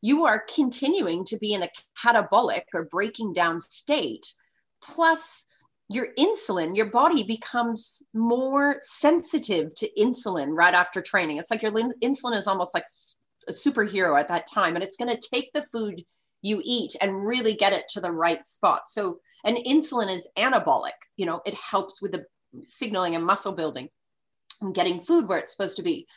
you 0.02 0.26
are 0.26 0.46
continuing 0.54 1.26
to 1.26 1.38
be 1.38 1.54
in 1.54 1.64
a 1.64 1.70
catabolic 2.02 2.64
or 2.74 2.86
breaking 2.86 3.34
down 3.34 3.60
state. 3.60 4.34
Plus, 4.82 5.46
your 5.90 6.10
insulin, 6.18 6.76
your 6.76 6.86
body 6.86 7.24
becomes 7.24 8.02
more 8.14 8.78
sensitive 8.80 9.74
to 9.76 9.90
insulin 9.98 10.56
right 10.56 10.74
after 10.74 11.02
training. 11.02 11.38
It's 11.38 11.52
like 11.52 11.64
your 11.64 11.72
insulin 11.72 12.38
is 12.38 12.48
almost 12.48 12.74
like 12.74 12.86
a 13.48 13.52
superhero 13.52 14.20
at 14.20 14.28
that 14.28 14.48
time, 14.48 14.76
and 14.76 14.84
it's 14.84 14.98
going 14.98 15.16
to 15.16 15.30
take 15.30 15.52
the 15.54 15.66
food 15.72 16.04
you 16.42 16.62
eat 16.64 16.96
and 17.02 17.26
really 17.26 17.56
get 17.56 17.74
it 17.74 17.86
to 17.90 18.00
the 18.00 18.12
right 18.12 18.46
spot. 18.46 18.88
So 18.88 19.20
and 19.44 19.58
insulin 19.58 20.14
is 20.14 20.28
anabolic, 20.38 20.92
you 21.18 21.26
know, 21.26 21.42
it 21.46 21.54
helps 21.54 22.02
with 22.02 22.12
the 22.12 22.26
signaling 22.66 23.16
and 23.16 23.26
muscle 23.26 23.54
building 23.54 23.90
and 24.62 24.76
getting 24.76 25.04
food 25.04 25.28
where 25.28 25.38
it's 25.38 25.54
supposed 25.54 25.78
to 25.78 25.84
be. 25.84 26.08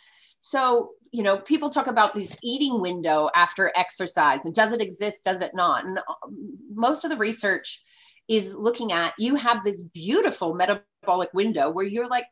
So, 0.40 0.90
you 1.12 1.22
know, 1.22 1.38
people 1.38 1.68
talk 1.68 1.86
about 1.86 2.14
this 2.14 2.34
eating 2.42 2.80
window 2.80 3.28
after 3.36 3.70
exercise 3.76 4.46
and 4.46 4.54
does 4.54 4.72
it 4.72 4.80
exist, 4.80 5.24
does 5.24 5.42
it 5.42 5.52
not? 5.54 5.84
And 5.84 5.98
um, 5.98 6.58
most 6.74 7.04
of 7.04 7.10
the 7.10 7.18
research 7.18 7.82
is 8.28 8.54
looking 8.54 8.92
at 8.92 9.12
you 9.18 9.34
have 9.36 9.58
this 9.62 9.82
beautiful 9.82 10.54
metabolic 10.54 11.28
window 11.34 11.70
where 11.70 11.84
you're 11.84 12.08
like, 12.08 12.24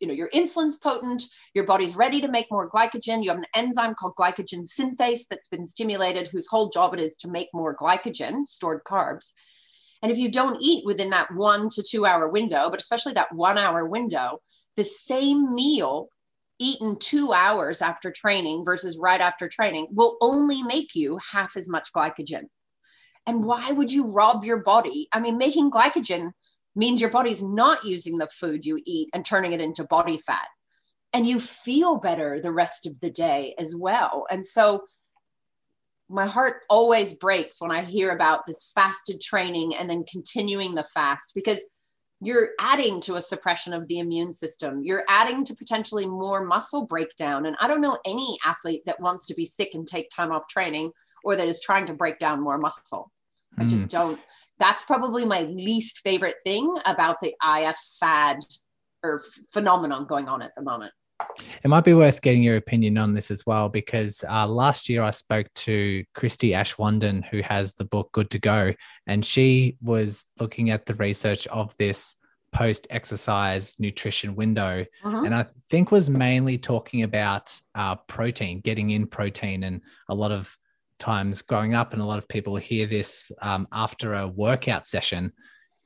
you 0.00 0.08
know, 0.08 0.14
your 0.14 0.28
insulin's 0.32 0.76
potent, 0.76 1.22
your 1.54 1.66
body's 1.66 1.94
ready 1.94 2.20
to 2.20 2.28
make 2.28 2.46
more 2.50 2.68
glycogen. 2.68 3.22
You 3.22 3.30
have 3.30 3.38
an 3.38 3.46
enzyme 3.54 3.94
called 3.94 4.14
glycogen 4.18 4.66
synthase 4.66 5.22
that's 5.30 5.48
been 5.48 5.64
stimulated, 5.64 6.28
whose 6.28 6.48
whole 6.48 6.68
job 6.68 6.94
it 6.94 7.00
is 7.00 7.16
to 7.18 7.28
make 7.28 7.48
more 7.54 7.76
glycogen, 7.76 8.46
stored 8.46 8.82
carbs. 8.84 9.32
And 10.02 10.10
if 10.10 10.18
you 10.18 10.30
don't 10.30 10.60
eat 10.60 10.84
within 10.84 11.10
that 11.10 11.32
one 11.34 11.68
to 11.70 11.82
two 11.88 12.06
hour 12.06 12.28
window, 12.28 12.70
but 12.70 12.80
especially 12.80 13.12
that 13.14 13.34
one 13.34 13.58
hour 13.58 13.86
window, 13.86 14.40
the 14.76 14.84
same 14.84 15.54
meal 15.54 16.08
eaten 16.60 16.96
two 16.98 17.32
hours 17.32 17.82
after 17.82 18.12
training 18.12 18.64
versus 18.64 18.98
right 18.98 19.20
after 19.20 19.48
training 19.48 19.88
will 19.90 20.16
only 20.20 20.62
make 20.62 20.94
you 20.94 21.18
half 21.32 21.56
as 21.56 21.68
much 21.68 21.92
glycogen. 21.92 22.44
And 23.26 23.38
hmm. 23.38 23.44
why 23.44 23.72
would 23.72 23.90
you 23.90 24.06
rob 24.06 24.44
your 24.44 24.58
body? 24.58 25.08
I 25.12 25.18
mean, 25.18 25.38
making 25.38 25.72
glycogen 25.72 26.30
means 26.76 27.00
your 27.00 27.10
body's 27.10 27.42
not 27.42 27.84
using 27.84 28.18
the 28.18 28.28
food 28.28 28.64
you 28.64 28.80
eat 28.86 29.08
and 29.12 29.24
turning 29.24 29.52
it 29.52 29.60
into 29.60 29.84
body 29.84 30.20
fat. 30.24 30.46
And 31.12 31.26
you 31.26 31.40
feel 31.40 31.96
better 31.96 32.38
the 32.40 32.52
rest 32.52 32.86
of 32.86 33.00
the 33.00 33.10
day 33.10 33.56
as 33.58 33.74
well. 33.74 34.26
And 34.30 34.46
so 34.46 34.84
my 36.08 36.26
heart 36.26 36.62
always 36.68 37.12
breaks 37.14 37.60
when 37.60 37.70
I 37.70 37.84
hear 37.84 38.10
about 38.10 38.46
this 38.46 38.70
fasted 38.74 39.20
training 39.20 39.74
and 39.74 39.88
then 39.88 40.04
continuing 40.04 40.74
the 40.74 40.86
fast 40.94 41.32
because 41.34 41.64
you're 42.20 42.50
adding 42.60 43.00
to 43.02 43.14
a 43.14 43.22
suppression 43.22 43.72
of 43.72 43.88
the 43.88 43.98
immune 43.98 44.32
system. 44.32 44.82
You're 44.84 45.04
adding 45.08 45.44
to 45.46 45.54
potentially 45.54 46.06
more 46.06 46.44
muscle 46.44 46.86
breakdown. 46.86 47.46
And 47.46 47.56
I 47.60 47.66
don't 47.66 47.80
know 47.80 47.98
any 48.04 48.38
athlete 48.44 48.82
that 48.86 49.00
wants 49.00 49.26
to 49.26 49.34
be 49.34 49.46
sick 49.46 49.70
and 49.74 49.86
take 49.86 50.10
time 50.10 50.30
off 50.30 50.46
training 50.48 50.92
or 51.24 51.36
that 51.36 51.48
is 51.48 51.60
trying 51.60 51.86
to 51.86 51.94
break 51.94 52.18
down 52.18 52.42
more 52.42 52.58
muscle. 52.58 53.10
Mm. 53.58 53.64
I 53.64 53.68
just 53.68 53.82
hmm. 53.82 53.88
don't. 53.88 54.20
That's 54.58 54.84
probably 54.84 55.24
my 55.24 55.42
least 55.42 56.00
favorite 56.04 56.36
thing 56.44 56.74
about 56.84 57.16
the 57.22 57.34
IF 57.42 57.76
fad 57.98 58.38
or 59.02 59.22
phenomenon 59.52 60.06
going 60.06 60.28
on 60.28 60.42
at 60.42 60.52
the 60.54 60.62
moment. 60.62 60.92
It 61.62 61.68
might 61.68 61.84
be 61.84 61.94
worth 61.94 62.22
getting 62.22 62.42
your 62.42 62.56
opinion 62.56 62.98
on 62.98 63.14
this 63.14 63.30
as 63.30 63.44
well, 63.46 63.68
because 63.68 64.24
uh, 64.28 64.46
last 64.46 64.88
year 64.88 65.02
I 65.02 65.10
spoke 65.10 65.46
to 65.54 66.04
Christie 66.14 66.50
Aschwanden, 66.50 67.24
who 67.26 67.42
has 67.42 67.74
the 67.74 67.84
book 67.84 68.10
Good 68.12 68.30
to 68.30 68.38
Go, 68.38 68.74
and 69.06 69.24
she 69.24 69.76
was 69.80 70.26
looking 70.38 70.70
at 70.70 70.86
the 70.86 70.94
research 70.94 71.46
of 71.48 71.76
this 71.76 72.16
post 72.52 72.86
exercise 72.90 73.78
nutrition 73.78 74.34
window. 74.34 74.84
Mm-hmm. 75.04 75.24
And 75.24 75.34
I 75.34 75.46
think 75.68 75.92
was 75.92 76.10
mainly 76.10 76.58
talking 76.58 77.02
about 77.02 77.54
uh, 77.74 77.94
protein, 77.94 78.60
getting 78.60 78.90
in 78.90 79.06
protein. 79.06 79.62
And 79.62 79.82
a 80.08 80.14
lot 80.14 80.32
of 80.32 80.56
times 80.98 81.42
growing 81.42 81.74
up, 81.74 81.92
and 81.92 82.02
a 82.02 82.04
lot 82.04 82.18
of 82.18 82.28
people 82.28 82.56
hear 82.56 82.86
this 82.86 83.30
um, 83.40 83.68
after 83.72 84.14
a 84.14 84.26
workout 84.26 84.86
session 84.86 85.32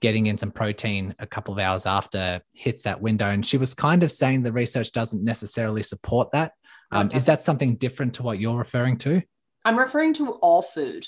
getting 0.05 0.27
in 0.27 0.37
some 0.37 0.51
protein 0.51 1.15
a 1.19 1.27
couple 1.27 1.55
of 1.55 1.59
hours 1.59 1.87
after 1.87 2.39
hits 2.53 2.83
that 2.83 3.01
window. 3.01 3.25
And 3.25 3.45
she 3.45 3.57
was 3.57 3.73
kind 3.73 4.03
of 4.03 4.13
saying 4.13 4.43
the 4.43 4.53
research 4.53 4.93
doesn't 4.93 5.25
necessarily 5.25 5.83
support 5.83 6.31
that. 6.33 6.53
Um, 6.93 7.07
okay. 7.07 7.17
Is 7.17 7.25
that 7.25 7.43
something 7.43 7.77
different 7.77 8.13
to 8.17 8.23
what 8.23 8.39
you're 8.39 8.59
referring 8.59 8.99
to? 8.99 9.23
I'm 9.65 9.79
referring 9.79 10.13
to 10.15 10.33
all 10.33 10.61
food. 10.61 11.07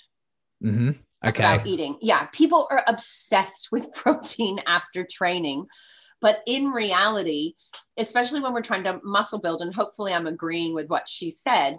Mm-hmm. 0.64 0.92
Okay. 1.26 1.44
About 1.44 1.66
eating. 1.66 1.98
Yeah. 2.00 2.24
People 2.32 2.68
are 2.70 2.82
obsessed 2.87 3.68
with 3.70 3.92
protein 3.94 4.61
after 4.66 5.04
training. 5.04 5.66
But 6.22 6.40
in 6.46 6.68
reality, 6.68 7.52
especially 7.98 8.40
when 8.40 8.54
we're 8.54 8.62
trying 8.62 8.85
to 8.85 8.98
muscle 9.04 9.42
build, 9.42 9.61
and 9.61 9.74
hopefully 9.74 10.14
I'm 10.14 10.26
agreeing 10.26 10.74
with 10.74 10.88
what 10.88 11.06
she 11.06 11.30
said, 11.30 11.76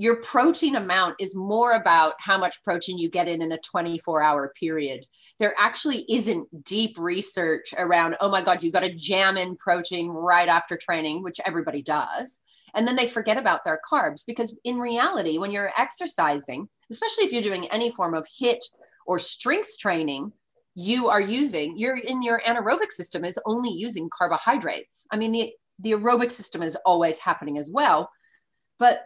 your 0.00 0.22
protein 0.22 0.76
amount 0.76 1.16
is 1.18 1.34
more 1.34 1.72
about 1.72 2.14
how 2.20 2.38
much 2.38 2.62
protein 2.62 2.96
you 2.96 3.10
get 3.10 3.26
in 3.26 3.42
in 3.42 3.50
a 3.50 3.58
24 3.58 4.22
hour 4.22 4.52
period. 4.58 5.04
There 5.40 5.54
actually 5.58 6.06
isn't 6.08 6.64
deep 6.64 6.96
research 6.96 7.74
around, 7.76 8.16
oh 8.20 8.30
my 8.30 8.42
God, 8.44 8.62
you 8.62 8.70
got 8.70 8.80
to 8.80 8.94
jam 8.94 9.36
in 9.36 9.56
protein 9.56 10.08
right 10.08 10.48
after 10.48 10.76
training, 10.76 11.24
which 11.24 11.40
everybody 11.44 11.82
does. 11.82 12.38
And 12.74 12.86
then 12.86 12.94
they 12.94 13.08
forget 13.08 13.38
about 13.38 13.64
their 13.64 13.80
carbs 13.90 14.22
because 14.24 14.56
in 14.62 14.78
reality, 14.78 15.36
when 15.38 15.50
you're 15.50 15.72
exercising, 15.76 16.68
especially 16.92 17.24
if 17.24 17.32
you're 17.32 17.42
doing 17.42 17.68
any 17.70 17.90
form 17.90 18.14
of 18.14 18.24
HIIT 18.40 18.60
or 19.04 19.18
strength 19.18 19.78
training, 19.80 20.32
you 20.76 21.08
are 21.08 21.20
using, 21.20 21.76
you're 21.76 21.96
in 21.96 22.22
your 22.22 22.40
anaerobic 22.46 22.92
system 22.92 23.24
is 23.24 23.38
only 23.46 23.70
using 23.70 24.08
carbohydrates. 24.16 25.06
I 25.10 25.16
mean, 25.16 25.32
the, 25.32 25.52
the 25.80 25.92
aerobic 25.92 26.30
system 26.30 26.62
is 26.62 26.76
always 26.86 27.18
happening 27.18 27.58
as 27.58 27.68
well. 27.68 28.08
But 28.78 29.00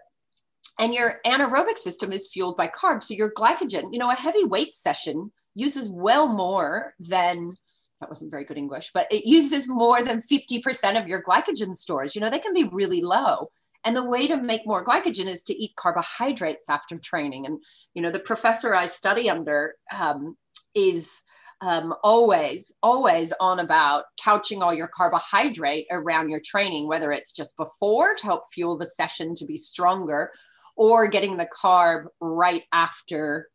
and 0.78 0.94
your 0.94 1.20
anaerobic 1.26 1.78
system 1.78 2.12
is 2.12 2.28
fueled 2.32 2.56
by 2.56 2.68
carbs. 2.68 3.04
So 3.04 3.14
your 3.14 3.32
glycogen, 3.32 3.92
you 3.92 3.98
know, 3.98 4.10
a 4.10 4.14
heavy 4.14 4.44
weight 4.44 4.74
session 4.74 5.30
uses 5.54 5.90
well 5.90 6.28
more 6.28 6.94
than 6.98 7.56
that 8.00 8.08
wasn't 8.08 8.32
very 8.32 8.44
good 8.44 8.58
English, 8.58 8.90
but 8.92 9.06
it 9.12 9.24
uses 9.24 9.68
more 9.68 10.02
than 10.02 10.22
50% 10.22 11.00
of 11.00 11.06
your 11.06 11.22
glycogen 11.22 11.72
stores. 11.72 12.16
You 12.16 12.20
know, 12.20 12.30
they 12.30 12.40
can 12.40 12.52
be 12.52 12.64
really 12.64 13.00
low. 13.00 13.48
And 13.84 13.94
the 13.94 14.02
way 14.02 14.26
to 14.26 14.42
make 14.42 14.66
more 14.66 14.84
glycogen 14.84 15.28
is 15.28 15.44
to 15.44 15.54
eat 15.54 15.76
carbohydrates 15.76 16.68
after 16.68 16.98
training. 16.98 17.46
And, 17.46 17.60
you 17.94 18.02
know, 18.02 18.10
the 18.10 18.18
professor 18.18 18.74
I 18.74 18.88
study 18.88 19.30
under 19.30 19.76
um, 19.92 20.36
is 20.74 21.22
um, 21.60 21.94
always, 22.02 22.72
always 22.82 23.32
on 23.38 23.60
about 23.60 24.04
couching 24.20 24.62
all 24.62 24.74
your 24.74 24.88
carbohydrate 24.88 25.86
around 25.92 26.28
your 26.28 26.40
training, 26.44 26.88
whether 26.88 27.12
it's 27.12 27.32
just 27.32 27.56
before 27.56 28.16
to 28.16 28.24
help 28.24 28.50
fuel 28.52 28.76
the 28.76 28.86
session 28.86 29.36
to 29.36 29.46
be 29.46 29.56
stronger 29.56 30.32
or 30.76 31.08
getting 31.08 31.36
the 31.36 31.48
carb 31.62 32.06
right 32.20 32.62
after 32.72 33.48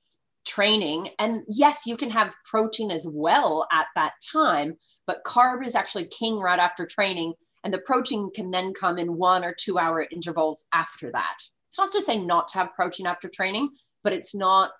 training. 0.46 1.10
And 1.20 1.44
yes, 1.50 1.86
you 1.86 1.98
can 1.98 2.10
have 2.10 2.34
protein 2.46 2.90
as 2.92 3.06
well 3.10 3.68
at 3.72 3.88
that 3.96 4.14
time, 4.32 4.76
but 5.06 5.24
carb 5.26 5.66
is 5.66 5.76
actually 5.76 6.08
king 6.08 6.40
right 6.40 6.60
after 6.60 6.86
training. 6.86 7.34
And 7.64 7.74
the 7.74 7.80
protein 7.80 8.30
can 8.34 8.52
then 8.52 8.74
come 8.74 8.98
in 8.98 9.18
one 9.18 9.44
or 9.44 9.56
two 9.60 9.78
hour 9.78 10.08
intervals 10.12 10.66
after 10.74 11.12
that. 11.12 11.38
It's 11.68 11.78
not 11.78 11.92
to 11.92 12.02
say 12.02 12.18
not 12.18 12.48
to 12.50 12.60
have 12.60 12.74
protein 12.74 13.08
after 13.08 13.28
training, 13.28 13.70
but 14.04 14.14
it's 14.14 14.34
not 14.34 14.72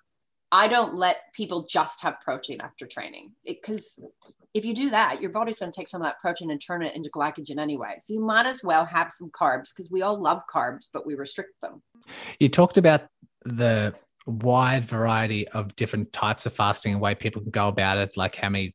I 0.50 0.68
don't 0.68 0.94
let 0.94 1.16
people 1.34 1.66
just 1.68 2.00
have 2.02 2.20
protein 2.24 2.60
after 2.60 2.86
training 2.86 3.32
because 3.44 3.98
if 4.54 4.64
you 4.64 4.74
do 4.74 4.90
that, 4.90 5.20
your 5.20 5.30
body's 5.30 5.58
going 5.58 5.70
to 5.70 5.76
take 5.76 5.88
some 5.88 6.00
of 6.00 6.06
that 6.06 6.20
protein 6.20 6.50
and 6.50 6.60
turn 6.60 6.82
it 6.82 6.96
into 6.96 7.10
glycogen 7.10 7.58
anyway. 7.58 7.96
So 8.00 8.14
you 8.14 8.20
might 8.20 8.46
as 8.46 8.64
well 8.64 8.86
have 8.86 9.12
some 9.12 9.30
carbs 9.30 9.68
because 9.74 9.90
we 9.90 10.00
all 10.00 10.20
love 10.20 10.42
carbs, 10.52 10.86
but 10.92 11.06
we 11.06 11.14
restrict 11.16 11.52
them. 11.60 11.82
You 12.40 12.48
talked 12.48 12.78
about 12.78 13.02
the 13.44 13.94
wide 14.26 14.86
variety 14.86 15.46
of 15.48 15.76
different 15.76 16.12
types 16.12 16.46
of 16.46 16.54
fasting 16.54 16.92
and 16.92 17.00
way 17.00 17.14
people 17.14 17.42
can 17.42 17.50
go 17.50 17.68
about 17.68 17.98
it, 17.98 18.16
like 18.16 18.34
how 18.34 18.48
many, 18.48 18.74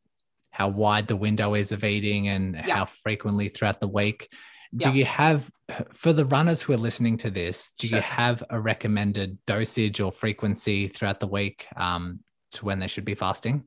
how 0.51 0.67
wide 0.67 1.07
the 1.07 1.15
window 1.15 1.55
is 1.55 1.71
of 1.71 1.83
eating 1.83 2.27
and 2.27 2.55
yeah. 2.55 2.75
how 2.75 2.85
frequently 2.85 3.49
throughout 3.49 3.79
the 3.79 3.87
week 3.87 4.29
do 4.75 4.89
yeah. 4.89 4.95
you 4.95 5.05
have 5.05 5.51
for 5.93 6.13
the 6.13 6.25
runners 6.25 6.61
who 6.61 6.73
are 6.73 6.77
listening 6.77 7.17
to 7.17 7.29
this 7.29 7.71
do 7.77 7.87
sure. 7.87 7.97
you 7.97 8.01
have 8.01 8.43
a 8.49 8.59
recommended 8.59 9.37
dosage 9.45 9.99
or 9.99 10.11
frequency 10.11 10.87
throughout 10.87 11.19
the 11.19 11.27
week 11.27 11.67
um, 11.75 12.19
to 12.51 12.65
when 12.65 12.79
they 12.79 12.87
should 12.87 13.05
be 13.05 13.15
fasting 13.15 13.63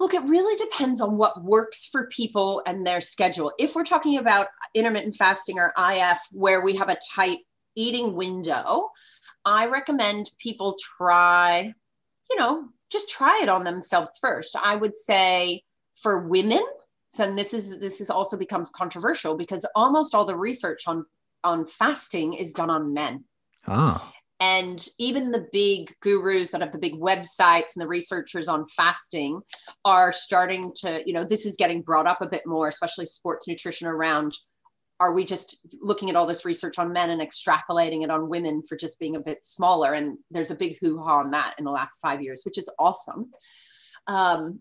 look 0.00 0.14
it 0.14 0.22
really 0.24 0.56
depends 0.56 1.00
on 1.00 1.16
what 1.16 1.42
works 1.42 1.88
for 1.90 2.08
people 2.08 2.62
and 2.66 2.86
their 2.86 3.00
schedule 3.00 3.52
if 3.58 3.74
we're 3.74 3.84
talking 3.84 4.18
about 4.18 4.48
intermittent 4.74 5.14
fasting 5.14 5.58
or 5.58 5.72
if 5.78 6.18
where 6.32 6.62
we 6.62 6.74
have 6.76 6.88
a 6.88 6.98
tight 7.14 7.38
eating 7.76 8.14
window 8.14 8.88
i 9.44 9.66
recommend 9.66 10.30
people 10.38 10.76
try 10.98 11.72
you 12.30 12.36
know 12.36 12.64
just 12.90 13.08
try 13.08 13.40
it 13.42 13.48
on 13.48 13.64
themselves 13.64 14.12
first 14.20 14.56
i 14.62 14.74
would 14.74 14.94
say 14.94 15.62
for 15.94 16.28
women 16.28 16.62
so 17.10 17.24
and 17.24 17.38
this 17.38 17.54
is 17.54 17.78
this 17.78 18.00
is 18.00 18.10
also 18.10 18.36
becomes 18.36 18.70
controversial 18.70 19.36
because 19.36 19.64
almost 19.74 20.14
all 20.14 20.24
the 20.24 20.36
research 20.36 20.82
on 20.86 21.04
on 21.44 21.66
fasting 21.66 22.34
is 22.34 22.52
done 22.52 22.70
on 22.70 22.92
men. 22.92 23.24
Ah. 23.66 24.12
And 24.40 24.86
even 24.98 25.32
the 25.32 25.48
big 25.52 25.92
gurus 26.00 26.50
that 26.50 26.60
have 26.60 26.70
the 26.70 26.78
big 26.78 26.94
websites 26.94 27.74
and 27.74 27.82
the 27.82 27.88
researchers 27.88 28.46
on 28.46 28.66
fasting 28.68 29.40
are 29.84 30.12
starting 30.12 30.72
to, 30.76 31.02
you 31.04 31.12
know, 31.12 31.24
this 31.24 31.44
is 31.44 31.56
getting 31.56 31.82
brought 31.82 32.06
up 32.06 32.20
a 32.20 32.28
bit 32.28 32.42
more, 32.46 32.68
especially 32.68 33.06
sports 33.06 33.48
nutrition 33.48 33.88
around 33.88 34.36
are 35.00 35.12
we 35.12 35.24
just 35.24 35.58
looking 35.80 36.10
at 36.10 36.16
all 36.16 36.26
this 36.26 36.44
research 36.44 36.78
on 36.78 36.92
men 36.92 37.10
and 37.10 37.22
extrapolating 37.22 38.02
it 38.02 38.10
on 38.10 38.28
women 38.28 38.62
for 38.68 38.76
just 38.76 38.98
being 38.98 39.16
a 39.16 39.20
bit 39.20 39.44
smaller? 39.44 39.94
And 39.94 40.18
there's 40.30 40.50
a 40.50 40.56
big 40.56 40.76
hoo 40.80 40.98
ha 40.98 41.18
on 41.18 41.30
that 41.30 41.54
in 41.58 41.64
the 41.64 41.70
last 41.70 41.98
five 42.02 42.20
years, 42.20 42.42
which 42.44 42.58
is 42.58 42.68
awesome. 42.78 43.30
Um, 44.08 44.60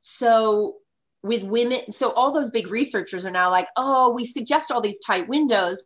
so 0.00 0.74
with 1.22 1.42
women. 1.42 1.92
So 1.92 2.12
all 2.12 2.32
those 2.32 2.50
big 2.50 2.68
researchers 2.68 3.24
are 3.24 3.30
now 3.30 3.50
like 3.50 3.68
oh 3.76 4.12
we 4.12 4.24
suggest 4.24 4.70
all 4.70 4.80
these 4.80 5.00
tight 5.00 5.28
windows. 5.28 5.82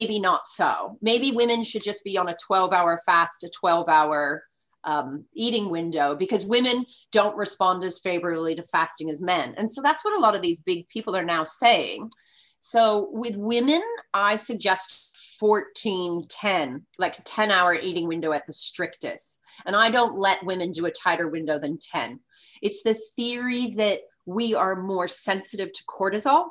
Maybe 0.00 0.20
not 0.20 0.46
so. 0.46 0.98
Maybe 1.00 1.32
women 1.32 1.64
should 1.64 1.82
just 1.82 2.04
be 2.04 2.18
on 2.18 2.28
a 2.28 2.36
12 2.46 2.72
hour 2.72 3.00
fast 3.06 3.44
a 3.44 3.50
12 3.58 3.88
hour 3.88 4.42
um, 4.84 5.24
eating 5.34 5.70
window 5.70 6.14
because 6.14 6.44
women 6.44 6.86
don't 7.10 7.36
respond 7.36 7.82
as 7.82 7.98
favorably 7.98 8.54
to 8.54 8.62
fasting 8.62 9.10
as 9.10 9.20
men. 9.20 9.54
And 9.58 9.70
so 9.70 9.82
that's 9.82 10.04
what 10.04 10.16
a 10.16 10.20
lot 10.20 10.36
of 10.36 10.42
these 10.42 10.60
big 10.60 10.88
people 10.88 11.16
are 11.16 11.24
now 11.24 11.44
saying. 11.44 12.10
So 12.58 13.10
with 13.12 13.36
women 13.36 13.82
i 14.14 14.36
suggest 14.36 15.10
14 15.38 16.24
10 16.28 16.86
like 16.98 17.16
10 17.24 17.50
hour 17.50 17.74
eating 17.74 18.08
window 18.08 18.32
at 18.32 18.46
the 18.46 18.52
strictest. 18.52 19.40
And 19.66 19.76
i 19.76 19.90
don't 19.90 20.16
let 20.16 20.44
women 20.44 20.70
do 20.70 20.86
a 20.86 20.90
tighter 20.90 21.28
window 21.28 21.58
than 21.58 21.78
10 21.78 22.20
it's 22.62 22.82
the 22.82 22.94
theory 23.16 23.72
that 23.76 24.00
we 24.24 24.54
are 24.54 24.74
more 24.74 25.08
sensitive 25.08 25.72
to 25.72 25.84
cortisol 25.84 26.48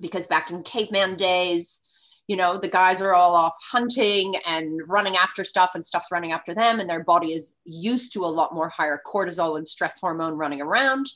because 0.00 0.26
back 0.26 0.50
in 0.50 0.62
caveman 0.62 1.16
days, 1.16 1.80
you 2.26 2.36
know, 2.36 2.58
the 2.58 2.70
guys 2.70 3.00
are 3.00 3.14
all 3.14 3.34
off 3.34 3.54
hunting 3.70 4.34
and 4.46 4.80
running 4.86 5.16
after 5.16 5.44
stuff 5.44 5.72
and 5.74 5.84
stuff's 5.84 6.10
running 6.10 6.32
after 6.32 6.54
them, 6.54 6.80
and 6.80 6.88
their 6.88 7.04
body 7.04 7.32
is 7.32 7.54
used 7.64 8.12
to 8.14 8.24
a 8.24 8.26
lot 8.26 8.54
more 8.54 8.68
higher 8.68 9.00
cortisol 9.06 9.58
and 9.58 9.68
stress 9.68 9.98
hormone 10.00 10.34
running 10.34 10.62
around. 10.62 11.06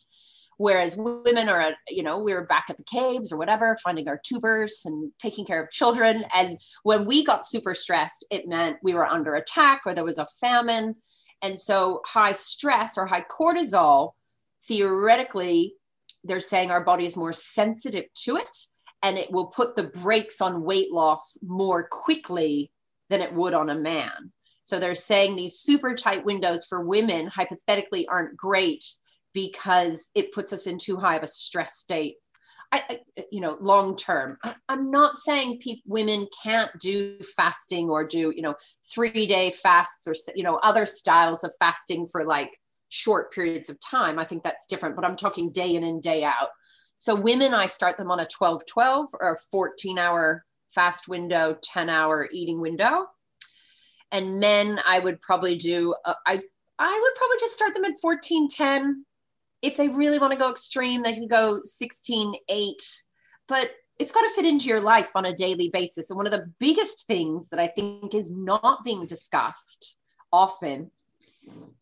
Whereas 0.59 0.97
women 0.97 1.49
are 1.49 1.61
at, 1.61 1.75
you 1.89 2.03
know, 2.03 2.19
we 2.19 2.35
were 2.35 2.45
back 2.45 2.67
at 2.69 2.77
the 2.77 2.85
caves 2.85 3.33
or 3.33 3.37
whatever, 3.37 3.79
finding 3.83 4.09
our 4.09 4.21
tubers 4.23 4.83
and 4.85 5.13
taking 5.21 5.47
care 5.47 5.63
of 5.63 5.71
children. 5.71 6.25
And 6.35 6.59
when 6.83 7.07
we 7.07 7.25
got 7.25 7.47
super 7.47 7.77
stressed, 7.77 8.27
it 8.29 8.49
meant 8.49 8.79
we 8.83 8.93
were 8.93 9.07
under 9.07 9.37
attack 9.37 9.83
or 9.87 9.95
there 9.95 10.05
was 10.05 10.19
a 10.19 10.27
famine. 10.41 10.97
And 11.43 11.59
so 11.59 12.03
high 12.05 12.32
stress 12.32 12.99
or 12.99 13.07
high 13.07 13.24
cortisol 13.30 14.12
theoretically, 14.66 15.74
they're 16.24 16.41
saying 16.41 16.70
our 16.70 16.84
body 16.84 17.07
is 17.07 17.16
more 17.16 17.32
sensitive 17.32 18.05
to 18.24 18.36
it 18.36 18.57
and 19.03 19.16
it 19.16 19.30
will 19.30 19.47
put 19.47 19.76
the 19.76 19.84
brakes 19.84 20.41
on 20.41 20.64
weight 20.64 20.91
loss 20.91 21.36
more 21.43 21.86
quickly 21.89 22.70
than 23.09 23.20
it 23.20 23.32
would 23.32 23.55
on 23.55 23.70
a 23.70 23.74
man. 23.74 24.32
So 24.62 24.78
they're 24.78 24.95
saying 24.95 25.34
these 25.36 25.61
super 25.61 25.95
tight 25.95 26.24
windows 26.24 26.64
for 26.64 26.84
women 26.84 27.26
hypothetically 27.26 28.07
aren't 28.07 28.36
great 28.36 28.84
because 29.32 30.11
it 30.14 30.32
puts 30.32 30.53
us 30.53 30.66
in 30.66 30.78
too 30.78 30.97
high 30.97 31.16
of 31.16 31.22
a 31.22 31.28
stress 31.28 31.78
state. 31.78 32.16
I, 32.73 32.83
I 32.89 33.01
you 33.31 33.41
know, 33.41 33.57
long 33.61 33.97
term. 33.97 34.39
I, 34.43 34.55
am 34.69 34.91
not 34.91 35.19
saying 35.19 35.61
pe- 35.62 35.83
women 35.87 36.27
can't 36.43 36.71
do 36.81 37.19
fasting 37.37 37.89
or 37.89 38.07
do, 38.07 38.33
you 38.35 38.43
know, 38.43 38.55
three 38.93 39.27
day 39.27 39.51
fasts 39.51 40.07
or, 40.07 40.14
you 40.35 40.45
know, 40.45 40.57
other 40.57 40.87
styles 40.87 41.45
of 41.45 41.53
fasting 41.59 42.09
for 42.11 42.25
like 42.25 42.51
short 42.89 43.33
periods 43.33 43.69
of 43.69 43.79
time. 43.81 44.19
I 44.19 44.25
think 44.25 44.43
that's 44.43 44.66
different, 44.66 44.97
but 44.97 45.05
I'm 45.05 45.16
talking 45.16 45.51
day 45.51 45.75
in 45.75 45.85
and 45.85 46.03
day 46.03 46.25
out. 46.25 46.49
So 46.99 47.14
women, 47.14 47.55
I 47.55 47.66
start 47.66 47.97
them 47.97 48.11
on 48.11 48.21
a 48.21 48.27
12 48.27 48.66
12 48.66 49.09
or 49.21 49.33
a 49.35 49.39
14 49.51 49.99
hour 49.99 50.45
fast 50.75 51.09
window, 51.09 51.57
10 51.62 51.89
hour 51.89 52.29
eating 52.33 52.61
window. 52.61 53.07
And 54.11 54.41
men, 54.41 54.81
I 54.87 54.99
would 54.99 55.21
probably 55.21 55.57
do, 55.57 55.95
uh, 56.05 56.14
I, 56.27 56.41
I 56.79 57.01
would 57.01 57.14
probably 57.16 57.37
just 57.41 57.55
start 57.55 57.75
them 57.75 57.85
at 57.85 58.01
14 58.01 58.49
10. 58.49 59.05
If 59.63 59.77
they 59.77 59.89
really 59.89 60.19
want 60.19 60.33
to 60.33 60.39
go 60.39 60.51
extreme, 60.51 61.03
they 61.03 61.15
can 61.15 61.29
go 61.29 61.61
16 61.65 62.35
8. 62.49 63.03
But 63.49 63.71
it's 63.99 64.13
got 64.13 64.23
to 64.23 64.35
fit 64.35 64.45
into 64.45 64.67
your 64.67 64.81
life 64.81 65.11
on 65.15 65.25
a 65.25 65.37
daily 65.37 65.71
basis. 65.73 66.11
And 66.11 66.17
one 66.17 66.27
of 66.27 66.33
the 66.33 66.53
biggest 66.61 67.07
things 67.07 67.49
that 67.49 67.59
I 67.59 67.67
think 67.67 68.15
is 68.15 68.31
not 68.31 68.85
being 68.85 69.07
discussed 69.07 69.97
often 70.33 70.91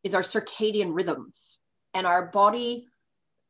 is 0.03 0.15
our 0.15 0.23
circadian 0.23 0.95
rhythms 0.95 1.59
and 1.95 2.07
our 2.07 2.27
body 2.27 2.87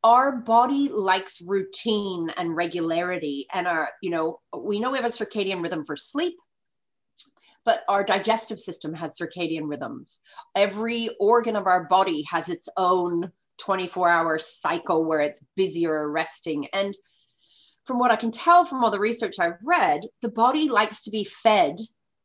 our 0.03 0.31
body 0.37 0.89
likes 0.89 1.41
routine 1.41 2.29
and 2.37 2.55
regularity 2.55 3.47
and 3.53 3.67
our 3.67 3.89
you 4.01 4.09
know 4.09 4.39
we 4.57 4.79
know 4.79 4.91
we 4.91 4.97
have 4.97 5.05
a 5.05 5.09
circadian 5.09 5.61
rhythm 5.61 5.83
for 5.85 5.95
sleep 5.95 6.35
but 7.65 7.81
our 7.89 8.03
digestive 8.03 8.59
system 8.59 8.93
has 8.93 9.17
circadian 9.17 9.67
rhythms 9.67 10.21
every 10.55 11.09
organ 11.19 11.55
of 11.55 11.67
our 11.67 11.83
body 11.85 12.25
has 12.29 12.49
its 12.49 12.69
own 12.77 13.31
24 13.57 14.09
hour 14.09 14.39
cycle 14.39 15.05
where 15.05 15.21
it's 15.21 15.43
busy 15.55 15.85
or 15.85 16.09
resting 16.09 16.67
and 16.73 16.95
from 17.85 17.99
what 17.99 18.11
i 18.11 18.15
can 18.15 18.31
tell 18.31 18.65
from 18.65 18.83
all 18.83 18.91
the 18.91 18.99
research 18.99 19.35
i've 19.39 19.59
read 19.63 20.01
the 20.21 20.29
body 20.29 20.69
likes 20.69 21.03
to 21.03 21.11
be 21.11 21.23
fed 21.23 21.75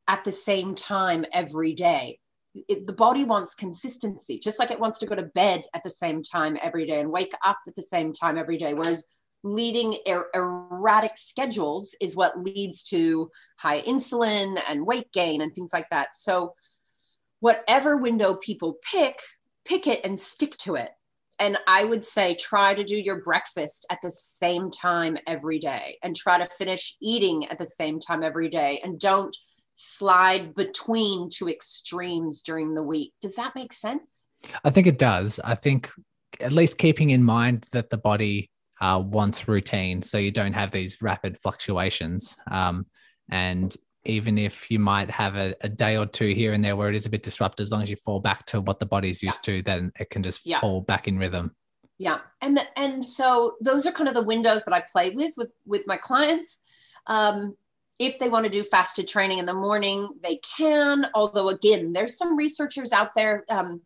at 0.09 0.25
the 0.25 0.33
same 0.33 0.75
time 0.75 1.25
every 1.33 1.75
day 1.75 2.19
it, 2.55 2.87
the 2.87 2.93
body 2.93 3.25
wants 3.25 3.55
consistency, 3.55 4.39
just 4.39 4.59
like 4.59 4.71
it 4.71 4.81
wants 4.81 4.99
to 4.99 5.07
go 5.07 5.15
to 5.15 5.23
bed 5.23 5.65
at 5.75 5.83
the 5.85 5.91
same 5.91 6.23
time 6.23 6.59
every 6.61 6.87
day 6.87 7.01
and 7.01 7.11
wake 7.11 7.33
up 7.45 7.59
at 7.67 7.75
the 7.75 7.83
same 7.83 8.13
time 8.13 8.37
every 8.37 8.59
day. 8.59 8.75
Whereas 8.75 9.05
leading 9.43 9.99
er- 10.07 10.29
erratic 10.35 11.17
schedules 11.17 11.95
is 12.01 12.15
what 12.15 12.39
leads 12.39 12.83
to 12.85 13.31
high 13.57 13.83
insulin 13.83 14.61
and 14.69 14.87
weight 14.87 15.13
gain 15.13 15.41
and 15.41 15.55
things 15.55 15.71
like 15.73 15.89
that. 15.91 16.15
So, 16.15 16.55
whatever 17.41 17.97
window 17.97 18.37
people 18.37 18.77
pick, 18.89 19.19
pick 19.65 19.87
it 19.87 20.05
and 20.05 20.19
stick 20.19 20.57
to 20.59 20.77
it. 20.77 20.91
And 21.43 21.59
I 21.67 21.83
would 21.83 22.05
say 22.05 22.37
try 22.37 22.73
to 22.73 22.85
do 22.85 22.97
your 22.97 23.21
breakfast 23.21 23.85
at 23.91 23.99
the 24.01 24.13
same 24.13 24.71
time 24.71 25.19
every 25.27 25.59
day 25.59 25.99
and 26.05 26.15
try 26.15 26.39
to 26.39 26.47
finish 26.47 26.97
eating 27.03 27.49
at 27.49 27.59
the 27.59 27.67
same 27.67 27.99
time 27.99 28.23
every 28.23 28.49
day. 28.49 28.81
And 28.85 28.97
don't 29.01 29.37
slide 29.75 30.55
between 30.55 31.31
two 31.31 31.49
extremes 31.49 32.43
during 32.43 32.75
the 32.75 32.83
week. 32.85 33.13
Does 33.21 33.35
that 33.35 33.57
make 33.57 33.73
sense? 33.73 34.29
I 34.63 34.71
think 34.71 34.87
it 34.87 34.99
does. 34.99 35.41
I 35.43 35.57
think 35.57 35.91
at 36.41 36.53
least 36.53 36.79
keeping 36.79 37.11
in 37.11 37.25
mind 37.25 37.67
that 37.73 37.91
the 37.91 37.99
body 37.99 38.49
uh, 38.81 39.03
wants 39.05 39.49
routine, 39.49 40.01
so 40.03 40.19
you 40.19 40.31
don't 40.31 40.53
have 40.53 40.71
these 40.71 41.03
rapid 41.03 41.39
fluctuations. 41.39 42.37
Um, 42.53 42.87
and 43.29 43.75
even 44.05 44.39
if 44.39 44.71
you 44.71 44.79
might 44.79 45.11
have 45.11 45.37
a, 45.37 45.55
a, 45.61 45.69
day 45.69 45.97
or 45.97 46.07
two 46.07 46.35
here 46.35 46.53
and 46.53 46.65
there 46.65 46.75
where 46.75 46.89
it 46.89 46.95
is 46.95 47.07
a 47.07 47.11
bit 47.11 47.23
disrupted, 47.23 47.63
as 47.63 47.71
long 47.71 47.83
as 47.83 47.91
you 47.91 47.97
fall 47.97 48.21
back 48.21 48.47
to 48.47 48.61
what 48.61 48.81
the 48.81 48.87
body's 48.87 49.23
used 49.23 49.47
yeah. 49.47 49.55
to, 49.57 49.63
then 49.63 49.93
it 49.99 50.11
can 50.11 50.23
just 50.23 50.45
yeah. 50.45 50.61
fall 50.61 50.81
back 50.81 51.07
in 51.07 51.19
rhythm. 51.19 51.55
yeah 51.99 52.19
and 52.41 52.57
the, 52.57 52.79
and 52.79 53.05
so 53.05 53.55
those 53.61 53.87
are 53.87 53.93
kind 53.93 54.09
of 54.09 54.15
the 54.15 54.23
windows 54.23 54.63
that 54.65 54.75
i 54.75 54.83
play 54.93 55.11
with 55.11 55.33
with 55.37 55.51
with 55.67 55.83
my 55.87 55.97
clients 55.97 56.59
um, 57.07 57.57
if 57.99 58.19
they 58.19 58.29
want 58.29 58.45
to 58.45 58.51
do 58.51 58.65
fasted 58.65 59.07
training 59.07 59.39
in 59.39 59.47
the 59.47 59.55
morning 59.55 60.09
they 60.23 60.41
can 60.57 61.07
although 61.15 61.49
again 61.51 61.93
there's 61.93 62.17
some 62.17 62.37
researchers 62.37 62.93
out 62.93 63.11
there 63.15 63.45
um, 63.51 63.81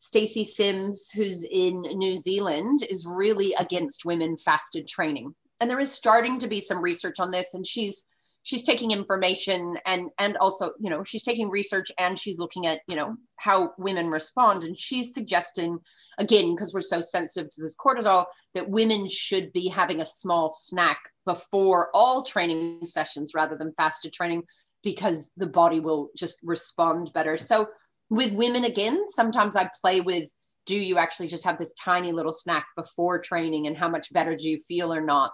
stacy 0.00 0.44
sims 0.44 1.08
who's 1.14 1.44
in 1.50 1.80
new 1.82 2.16
zealand 2.16 2.84
is 2.90 3.06
really 3.06 3.54
against 3.58 4.04
women 4.04 4.36
fasted 4.36 4.86
training 4.86 5.34
and 5.60 5.70
there 5.70 5.80
is 5.80 5.90
starting 5.90 6.38
to 6.38 6.48
be 6.48 6.60
some 6.60 6.80
research 6.82 7.20
on 7.20 7.30
this 7.30 7.54
and 7.54 7.66
she's 7.66 8.04
she's 8.44 8.62
taking 8.62 8.92
information 8.92 9.76
and 9.84 10.10
and 10.18 10.36
also 10.36 10.70
you 10.78 10.88
know 10.88 11.02
she's 11.02 11.24
taking 11.24 11.50
research 11.50 11.90
and 11.98 12.18
she's 12.18 12.38
looking 12.38 12.66
at 12.66 12.80
you 12.86 12.94
know 12.96 13.16
how 13.36 13.72
women 13.76 14.08
respond. 14.08 14.62
And 14.62 14.78
she's 14.78 15.12
suggesting 15.12 15.78
again 16.18 16.54
because 16.54 16.72
we're 16.72 16.82
so 16.82 17.00
sensitive 17.00 17.50
to 17.50 17.62
this 17.62 17.74
cortisol 17.74 18.26
that 18.54 18.70
women 18.70 19.08
should 19.08 19.52
be 19.52 19.68
having 19.68 20.00
a 20.00 20.06
small 20.06 20.48
snack 20.48 20.98
before 21.26 21.90
all 21.92 22.22
training 22.22 22.86
sessions 22.86 23.32
rather 23.34 23.56
than 23.56 23.74
fasted 23.76 24.12
training 24.12 24.44
because 24.82 25.30
the 25.36 25.46
body 25.46 25.80
will 25.80 26.10
just 26.16 26.38
respond 26.42 27.10
better. 27.12 27.36
So 27.36 27.68
with 28.10 28.32
women 28.34 28.64
again 28.64 29.02
sometimes 29.06 29.56
i 29.56 29.68
play 29.80 30.00
with 30.00 30.28
do 30.66 30.76
you 30.78 30.98
actually 30.98 31.26
just 31.26 31.44
have 31.44 31.58
this 31.58 31.72
tiny 31.74 32.12
little 32.12 32.32
snack 32.32 32.66
before 32.76 33.20
training 33.20 33.66
and 33.66 33.76
how 33.76 33.88
much 33.88 34.12
better 34.12 34.36
do 34.36 34.48
you 34.48 34.60
feel 34.66 34.92
or 34.92 35.00
not 35.00 35.32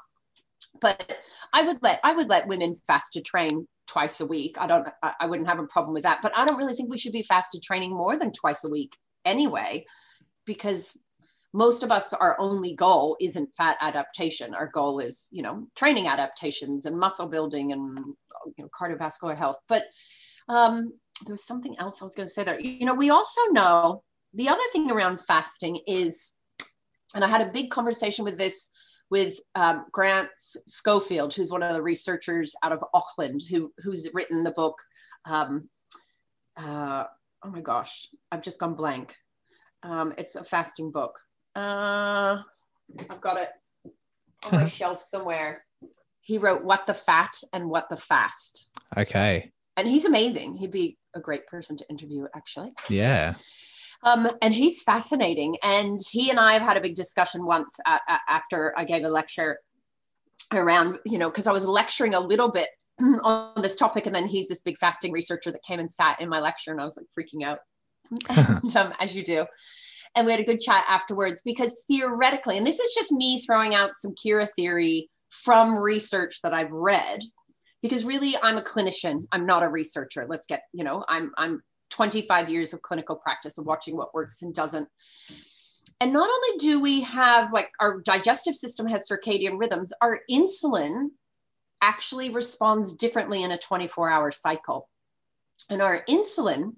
but 0.81 1.19
I 1.53 1.67
would 1.67 1.79
let 1.83 2.01
I 2.05 2.13
would 2.15 2.29
let 2.29 2.49
women 2.49 2.81
fasted 2.87 3.25
train 3.25 3.67
twice 3.87 4.21
a 4.21 4.27
week. 4.27 4.57
I 4.59 4.67
don't 4.67 4.87
I, 5.03 5.27
wouldn't 5.27 5.49
have 5.49 5.59
a 5.59 5.67
problem 5.67 5.95
with 5.95 6.05
that. 6.05 6.21
But 6.23 6.33
I 6.37 6.45
don't 6.45 6.57
really 6.57 6.77
think 6.77 6.91
we 6.91 6.99
should 6.99 7.13
be 7.13 7.25
fasted 7.25 7.63
training 7.63 7.91
more 7.91 8.19
than 8.19 8.33
twice 8.33 8.65
a 8.65 8.71
week 8.71 8.97
anyway, 9.25 9.85
because 10.47 10.97
most 11.53 11.83
of 11.83 11.91
us 11.91 12.13
our 12.13 12.39
only 12.39 12.77
goal 12.77 13.17
isn't 13.21 13.51
fat 13.57 13.77
adaptation. 13.81 14.55
Our 14.55 14.69
goal 14.69 15.01
is, 15.01 15.29
you 15.33 15.43
know, 15.43 15.67
training 15.75 16.07
adaptations 16.07 16.87
and 16.87 16.99
muscle 16.99 17.27
building 17.27 17.73
and 17.73 17.99
you 18.57 18.65
know 18.65 18.69
cardiovascular 18.79 19.37
health. 19.37 19.57
But 19.69 19.85
um, 20.49 20.93
there 21.27 21.35
was 21.35 21.45
something 21.45 21.77
else 21.79 22.01
I 22.01 22.05
was 22.05 22.15
going 22.15 22.29
to 22.29 22.33
say 22.33 22.45
there. 22.45 22.61
You 22.61 22.87
know, 22.87 22.95
we 22.95 23.11
also 23.11 23.41
know 23.51 24.03
the 24.35 24.49
other 24.49 24.63
thing 24.73 24.91
around 24.91 25.21
fasting 25.27 25.81
is, 25.87 26.31
and 27.15 27.25
I 27.25 27.29
had 27.29 27.41
a 27.41 27.53
big 27.53 27.71
conversation 27.71 28.25
with 28.25 28.39
this 28.39 28.69
with 29.11 29.39
um, 29.55 29.87
Grant 29.93 30.31
Schofield, 30.39 31.35
who's 31.35 31.51
one 31.51 31.63
of 31.63 31.75
the 31.75 31.83
researchers 31.83 32.55
out 32.63 32.73
of 32.73 32.85
Auckland, 32.95 33.43
who 33.51 33.73
who's 33.79 34.09
written 34.15 34.45
the 34.45 34.53
book. 34.53 34.79
Um, 35.25 35.69
uh, 36.57 37.05
oh 37.45 37.51
my 37.51 37.61
gosh, 37.61 38.09
I've 38.31 38.43
just 38.43 38.61
gone 38.61 38.75
blank. 38.75 39.17
Um, 39.83 40.15
it's 40.17 40.37
a 40.37 40.45
fasting 40.45 40.91
book. 40.91 41.19
Uh, 41.57 42.43
I've 43.09 43.21
got 43.21 43.37
it 43.37 43.49
on 44.45 44.61
my 44.61 44.67
shelf 44.67 45.03
somewhere. 45.03 45.65
He 46.21 46.39
wrote 46.39 46.65
"What 46.65 46.87
the 46.87 46.95
Fat" 46.95 47.33
and 47.53 47.69
"What 47.69 47.89
the 47.89 47.97
Fast." 47.97 48.69
Okay. 48.97 49.53
And 49.77 49.89
he's 49.89 50.05
amazing. 50.05 50.57
He'd 50.57 50.73
be 50.73 50.99
a 51.15 51.21
great 51.21 51.47
person 51.47 51.77
to 51.79 51.89
interview, 51.89 52.27
actually. 52.37 52.71
Yeah. 52.89 53.35
Um, 54.03 54.31
and 54.41 54.55
he's 54.55 54.83
fascinating. 54.83 55.57
And 55.63 56.01
he 56.11 56.31
and 56.31 56.41
I 56.41 56.55
have 56.55 56.63
had 56.63 56.77
a 56.77 56.81
big 56.81 56.95
discussion 56.95 57.45
once 57.45 57.77
after 58.29 58.73
I 58.77 58.85
gave 58.85 59.05
a 59.05 59.09
lecture 59.09 59.59
around, 60.53 60.99
you 61.05 61.19
know, 61.19 61.31
because 61.31 61.47
I 61.47 61.53
was 61.53 61.65
lecturing 61.65 62.15
a 62.15 62.21
little 62.21 62.51
bit 62.51 62.71
on 63.01 63.61
this 63.63 63.77
topic. 63.77 64.07
And 64.07 64.15
then 64.15 64.27
he's 64.27 64.49
this 64.49 64.63
big 64.63 64.79
fasting 64.79 65.13
researcher 65.13 65.53
that 65.53 65.63
came 65.63 65.81
and 65.81 65.91
sat 65.91 66.21
in 66.21 66.29
my 66.29 66.41
lecture, 66.41 66.71
and 66.71 66.81
I 66.81 66.85
was 66.85 66.97
like 66.97 67.07
freaking 67.19 67.45
out, 67.45 67.59
and, 68.29 68.77
um, 68.77 68.95
as 69.01 69.15
you 69.15 69.25
do. 69.25 69.47
And 70.17 70.27
we 70.27 70.33
had 70.33 70.41
a 70.41 70.45
good 70.45 70.61
chat 70.61 70.85
afterwards 70.89 71.41
because 71.45 71.85
theoretically, 71.87 72.59
and 72.59 72.67
this 72.67 72.81
is 72.81 72.93
just 72.95 73.13
me 73.13 73.41
throwing 73.41 73.75
out 73.75 73.93
some 73.97 74.13
Kira 74.15 74.49
theory 74.57 75.09
from 75.29 75.77
research 75.77 76.41
that 76.43 76.53
I've 76.53 76.73
read, 76.73 77.21
because 77.81 78.05
really 78.05 78.35
I'm 78.43 78.57
a 78.57 78.63
clinician. 78.63 79.29
I'm 79.31 79.47
not 79.47 79.63
a 79.63 79.69
researcher. 79.69 80.27
Let's 80.29 80.47
get, 80.47 80.63
you 80.73 80.83
know, 80.83 81.05
I'm 81.09 81.31
I'm 81.39 81.63
25 81.91 82.49
years 82.49 82.73
of 82.73 82.83
clinical 82.83 83.17
practice 83.17 83.59
of 83.59 83.67
watching 83.67 83.97
what 83.97 84.15
works 84.15 84.43
and 84.43 84.55
doesn't. 84.55 84.89
And 86.01 86.13
not 86.13 86.31
only 86.31 86.59
do 86.59 86.81
we 86.81 87.03
have 87.03 87.53
like 87.53 87.71
our 87.81 88.01
digestive 88.01 88.55
system 88.55 88.87
has 88.87 89.09
circadian 89.09 89.59
rhythms, 89.59 89.93
our 90.01 90.21
insulin 90.31 91.09
actually 91.83 92.31
responds 92.31 92.95
differently 92.95 93.43
in 93.43 93.51
a 93.51 93.59
24 93.59 94.11
hour 94.11 94.31
cycle. 94.31 94.89
And 95.69 95.83
our 95.83 96.05
insulin 96.09 96.75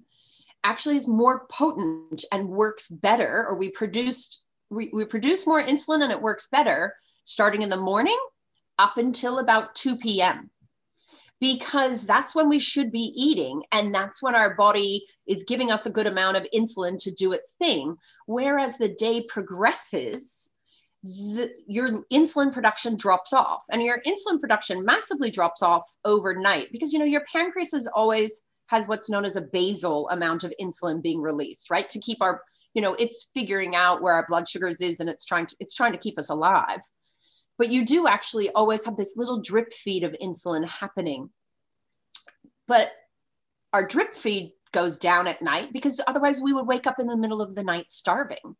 actually 0.63 0.97
is 0.97 1.07
more 1.07 1.45
potent 1.49 2.25
and 2.31 2.49
works 2.49 2.87
better, 2.87 3.45
or 3.49 3.57
we 3.57 3.69
produced 3.69 4.39
we, 4.69 4.89
we 4.91 5.05
produce 5.05 5.45
more 5.45 5.63
insulin 5.63 6.01
and 6.01 6.11
it 6.11 6.21
works 6.21 6.47
better 6.51 6.95
starting 7.23 7.61
in 7.61 7.69
the 7.69 7.77
morning 7.77 8.17
up 8.79 8.97
until 8.97 9.39
about 9.39 9.75
2 9.75 9.97
p.m 9.97 10.49
because 11.43 12.05
that's 12.05 12.33
when 12.33 12.47
we 12.47 12.57
should 12.57 12.89
be 12.89 13.11
eating 13.17 13.61
and 13.73 13.93
that's 13.93 14.23
when 14.23 14.33
our 14.33 14.55
body 14.55 15.05
is 15.27 15.43
giving 15.43 15.71
us 15.71 15.85
a 15.85 15.89
good 15.89 16.07
amount 16.07 16.37
of 16.37 16.47
insulin 16.55 16.97
to 16.97 17.11
do 17.11 17.33
its 17.33 17.49
thing. 17.59 17.97
Whereas 18.27 18.77
the 18.77 18.87
day 18.87 19.25
progresses 19.27 20.49
the, 21.03 21.51
your 21.67 22.05
insulin 22.13 22.53
production 22.53 22.95
drops 22.95 23.33
off 23.33 23.63
and 23.69 23.83
your 23.83 24.01
insulin 24.07 24.39
production 24.39 24.85
massively 24.85 25.29
drops 25.29 25.61
off 25.61 25.83
overnight 26.05 26.71
because 26.71 26.93
you 26.93 26.99
know 26.99 27.03
your 27.03 27.25
pancreas 27.29 27.73
is 27.73 27.87
always 27.87 28.41
has 28.67 28.87
what's 28.87 29.09
known 29.09 29.25
as 29.25 29.35
a 29.35 29.41
basal 29.41 30.07
amount 30.11 30.45
of 30.45 30.53
insulin 30.61 31.03
being 31.03 31.19
released 31.19 31.69
right? 31.69 31.89
To 31.89 31.99
keep 31.99 32.21
our 32.21 32.41
you 32.73 32.81
know 32.81 32.93
it's 32.93 33.27
figuring 33.33 33.75
out 33.75 34.01
where 34.01 34.13
our 34.13 34.25
blood 34.29 34.47
sugars 34.47 34.79
is 34.79 35.01
and 35.01 35.09
it's 35.09 35.25
trying 35.25 35.47
to 35.47 35.57
it's 35.59 35.75
trying 35.75 35.91
to 35.91 35.97
keep 35.97 36.17
us 36.17 36.29
alive 36.29 36.79
but 37.57 37.69
you 37.69 37.85
do 37.85 38.07
actually 38.07 38.49
always 38.49 38.85
have 38.85 38.97
this 38.97 39.13
little 39.15 39.41
drip 39.41 39.73
feed 39.73 40.03
of 40.03 40.15
insulin 40.21 40.67
happening. 40.67 41.29
But 42.67 42.89
our 43.71 43.85
drip 43.85 44.13
feed 44.13 44.53
goes 44.71 44.97
down 44.97 45.27
at 45.27 45.41
night 45.41 45.71
because 45.71 46.01
otherwise 46.07 46.41
we 46.41 46.53
would 46.53 46.67
wake 46.67 46.87
up 46.87 46.99
in 46.99 47.07
the 47.07 47.17
middle 47.17 47.41
of 47.41 47.55
the 47.55 47.63
night 47.63 47.91
starving. 47.91 48.55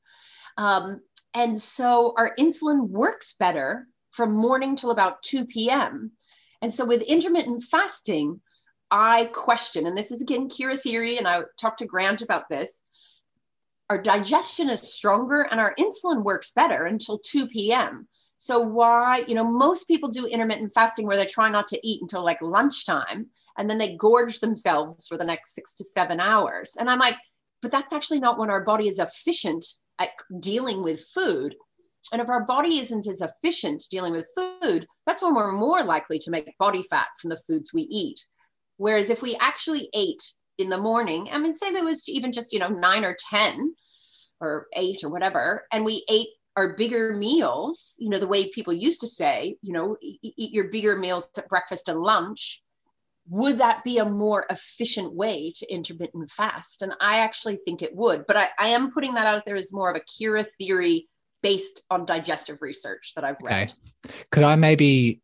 Um, 0.58 1.02
and 1.34 1.60
so 1.62 2.14
our 2.18 2.36
insulin 2.40 2.90
works 2.90 3.34
better 3.40 3.88
from 4.12 4.34
morning 4.34 4.76
till 4.76 4.92
about 4.92 5.24
2 5.24 5.46
p.m. 5.46 6.12
And 6.62 6.72
so 6.72 6.86
with 6.86 7.02
intermittent 7.02 7.64
fasting, 7.64 8.42
I 8.92 9.26
question, 9.34 9.88
and 9.88 9.98
this 9.98 10.12
is 10.12 10.22
again 10.22 10.50
Kira 10.50 10.80
theory, 10.80 11.18
and 11.18 11.28
I 11.28 11.42
talked 11.60 11.80
to 11.80 11.88
Grant 11.88 12.22
about 12.22 12.48
this. 12.48 12.84
Our 13.90 14.00
digestion 14.00 14.70
is 14.70 14.82
stronger 14.82 15.42
and 15.50 15.60
our 15.60 15.76
insulin 15.80 16.24
works 16.24 16.52
better 16.56 16.86
until 16.86 17.20
2 17.20 17.48
p.m. 17.48 18.08
So 18.38 18.60
why, 18.60 19.24
you 19.28 19.36
know, 19.36 19.44
most 19.44 19.88
people 19.88 20.10
do 20.10 20.26
intermittent 20.26 20.74
fasting 20.74 21.06
where 21.08 21.18
they 21.18 21.26
try 21.26 21.50
not 21.50 21.68
to 21.68 21.88
eat 21.88 22.02
until 22.02 22.24
like 22.24 22.42
lunchtime 22.42 23.28
and 23.58 23.70
then 23.70 23.78
they 23.78 23.96
gorge 23.98 24.40
themselves 24.40 25.08
for 25.08 25.18
the 25.18 25.24
next 25.24 25.54
six 25.54 25.76
to 25.76 25.84
seven 25.84 26.20
hours. 26.20 26.76
And 26.78 26.90
I'm 26.90 27.00
like, 27.00 27.16
but 27.62 27.72
that's 27.72 27.94
actually 27.94 28.20
not 28.20 28.38
when 28.38 28.50
our 28.50 28.64
body 28.64 28.88
is 28.88 29.00
efficient 29.00 29.66
at 30.00 30.10
dealing 30.40 30.84
with 30.84 31.06
food. 31.14 31.56
And 32.12 32.22
if 32.22 32.28
our 32.28 32.46
body 32.46 32.80
isn't 32.80 33.08
as 33.08 33.22
efficient 33.22 33.84
dealing 33.90 34.12
with 34.12 34.26
food, 34.36 34.86
that's 35.06 35.22
when 35.22 35.36
we're 35.36 35.54
more 35.54 35.84
likely 35.84 36.20
to 36.20 36.32
make 36.32 36.58
body 36.58 36.84
fat 36.84 37.08
from 37.20 37.30
the 37.30 37.42
foods 37.48 37.72
we 37.74 37.84
eat. 37.84 38.26
Whereas 38.78 39.10
if 39.10 39.22
we 39.22 39.38
actually 39.40 39.90
ate 39.94 40.34
in 40.58 40.70
the 40.70 40.78
morning, 40.78 41.30
I 41.32 41.38
mean, 41.38 41.56
say 41.56 41.68
it 41.68 41.84
was 41.84 42.10
even 42.10 42.34
just, 42.34 42.52
you 42.52 42.60
know, 42.60 42.68
nine 42.68 43.06
or 43.06 43.16
10 43.30 43.74
or 44.42 44.68
eight 44.74 45.04
or 45.04 45.10
whatever, 45.10 45.66
and 45.72 45.86
we 45.86 46.04
ate 46.10 46.28
our 46.56 46.76
bigger 46.76 47.16
meals, 47.16 47.96
you 48.00 48.10
know, 48.10 48.20
the 48.20 48.28
way 48.28 48.50
people 48.50 48.74
used 48.74 49.02
to 49.02 49.08
say, 49.08 49.58
you 49.62 49.74
know, 49.74 49.98
eat 50.02 50.54
your 50.54 50.66
bigger 50.66 50.96
meals 50.96 51.28
at 51.38 51.50
breakfast 51.50 51.90
and 51.90 52.00
lunch, 52.00 52.62
would 53.28 53.58
that 53.58 53.84
be 53.84 53.98
a 53.98 54.06
more 54.06 54.46
efficient 54.50 55.14
way 55.14 55.52
to 55.56 55.72
intermittent 55.72 56.30
fast? 56.30 56.82
And 56.82 56.94
I 57.02 57.20
actually 57.20 57.60
think 57.66 57.82
it 57.82 57.96
would, 57.96 58.26
but 58.28 58.38
I, 58.38 58.50
I 58.60 58.68
am 58.70 58.92
putting 58.92 59.14
that 59.16 59.26
out 59.26 59.44
there 59.46 59.56
as 59.56 59.74
more 59.74 59.90
of 59.90 59.96
a 59.96 60.02
Kira 60.02 60.46
theory 60.58 61.08
based 61.42 61.84
on 61.90 62.06
digestive 62.06 62.62
research 62.62 63.14
that 63.16 63.24
I've 63.24 63.38
read. 63.42 63.72
Okay. 64.06 64.14
Could 64.32 64.44
I 64.44 64.56
maybe 64.56 65.22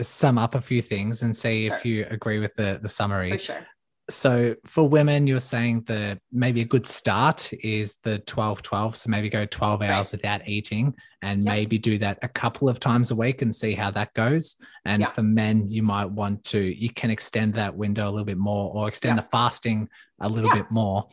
sum 0.00 0.38
up 0.38 0.54
a 0.54 0.60
few 0.60 0.82
things 0.82 1.22
and 1.22 1.36
see 1.36 1.68
sure. 1.68 1.76
if 1.76 1.84
you 1.84 2.06
agree 2.10 2.40
with 2.40 2.54
the, 2.54 2.80
the 2.82 2.88
summary? 2.88 3.30
For 3.32 3.38
sure 3.38 3.66
so 4.10 4.54
for 4.66 4.86
women 4.86 5.26
you're 5.26 5.40
saying 5.40 5.82
that 5.86 6.18
maybe 6.30 6.60
a 6.60 6.64
good 6.64 6.86
start 6.86 7.50
is 7.54 7.96
the 8.02 8.18
12 8.20 8.60
12 8.60 8.96
so 8.96 9.10
maybe 9.10 9.30
go 9.30 9.46
12 9.46 9.80
hours 9.82 9.88
right. 9.88 10.12
without 10.12 10.46
eating 10.46 10.94
and 11.22 11.44
yep. 11.44 11.54
maybe 11.54 11.78
do 11.78 11.96
that 11.96 12.18
a 12.22 12.28
couple 12.28 12.68
of 12.68 12.78
times 12.78 13.10
a 13.10 13.16
week 13.16 13.40
and 13.40 13.54
see 13.54 13.72
how 13.72 13.90
that 13.90 14.12
goes 14.12 14.56
and 14.84 15.00
yep. 15.00 15.14
for 15.14 15.22
men 15.22 15.70
you 15.70 15.82
might 15.82 16.10
want 16.10 16.44
to 16.44 16.58
you 16.58 16.90
can 16.90 17.10
extend 17.10 17.54
that 17.54 17.74
window 17.74 18.08
a 18.08 18.10
little 18.10 18.26
bit 18.26 18.36
more 18.36 18.70
or 18.74 18.88
extend 18.88 19.16
yep. 19.16 19.24
the 19.24 19.30
fasting 19.30 19.88
a 20.20 20.28
little 20.28 20.50
bit 20.50 20.70
more 20.70 21.08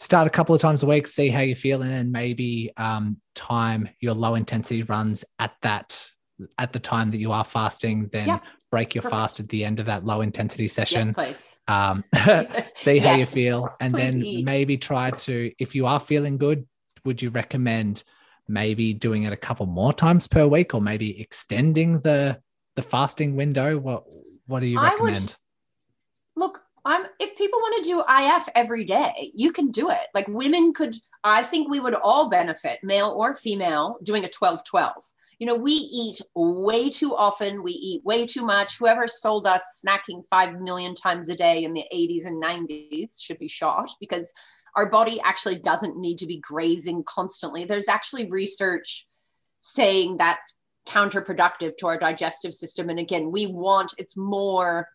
start 0.00 0.26
a 0.26 0.30
couple 0.30 0.54
of 0.54 0.60
times 0.60 0.82
a 0.82 0.86
week 0.86 1.06
see 1.06 1.28
how 1.28 1.40
you're 1.40 1.54
feeling 1.54 1.92
and 1.92 2.10
maybe 2.10 2.72
um, 2.76 3.16
time 3.36 3.88
your 4.00 4.14
low 4.14 4.34
intensity 4.34 4.82
runs 4.82 5.24
at 5.38 5.52
that 5.62 6.10
at 6.58 6.72
the 6.72 6.80
time 6.80 7.12
that 7.12 7.18
you 7.18 7.30
are 7.30 7.44
fasting 7.44 8.08
then 8.10 8.40
break 8.74 8.94
your 8.94 9.02
Perfect. 9.02 9.20
fast 9.20 9.40
at 9.40 9.48
the 9.48 9.64
end 9.64 9.78
of 9.80 9.86
that 9.86 10.04
low 10.04 10.20
intensity 10.20 10.68
session 10.68 11.14
yes, 11.16 11.54
um, 11.68 12.04
see 12.74 12.98
how 12.98 13.12
yes. 13.12 13.20
you 13.20 13.26
feel, 13.26 13.68
and 13.80 13.94
Please 13.94 14.00
then 14.00 14.22
eat. 14.22 14.44
maybe 14.44 14.76
try 14.76 15.10
to, 15.10 15.52
if 15.58 15.74
you 15.74 15.86
are 15.86 16.00
feeling 16.00 16.36
good, 16.36 16.66
would 17.04 17.22
you 17.22 17.30
recommend 17.30 18.02
maybe 18.48 18.92
doing 18.92 19.22
it 19.22 19.32
a 19.32 19.36
couple 19.36 19.66
more 19.66 19.92
times 19.92 20.26
per 20.26 20.46
week 20.46 20.74
or 20.74 20.80
maybe 20.80 21.20
extending 21.20 22.00
the 22.00 22.40
the 22.76 22.82
fasting 22.82 23.36
window? 23.36 23.78
What 23.78 24.04
what 24.46 24.60
do 24.60 24.66
you 24.66 24.80
recommend? 24.80 25.36
Would, 26.34 26.42
look, 26.42 26.62
I'm 26.84 27.06
if 27.18 27.36
people 27.36 27.60
want 27.60 27.84
to 27.84 27.90
do 27.90 28.00
IF 28.00 28.48
every 28.54 28.84
day, 28.84 29.32
you 29.34 29.52
can 29.52 29.70
do 29.70 29.90
it. 29.90 30.06
Like 30.12 30.28
women 30.28 30.72
could 30.72 30.96
I 31.22 31.42
think 31.42 31.70
we 31.70 31.80
would 31.80 31.94
all 31.94 32.28
benefit, 32.28 32.80
male 32.82 33.14
or 33.16 33.34
female, 33.34 33.96
doing 34.02 34.26
a 34.26 34.28
12-12. 34.28 34.92
You 35.38 35.46
know, 35.46 35.54
we 35.54 35.72
eat 35.72 36.20
way 36.34 36.90
too 36.90 37.14
often, 37.14 37.62
we 37.62 37.72
eat 37.72 38.04
way 38.04 38.26
too 38.26 38.44
much. 38.44 38.78
Whoever 38.78 39.08
sold 39.08 39.46
us 39.46 39.82
snacking 39.84 40.22
5 40.30 40.60
million 40.60 40.94
times 40.94 41.28
a 41.28 41.36
day 41.36 41.64
in 41.64 41.72
the 41.72 41.84
80s 41.92 42.26
and 42.26 42.42
90s 42.42 43.20
should 43.20 43.38
be 43.38 43.48
shot 43.48 43.90
because 44.00 44.32
our 44.76 44.90
body 44.90 45.20
actually 45.24 45.58
doesn't 45.58 45.96
need 45.96 46.18
to 46.18 46.26
be 46.26 46.40
grazing 46.40 47.04
constantly. 47.04 47.64
There's 47.64 47.88
actually 47.88 48.30
research 48.30 49.06
saying 49.60 50.16
that's 50.18 50.56
counterproductive 50.86 51.76
to 51.78 51.86
our 51.86 51.98
digestive 51.98 52.54
system. 52.54 52.90
And 52.90 52.98
again, 52.98 53.30
we 53.30 53.46
want 53.46 53.94
it's 53.98 54.16
more 54.16 54.88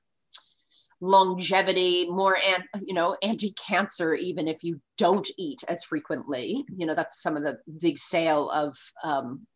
longevity, 1.01 2.09
more 2.09 2.37
and 2.37 2.63
you 2.85 2.93
know, 2.93 3.17
anti-cancer, 3.23 4.15
even 4.15 4.47
if 4.47 4.63
you 4.63 4.81
don't 4.97 5.27
eat 5.37 5.63
as 5.67 5.83
frequently. 5.83 6.65
You 6.75 6.85
know, 6.85 6.95
that's 6.95 7.21
some 7.21 7.37
of 7.37 7.43
the 7.43 7.57
big 7.79 7.97
sale 7.97 8.49
of 8.49 8.77
um, 9.03 9.47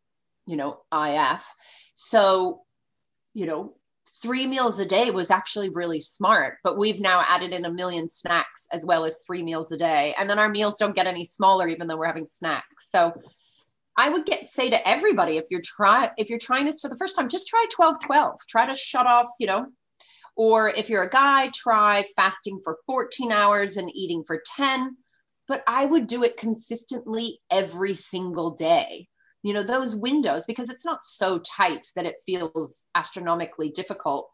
you 0.45 0.57
know, 0.57 0.81
IF. 0.93 1.41
So, 1.95 2.61
you 3.33 3.45
know, 3.45 3.75
three 4.21 4.47
meals 4.47 4.79
a 4.79 4.85
day 4.85 5.11
was 5.11 5.31
actually 5.31 5.69
really 5.69 5.99
smart, 5.99 6.57
but 6.63 6.77
we've 6.77 6.99
now 6.99 7.23
added 7.27 7.51
in 7.51 7.65
a 7.65 7.73
million 7.73 8.07
snacks 8.07 8.67
as 8.71 8.85
well 8.85 9.03
as 9.03 9.19
three 9.25 9.43
meals 9.43 9.71
a 9.71 9.77
day. 9.77 10.15
And 10.17 10.29
then 10.29 10.39
our 10.39 10.49
meals 10.49 10.77
don't 10.77 10.95
get 10.95 11.07
any 11.07 11.25
smaller, 11.25 11.67
even 11.67 11.87
though 11.87 11.97
we're 11.97 12.05
having 12.05 12.25
snacks. 12.25 12.89
So 12.89 13.13
I 13.97 14.09
would 14.09 14.25
get 14.25 14.49
say 14.49 14.69
to 14.69 14.87
everybody, 14.87 15.37
if 15.37 15.45
you're 15.49 15.61
try 15.61 16.11
if 16.17 16.29
you're 16.29 16.39
trying 16.39 16.65
this 16.65 16.79
for 16.79 16.89
the 16.89 16.97
first 16.97 17.15
time, 17.15 17.29
just 17.29 17.47
try 17.47 17.65
12 17.71 17.99
12. 18.01 18.39
Try 18.47 18.65
to 18.65 18.75
shut 18.75 19.05
off, 19.05 19.29
you 19.39 19.47
know, 19.47 19.67
or 20.35 20.69
if 20.69 20.89
you're 20.89 21.03
a 21.03 21.09
guy, 21.09 21.51
try 21.53 22.05
fasting 22.15 22.59
for 22.63 22.77
14 22.85 23.31
hours 23.31 23.77
and 23.77 23.91
eating 23.93 24.23
for 24.25 24.41
10. 24.55 24.97
But 25.47 25.63
I 25.67 25.85
would 25.85 26.07
do 26.07 26.23
it 26.23 26.37
consistently 26.37 27.39
every 27.51 27.93
single 27.93 28.51
day 28.51 29.09
you 29.43 29.53
know 29.53 29.63
those 29.63 29.95
windows 29.95 30.45
because 30.45 30.69
it's 30.69 30.85
not 30.85 31.03
so 31.03 31.39
tight 31.39 31.91
that 31.95 32.05
it 32.05 32.15
feels 32.25 32.85
astronomically 32.95 33.69
difficult. 33.69 34.31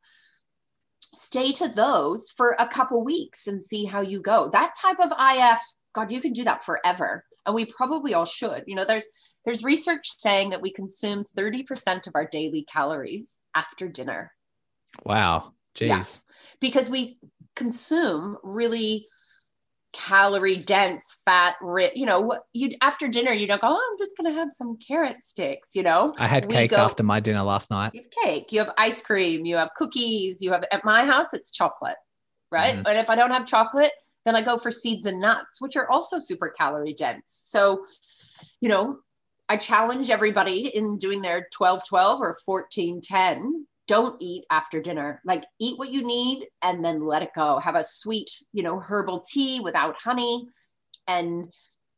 Stay 1.16 1.51
to 1.53 1.68
those 1.68 2.30
for 2.30 2.55
a 2.60 2.68
couple 2.68 3.03
weeks 3.03 3.47
and 3.47 3.62
see 3.62 3.86
how 3.86 4.01
you 4.01 4.22
go. 4.22 4.49
That 4.51 4.76
type 4.80 4.99
of 5.01 5.12
if 5.18 5.62
god 5.93 6.12
you 6.12 6.22
can 6.22 6.34
do 6.34 6.43
that 6.43 6.64
forever. 6.64 7.26
And 7.45 7.55
we 7.55 7.66
probably 7.66 8.14
all 8.14 8.26
should. 8.26 8.64
You 8.68 8.76
know 8.76 8.86
there's 8.86 9.05
there's 9.45 9.64
research 9.64 10.07
saying 10.20 10.51
that 10.51 10.62
we 10.62 10.72
consume 10.72 11.26
30% 11.38 12.05
of 12.05 12.14
our 12.16 12.28
daily 12.28 12.66
calories 12.72 13.39
after 13.55 13.88
dinner. 13.88 14.32
Wow. 15.03 15.53
Jeez. 15.76 15.88
Yeah. 15.88 16.03
because 16.60 16.89
we 16.89 17.20
consume 17.55 18.38
really 18.43 19.09
calorie 19.91 20.55
dense 20.55 21.17
fat 21.25 21.55
rich 21.61 21.91
you 21.95 22.05
know 22.05 22.37
you 22.53 22.75
after 22.81 23.07
dinner 23.07 23.31
you 23.31 23.47
don't 23.47 23.61
go 23.61 23.67
oh 23.69 23.89
i'm 23.91 23.97
just 23.97 24.15
gonna 24.15 24.31
have 24.31 24.49
some 24.51 24.77
carrot 24.77 25.21
sticks 25.23 25.71
you 25.73 25.81
know? 25.81 26.13
I 26.17 26.27
had 26.27 26.45
we 26.45 26.53
cake 26.53 26.71
go, 26.71 26.77
after 26.77 27.01
my 27.01 27.19
dinner 27.19 27.41
last 27.41 27.71
night. 27.71 27.91
You 27.95 28.03
have 28.03 28.11
cake 28.23 28.51
you 28.51 28.59
have 28.59 28.71
ice 28.77 29.01
cream 29.01 29.45
you 29.45 29.55
have 29.55 29.71
cookies 29.75 30.41
you 30.41 30.51
have 30.51 30.63
at 30.71 30.85
my 30.85 31.05
house 31.05 31.33
it's 31.33 31.51
chocolate 31.51 31.97
right? 32.51 32.75
Mm. 32.75 32.87
and 32.87 32.99
if 32.99 33.09
i 33.09 33.15
don't 33.15 33.31
have 33.31 33.47
chocolate 33.47 33.91
then 34.25 34.35
i 34.35 34.43
go 34.43 34.57
for 34.59 34.71
seeds 34.71 35.05
and 35.05 35.19
nuts 35.19 35.59
which 35.59 35.75
are 35.75 35.89
also 35.89 36.19
super 36.19 36.49
calorie 36.49 36.93
dense. 36.93 37.23
So 37.47 37.85
you 38.61 38.69
know 38.69 38.99
i 39.47 39.57
challenge 39.57 40.11
everybody 40.11 40.67
in 40.67 40.99
doing 40.99 41.21
their 41.21 41.47
12 41.51 41.83
12 41.87 42.21
or 42.21 42.37
14 42.45 43.01
10 43.01 43.65
don't 43.89 44.21
eat 44.21 44.45
after 44.51 44.79
dinner. 44.79 45.19
Like 45.25 45.43
eat 45.59 45.79
what 45.79 45.89
you 45.89 46.05
need 46.05 46.47
and 46.61 46.85
then 46.85 47.03
let 47.03 47.23
it 47.23 47.31
go. 47.35 47.57
Have 47.57 47.73
a 47.73 47.83
sweet, 47.83 48.29
you 48.53 48.61
know, 48.61 48.79
herbal 48.79 49.25
tea 49.27 49.61
without 49.61 49.95
honey. 49.95 50.47
And 51.07 51.51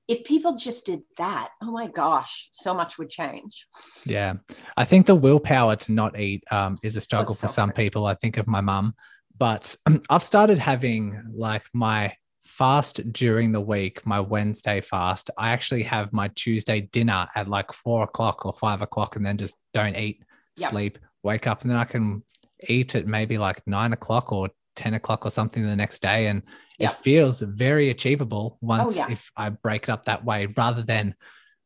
if 0.08 0.24
people 0.24 0.56
just 0.56 0.86
did 0.86 1.02
that, 1.18 1.50
oh 1.62 1.72
my 1.72 1.88
gosh, 1.88 2.48
so 2.52 2.74
much 2.74 2.98
would 2.98 3.10
change. 3.10 3.68
Yeah. 4.06 4.36
I 4.78 4.86
think 4.86 5.06
the 5.06 5.16
willpower 5.16 5.76
to 5.76 5.92
not 5.92 6.18
eat 6.18 6.46
um, 6.50 6.78
is 6.82 6.96
a 6.96 7.02
struggle 7.02 7.36
so 7.36 7.42
for 7.48 7.54
some 7.54 7.70
hard. 7.70 7.76
people. 7.76 8.06
I 8.06 8.16
think 8.16 8.38
of 8.38 8.48
my 8.48 8.62
mum, 8.62 8.96
but 9.38 9.76
I've 10.10 10.24
started 10.24 10.60
having 10.60 11.22
like 11.34 11.64
my 11.74 12.16
fast 12.46 13.12
during 13.12 13.52
the 13.52 13.62
week, 13.62 14.06
my 14.06 14.22
Wednesday 14.22 14.80
fast. 14.80 15.30
I 15.38 15.52
actually 15.52 15.84
have 15.84 16.14
my 16.14 16.30
Tuesday 16.36 16.82
dinner 16.82 17.28
at 17.36 17.50
like 17.50 17.74
four 17.74 18.04
o'clock 18.04 18.46
or 18.46 18.54
five 18.54 18.82
o'clock 18.82 19.18
and 19.18 19.26
then 19.26 19.38
just 19.38 19.58
don't 19.74 19.98
eat, 19.98 20.24
yep. 20.56 20.72
sleep, 20.72 20.98
wake 21.24 21.48
up 21.48 21.62
and 21.62 21.72
then 21.72 21.78
I 21.78 21.86
can 21.86 22.24
eat 22.68 22.96
at 22.96 23.08
maybe 23.08 23.38
like 23.38 23.62
nine 23.66 23.94
o'clock 23.94 24.32
or 24.32 24.50
10 24.76 24.94
o'clock 24.94 25.26
or 25.26 25.30
something 25.30 25.66
the 25.66 25.76
next 25.76 26.02
day. 26.02 26.28
And 26.28 26.44
yeah. 26.78 26.90
it 26.90 26.94
feels 26.98 27.42
very 27.42 27.90
achievable 27.90 28.58
once 28.62 28.98
oh, 28.98 29.08
yeah. 29.08 29.12
if 29.12 29.32
I 29.36 29.50
break 29.50 29.84
it 29.84 29.90
up 29.90 30.06
that 30.06 30.24
way 30.24 30.48
rather 30.58 30.82
than 30.82 31.16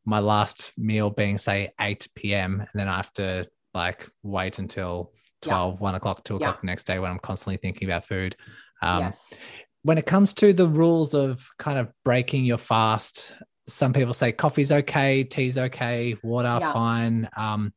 my 0.04 0.20
last 0.20 0.72
meal 0.76 1.10
being, 1.10 1.38
say, 1.38 1.72
8 1.80 2.08
p.m. 2.14 2.60
And 2.60 2.70
then 2.74 2.88
I 2.88 2.96
have 2.96 3.12
to 3.14 3.48
like 3.74 4.08
wait 4.22 4.58
until 4.58 5.12
12, 5.42 5.74
yeah. 5.74 5.80
1 5.80 5.94
o'clock, 5.94 6.24
2 6.24 6.36
o'clock 6.36 6.60
the 6.60 6.66
next 6.66 6.84
day 6.84 6.98
when 6.98 7.10
I'm 7.10 7.18
constantly 7.18 7.56
thinking 7.56 7.88
about 7.88 8.06
food. 8.06 8.36
Um, 8.82 9.04
yes. 9.04 9.34
When 9.82 9.98
it 9.98 10.06
comes 10.06 10.34
to 10.34 10.52
the 10.52 10.66
rules 10.66 11.14
of 11.14 11.48
kind 11.58 11.78
of 11.78 11.92
breaking 12.04 12.44
your 12.44 12.58
fast, 12.58 13.32
some 13.68 13.92
people 13.92 14.14
say 14.14 14.32
coffee's 14.32 14.72
okay, 14.72 15.24
tea's 15.24 15.58
okay, 15.58 16.16
water 16.22 16.58
fine. 16.60 17.28
Um, 17.36 17.72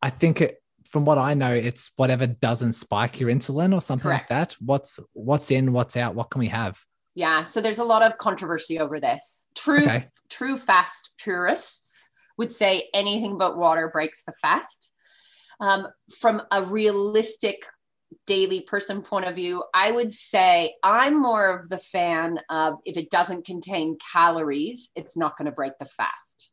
I 0.00 0.10
think 0.10 0.40
it, 0.40 0.61
from 0.92 1.06
what 1.06 1.16
I 1.16 1.32
know, 1.32 1.52
it's 1.52 1.90
whatever 1.96 2.26
doesn't 2.26 2.74
spike 2.74 3.18
your 3.18 3.30
insulin 3.30 3.74
or 3.74 3.80
something 3.80 4.02
Correct. 4.02 4.30
like 4.30 4.50
that. 4.50 4.56
What's 4.60 5.00
what's 5.14 5.50
in, 5.50 5.72
what's 5.72 5.96
out, 5.96 6.14
what 6.14 6.30
can 6.30 6.38
we 6.38 6.48
have? 6.48 6.78
Yeah, 7.14 7.42
so 7.42 7.60
there's 7.60 7.78
a 7.78 7.84
lot 7.84 8.02
of 8.02 8.18
controversy 8.18 8.78
over 8.78 9.00
this. 9.00 9.46
True, 9.54 9.82
okay. 9.82 10.08
true 10.28 10.56
fast 10.56 11.10
purists 11.18 12.10
would 12.36 12.52
say 12.52 12.88
anything 12.94 13.38
but 13.38 13.56
water 13.56 13.88
breaks 13.90 14.22
the 14.24 14.32
fast. 14.40 14.92
Um, 15.60 15.88
from 16.18 16.42
a 16.50 16.64
realistic 16.64 17.64
daily 18.26 18.60
person 18.60 19.02
point 19.02 19.26
of 19.26 19.34
view, 19.34 19.64
I 19.74 19.92
would 19.92 20.12
say 20.12 20.74
I'm 20.82 21.20
more 21.20 21.58
of 21.58 21.70
the 21.70 21.78
fan 21.78 22.38
of 22.50 22.74
if 22.84 22.96
it 22.96 23.10
doesn't 23.10 23.46
contain 23.46 23.96
calories, 24.12 24.90
it's 24.94 25.16
not 25.16 25.38
going 25.38 25.46
to 25.46 25.52
break 25.52 25.72
the 25.78 25.86
fast. 25.86 26.51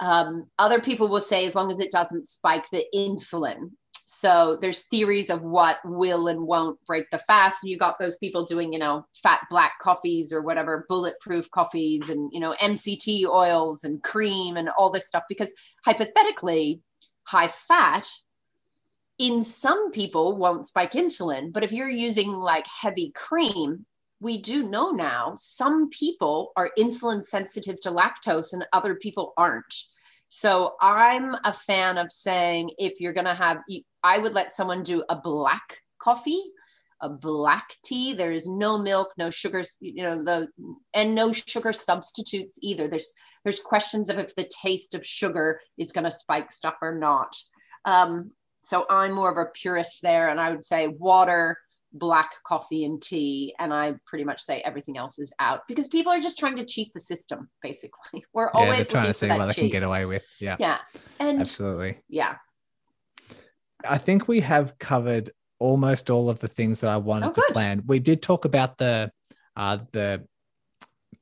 Um, 0.00 0.48
other 0.58 0.80
people 0.80 1.08
will 1.08 1.20
say 1.20 1.44
as 1.44 1.54
long 1.54 1.70
as 1.70 1.78
it 1.78 1.92
doesn't 1.92 2.28
spike 2.28 2.64
the 2.70 2.84
insulin. 2.94 3.70
So 4.06 4.58
there's 4.60 4.86
theories 4.86 5.30
of 5.30 5.42
what 5.42 5.76
will 5.84 6.26
and 6.26 6.44
won't 6.44 6.84
break 6.84 7.08
the 7.12 7.18
fast. 7.18 7.58
And 7.62 7.70
you 7.70 7.78
got 7.78 7.98
those 8.00 8.16
people 8.16 8.44
doing, 8.44 8.72
you 8.72 8.78
know, 8.78 9.06
fat 9.22 9.42
black 9.50 9.74
coffees 9.80 10.32
or 10.32 10.42
whatever, 10.42 10.84
bulletproof 10.88 11.48
coffees 11.52 12.08
and, 12.08 12.28
you 12.32 12.40
know, 12.40 12.56
MCT 12.60 13.26
oils 13.26 13.84
and 13.84 14.02
cream 14.02 14.56
and 14.56 14.68
all 14.70 14.90
this 14.90 15.06
stuff. 15.06 15.22
Because 15.28 15.52
hypothetically, 15.84 16.80
high 17.22 17.52
fat 17.68 18.08
in 19.18 19.44
some 19.44 19.92
people 19.92 20.36
won't 20.38 20.66
spike 20.66 20.92
insulin. 20.92 21.52
But 21.52 21.62
if 21.62 21.70
you're 21.70 21.88
using 21.88 22.32
like 22.32 22.66
heavy 22.66 23.12
cream, 23.14 23.86
we 24.20 24.40
do 24.40 24.62
know 24.62 24.90
now 24.90 25.34
some 25.36 25.88
people 25.88 26.52
are 26.56 26.70
insulin 26.78 27.24
sensitive 27.24 27.80
to 27.80 27.90
lactose 27.90 28.52
and 28.52 28.66
other 28.72 28.94
people 28.94 29.32
aren't. 29.36 29.74
So 30.28 30.74
I'm 30.80 31.34
a 31.44 31.52
fan 31.52 31.98
of 31.98 32.12
saying 32.12 32.70
if 32.78 33.00
you're 33.00 33.12
going 33.12 33.26
to 33.26 33.34
have, 33.34 33.58
I 34.04 34.18
would 34.18 34.32
let 34.32 34.52
someone 34.52 34.84
do 34.84 35.02
a 35.08 35.16
black 35.16 35.80
coffee, 35.98 36.42
a 37.00 37.08
black 37.08 37.76
tea. 37.82 38.12
There 38.12 38.30
is 38.30 38.46
no 38.46 38.78
milk, 38.78 39.08
no 39.16 39.30
sugars, 39.30 39.76
you 39.80 40.04
know, 40.04 40.22
the 40.22 40.48
and 40.94 41.14
no 41.14 41.32
sugar 41.32 41.72
substitutes 41.72 42.58
either. 42.62 42.88
There's 42.88 43.12
there's 43.42 43.58
questions 43.58 44.10
of 44.10 44.18
if 44.18 44.34
the 44.36 44.48
taste 44.62 44.94
of 44.94 45.04
sugar 45.04 45.60
is 45.78 45.92
going 45.92 46.04
to 46.04 46.12
spike 46.12 46.52
stuff 46.52 46.76
or 46.82 46.94
not. 46.94 47.34
Um, 47.84 48.32
so 48.62 48.84
I'm 48.90 49.12
more 49.12 49.30
of 49.30 49.38
a 49.38 49.50
purist 49.50 50.00
there, 50.02 50.28
and 50.28 50.38
I 50.38 50.50
would 50.50 50.64
say 50.64 50.88
water, 50.88 51.56
black 51.92 52.30
coffee 52.46 52.84
and 52.84 53.02
tea 53.02 53.52
and 53.58 53.74
i 53.74 53.92
pretty 54.06 54.24
much 54.24 54.40
say 54.40 54.60
everything 54.60 54.96
else 54.96 55.18
is 55.18 55.32
out 55.40 55.62
because 55.66 55.88
people 55.88 56.12
are 56.12 56.20
just 56.20 56.38
trying 56.38 56.54
to 56.54 56.64
cheat 56.64 56.92
the 56.92 57.00
system 57.00 57.48
basically. 57.62 58.24
We're 58.32 58.50
yeah, 58.54 58.60
always 58.60 58.88
trying 58.88 59.06
to 59.06 59.14
see 59.14 59.28
what 59.28 59.46
they 59.46 59.54
can 59.54 59.68
get 59.68 59.82
away 59.82 60.04
with. 60.04 60.24
Yeah. 60.38 60.56
Yeah. 60.58 60.78
And 61.18 61.40
absolutely. 61.40 61.98
Yeah. 62.08 62.36
I 63.84 63.98
think 63.98 64.28
we 64.28 64.40
have 64.40 64.78
covered 64.78 65.30
almost 65.58 66.10
all 66.10 66.30
of 66.30 66.38
the 66.38 66.48
things 66.48 66.80
that 66.80 66.88
i 66.88 66.96
wanted 66.96 67.28
oh, 67.28 67.32
to 67.32 67.44
plan. 67.50 67.82
We 67.86 67.98
did 67.98 68.22
talk 68.22 68.44
about 68.44 68.78
the 68.78 69.10
uh 69.56 69.78
the 69.92 70.24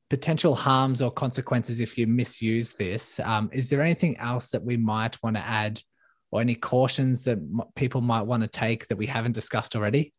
potential 0.09 0.55
harms 0.55 1.01
or 1.01 1.11
consequences 1.11 1.79
if 1.79 1.97
you 1.97 2.07
misuse 2.07 2.71
this. 2.71 3.19
Um, 3.19 3.49
is 3.53 3.69
there 3.69 3.81
anything 3.81 4.17
else 4.17 4.49
that 4.51 4.63
we 4.63 4.75
might 4.75 5.21
want 5.21 5.35
to 5.35 5.45
add 5.45 5.81
or 6.31 6.41
any 6.41 6.55
cautions 6.55 7.23
that 7.23 7.37
people 7.75 8.01
might 8.01 8.23
want 8.23 8.41
to 8.41 8.47
take 8.47 8.87
that 8.87 8.97
we 8.97 9.05
haven't 9.05 9.33
discussed 9.33 9.75
already 9.75 10.13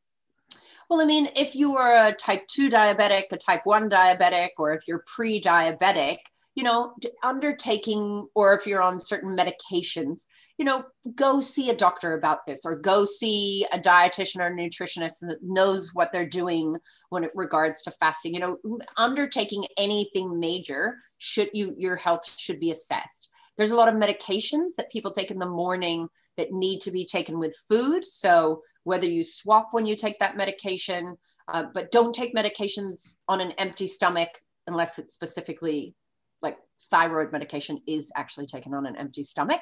well, 0.91 1.01
I 1.01 1.05
mean, 1.05 1.31
if 1.37 1.55
you 1.55 1.77
are 1.77 2.09
a 2.09 2.13
type 2.13 2.49
2 2.49 2.69
diabetic, 2.69 3.27
a 3.31 3.37
type 3.37 3.61
1 3.65 3.89
diabetic, 3.89 4.49
or 4.59 4.75
if 4.75 4.89
you're 4.89 5.05
pre 5.07 5.41
diabetic, 5.41 6.19
you 6.57 6.65
know, 6.65 6.95
undertaking, 7.23 8.27
or 8.35 8.55
if 8.55 8.67
you're 8.67 8.83
on 8.83 9.01
certain 9.01 9.37
medications, 9.37 10.27
you 10.59 10.65
know, 10.65 10.83
go 11.15 11.41
see 11.41 11.71
a 11.71 11.77
doctor 11.77 12.15
about 12.15 12.45
this 12.45 12.63
or 12.65 12.75
go 12.75 13.05
see 13.05 13.65
a 13.73 13.79
dietitian 13.79 14.41
or 14.41 14.51
nutritionist 14.51 15.21
that 15.21 15.39
knows 15.43 15.91
what 15.95 16.11
they're 16.13 16.29
doing 16.29 16.77
when 17.11 17.23
it 17.23 17.31
regards 17.37 17.83
to 17.83 17.93
fasting. 17.93 18.35
You 18.35 18.41
know, 18.41 18.81
undertaking 18.97 19.67
anything 19.77 20.41
major 20.41 20.97
should 21.19 21.51
you, 21.55 21.73
your 21.79 21.95
health 21.95 22.23
should 22.37 22.59
be 22.59 22.73
assessed. 22.73 23.29
There's 23.57 23.71
a 23.71 23.77
lot 23.77 23.89
of 23.89 23.95
medications 23.95 24.75
that 24.77 24.91
people 24.91 25.13
take 25.13 25.31
in 25.31 25.39
the 25.39 25.47
morning 25.47 26.09
that 26.37 26.53
need 26.53 26.81
to 26.81 26.91
be 26.91 27.07
taken 27.07 27.39
with 27.39 27.55
food. 27.69 28.05
So 28.05 28.63
whether 28.85 29.07
you 29.07 29.25
swap 29.25 29.69
when 29.73 29.87
you 29.87 29.97
take 29.97 30.19
that 30.19 30.37
medication, 30.37 31.17
uh, 31.49 31.65
but 31.75 31.91
don't 31.91 32.15
take 32.15 32.35
medications 32.35 33.15
on 33.29 33.41
an 33.41 33.53
empty 33.53 33.87
stomach 33.87 34.29
unless 34.67 34.99
it's 34.99 35.15
specifically 35.15 35.95
like 36.43 36.57
thyroid 36.91 37.33
medication 37.33 37.81
is 37.87 38.11
actually 38.17 38.47
taken 38.47 38.75
on 38.75 38.87
an 38.87 38.97
empty 38.97 39.25
stomach. 39.25 39.61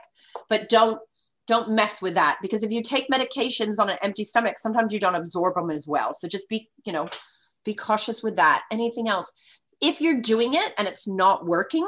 But 0.49 0.69
don't 0.69 1.01
don't 1.47 1.71
mess 1.71 2.03
with 2.03 2.14
that 2.14 2.37
because 2.43 2.62
if 2.62 2.71
you 2.71 2.83
take 2.83 3.09
medications 3.09 3.79
on 3.79 3.89
an 3.89 3.97
empty 4.03 4.23
stomach 4.23 4.59
sometimes 4.59 4.93
you 4.93 5.01
don't 5.01 5.14
absorb 5.14 5.55
them 5.55 5.71
as 5.71 5.87
well. 5.87 6.12
So 6.14 6.29
just 6.29 6.49
be 6.49 6.71
you 6.85 6.93
know 6.93 7.09
be 7.64 7.75
cautious 7.75 8.23
with 8.23 8.37
that. 8.37 8.62
Anything 8.71 9.09
else? 9.09 9.31
If 9.81 10.01
you're 10.01 10.21
doing 10.21 10.55
it 10.55 10.73
and 10.77 10.87
it's 10.87 11.09
not 11.09 11.47
working 11.47 11.87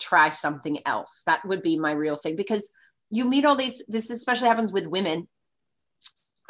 try 0.00 0.30
something 0.30 0.78
else. 0.86 1.22
That 1.26 1.44
would 1.44 1.62
be 1.62 1.78
my 1.78 1.92
real 1.92 2.16
thing 2.16 2.34
because 2.34 2.68
you 3.10 3.24
meet 3.24 3.44
all 3.44 3.56
these 3.56 3.82
this 3.86 4.10
especially 4.10 4.48
happens 4.48 4.72
with 4.72 4.86
women 4.86 5.28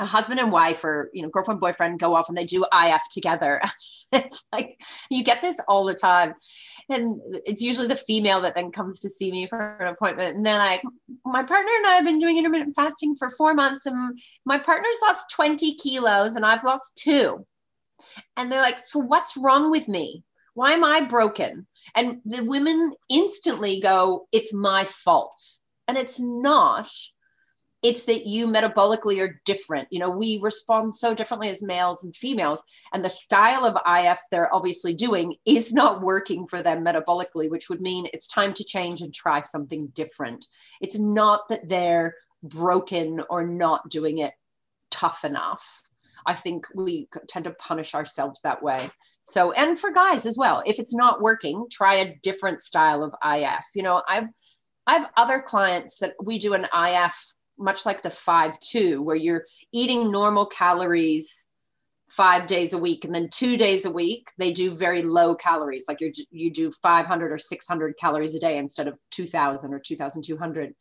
a 0.01 0.07
husband 0.07 0.41
and 0.41 0.51
wife 0.51 0.83
or 0.83 1.11
you 1.13 1.23
know 1.23 1.29
girlfriend 1.29 1.61
boyfriend 1.61 2.01
go 2.01 2.15
off 2.15 2.29
and 2.29 2.37
they 2.37 2.47
do 2.47 2.65
if 2.73 3.03
together. 3.11 3.61
Like 4.53 4.81
you 5.09 5.23
get 5.23 5.41
this 5.41 5.61
all 5.69 5.85
the 5.85 5.95
time. 5.95 6.35
And 6.89 7.21
it's 7.47 7.63
usually 7.63 7.87
the 7.87 7.95
female 7.95 8.41
that 8.41 8.57
then 8.57 8.73
comes 8.73 8.99
to 9.01 9.09
see 9.09 9.31
me 9.31 9.47
for 9.47 9.77
an 9.79 9.87
appointment 9.87 10.37
and 10.37 10.45
they're 10.45 10.55
like 10.55 10.83
my 11.25 11.45
partner 11.45 11.71
and 11.77 11.87
i 11.87 11.95
have 11.95 12.05
been 12.05 12.19
doing 12.19 12.37
intermittent 12.37 12.75
fasting 12.75 13.15
for 13.17 13.31
four 13.31 13.55
months 13.55 13.87
and 13.87 14.19
my 14.45 14.59
partner's 14.59 14.99
lost 15.01 15.31
20 15.31 15.77
kilos 15.77 16.35
and 16.35 16.45
i've 16.45 16.65
lost 16.65 16.97
two. 16.97 17.47
And 18.37 18.51
they're 18.51 18.61
like 18.61 18.81
so 18.81 18.99
what's 18.99 19.37
wrong 19.37 19.71
with 19.71 19.87
me? 19.87 20.25
Why 20.55 20.73
am 20.73 20.83
i 20.83 21.03
broken? 21.03 21.69
And 21.95 22.21
the 22.25 22.43
women 22.43 22.93
instantly 23.09 23.81
go 23.81 24.27
it's 24.33 24.53
my 24.53 24.87
fault. 24.87 25.41
And 25.87 25.97
it's 25.97 26.19
not 26.19 26.91
it's 27.83 28.03
that 28.05 28.27
you 28.27 28.47
metabolically 28.47 29.21
are 29.21 29.41
different. 29.45 29.89
You 29.91 30.01
know, 30.01 30.11
we 30.11 30.39
respond 30.43 30.95
so 30.95 31.15
differently 31.15 31.49
as 31.49 31.63
males 31.63 32.05
and 32.05 32.15
females, 32.15 32.63
and 32.93 33.05
the 33.05 33.11
style 33.11 33.65
of 33.65 33.77
IF 33.87 34.19
they're 34.31 34.55
obviously 34.55 34.95
doing 34.95 35.37
is 35.45 35.73
not 35.73 36.03
working 36.03 36.47
for 36.47 36.63
them 36.63 36.85
metabolically, 36.85 37.51
which 37.51 37.69
would 37.69 37.81
mean 37.81 38.09
it's 38.13 38.29
time 38.29 38.53
to 38.55 38.65
change 38.65 39.01
and 39.01 39.15
try 39.15 39.41
something 39.41 39.89
different. 39.89 40.47
It's 40.81 40.99
not 40.99 41.49
that 41.49 41.69
they're 41.69 42.15
broken 42.43 43.23
or 43.31 43.45
not 43.45 43.89
doing 43.89 44.19
it 44.19 44.35
tough 44.91 45.25
enough. 45.25 45.65
I 46.27 46.35
think 46.35 46.67
we 46.75 47.09
tend 47.29 47.47
to 47.47 47.53
punish 47.53 47.95
ourselves 47.95 48.41
that 48.43 48.63
way. 48.63 48.91
So, 49.25 49.53
and 49.53 49.79
for 49.79 49.91
guys 49.91 50.27
as 50.27 50.37
well, 50.37 50.63
if 50.67 50.79
it's 50.79 50.95
not 50.95 51.23
working, 51.23 51.67
try 51.71 51.97
a 51.97 52.17
different 52.23 52.63
style 52.63 53.03
of 53.03 53.15
IF. 53.25 53.65
You 53.75 53.83
know, 53.83 54.03
I've 54.07 54.29
I 54.87 54.95
have 54.95 55.11
other 55.17 55.41
clients 55.41 55.99
that 56.01 56.15
we 56.23 56.39
do 56.39 56.55
an 56.55 56.65
IF 56.65 57.15
much 57.61 57.87
like 57.87 58.03
the 58.03 58.11
5 58.11 58.59
2, 58.59 59.03
where 59.03 59.17
you're 59.17 59.45
eating 59.73 60.11
normal 60.11 60.47
calories 60.47 61.47
five 62.11 62.49
days 62.49 62.73
a 62.73 62.79
week 62.79 63.05
and 63.05 63.15
then 63.15 63.29
two 63.33 63.57
days 63.57 63.85
a 63.85 63.91
week 63.91 64.29
they 64.37 64.53
do 64.53 64.73
very 64.73 65.03
low 65.03 65.35
calories. 65.35 65.85
Like 65.87 66.01
you 66.01 66.13
you 66.31 66.53
do 66.53 66.71
500 66.71 67.33
or 67.33 67.39
600 67.39 67.97
calories 67.99 68.35
a 68.35 68.41
day 68.41 68.59
instead 68.59 68.89
of 68.89 68.99
2000 69.13 69.73
or 69.73 69.79
2200 69.79 70.75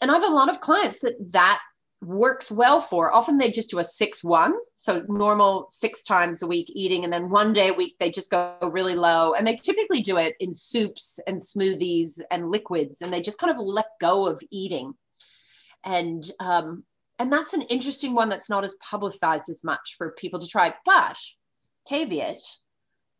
and 0.00 0.10
i 0.10 0.14
have 0.14 0.22
a 0.22 0.26
lot 0.26 0.50
of 0.50 0.60
clients 0.60 1.00
that 1.00 1.14
that 1.32 1.60
works 2.02 2.50
well 2.50 2.78
for. 2.78 3.12
Often 3.14 3.38
they 3.38 3.50
just 3.50 3.70
do 3.70 3.78
a 3.78 3.84
6 3.84 4.22
1 4.22 4.52
so 4.76 5.02
normal 5.08 5.66
six 5.70 6.02
times 6.02 6.42
a 6.42 6.46
week 6.46 6.70
eating 6.74 7.04
and 7.04 7.12
then 7.12 7.30
one 7.30 7.54
day 7.54 7.68
a 7.68 7.72
week 7.72 7.96
they 7.98 8.10
just 8.10 8.30
go 8.30 8.56
really 8.62 8.94
low. 8.94 9.32
And 9.32 9.46
they 9.46 9.56
typically 9.56 10.02
do 10.02 10.18
it 10.18 10.34
in 10.38 10.52
soups 10.52 11.18
and 11.26 11.40
smoothies 11.40 12.20
and 12.30 12.50
liquids 12.50 13.00
and 13.00 13.10
they 13.10 13.22
just 13.22 13.38
kind 13.38 13.50
of 13.50 13.64
let 13.64 13.86
go 14.02 14.26
of 14.26 14.42
eating 14.50 14.92
and 15.86 16.30
um, 16.40 16.84
and 17.18 17.32
that's 17.32 17.54
an 17.54 17.62
interesting 17.62 18.12
one 18.12 18.28
that's 18.28 18.50
not 18.50 18.64
as 18.64 18.74
publicized 18.82 19.48
as 19.48 19.64
much 19.64 19.94
for 19.96 20.10
people 20.18 20.40
to 20.40 20.46
try. 20.46 20.74
But 20.84 21.16
caveat: 21.88 22.42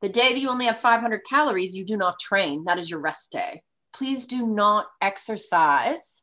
the 0.02 0.08
day 0.08 0.32
that 0.32 0.40
you 0.40 0.50
only 0.50 0.66
have 0.66 0.80
500 0.80 1.22
calories, 1.24 1.74
you 1.74 1.84
do 1.84 1.96
not 1.96 2.18
train. 2.20 2.64
That 2.64 2.78
is 2.78 2.90
your 2.90 3.00
rest 3.00 3.32
day. 3.32 3.62
Please 3.94 4.26
do 4.26 4.46
not 4.46 4.86
exercise 5.00 6.22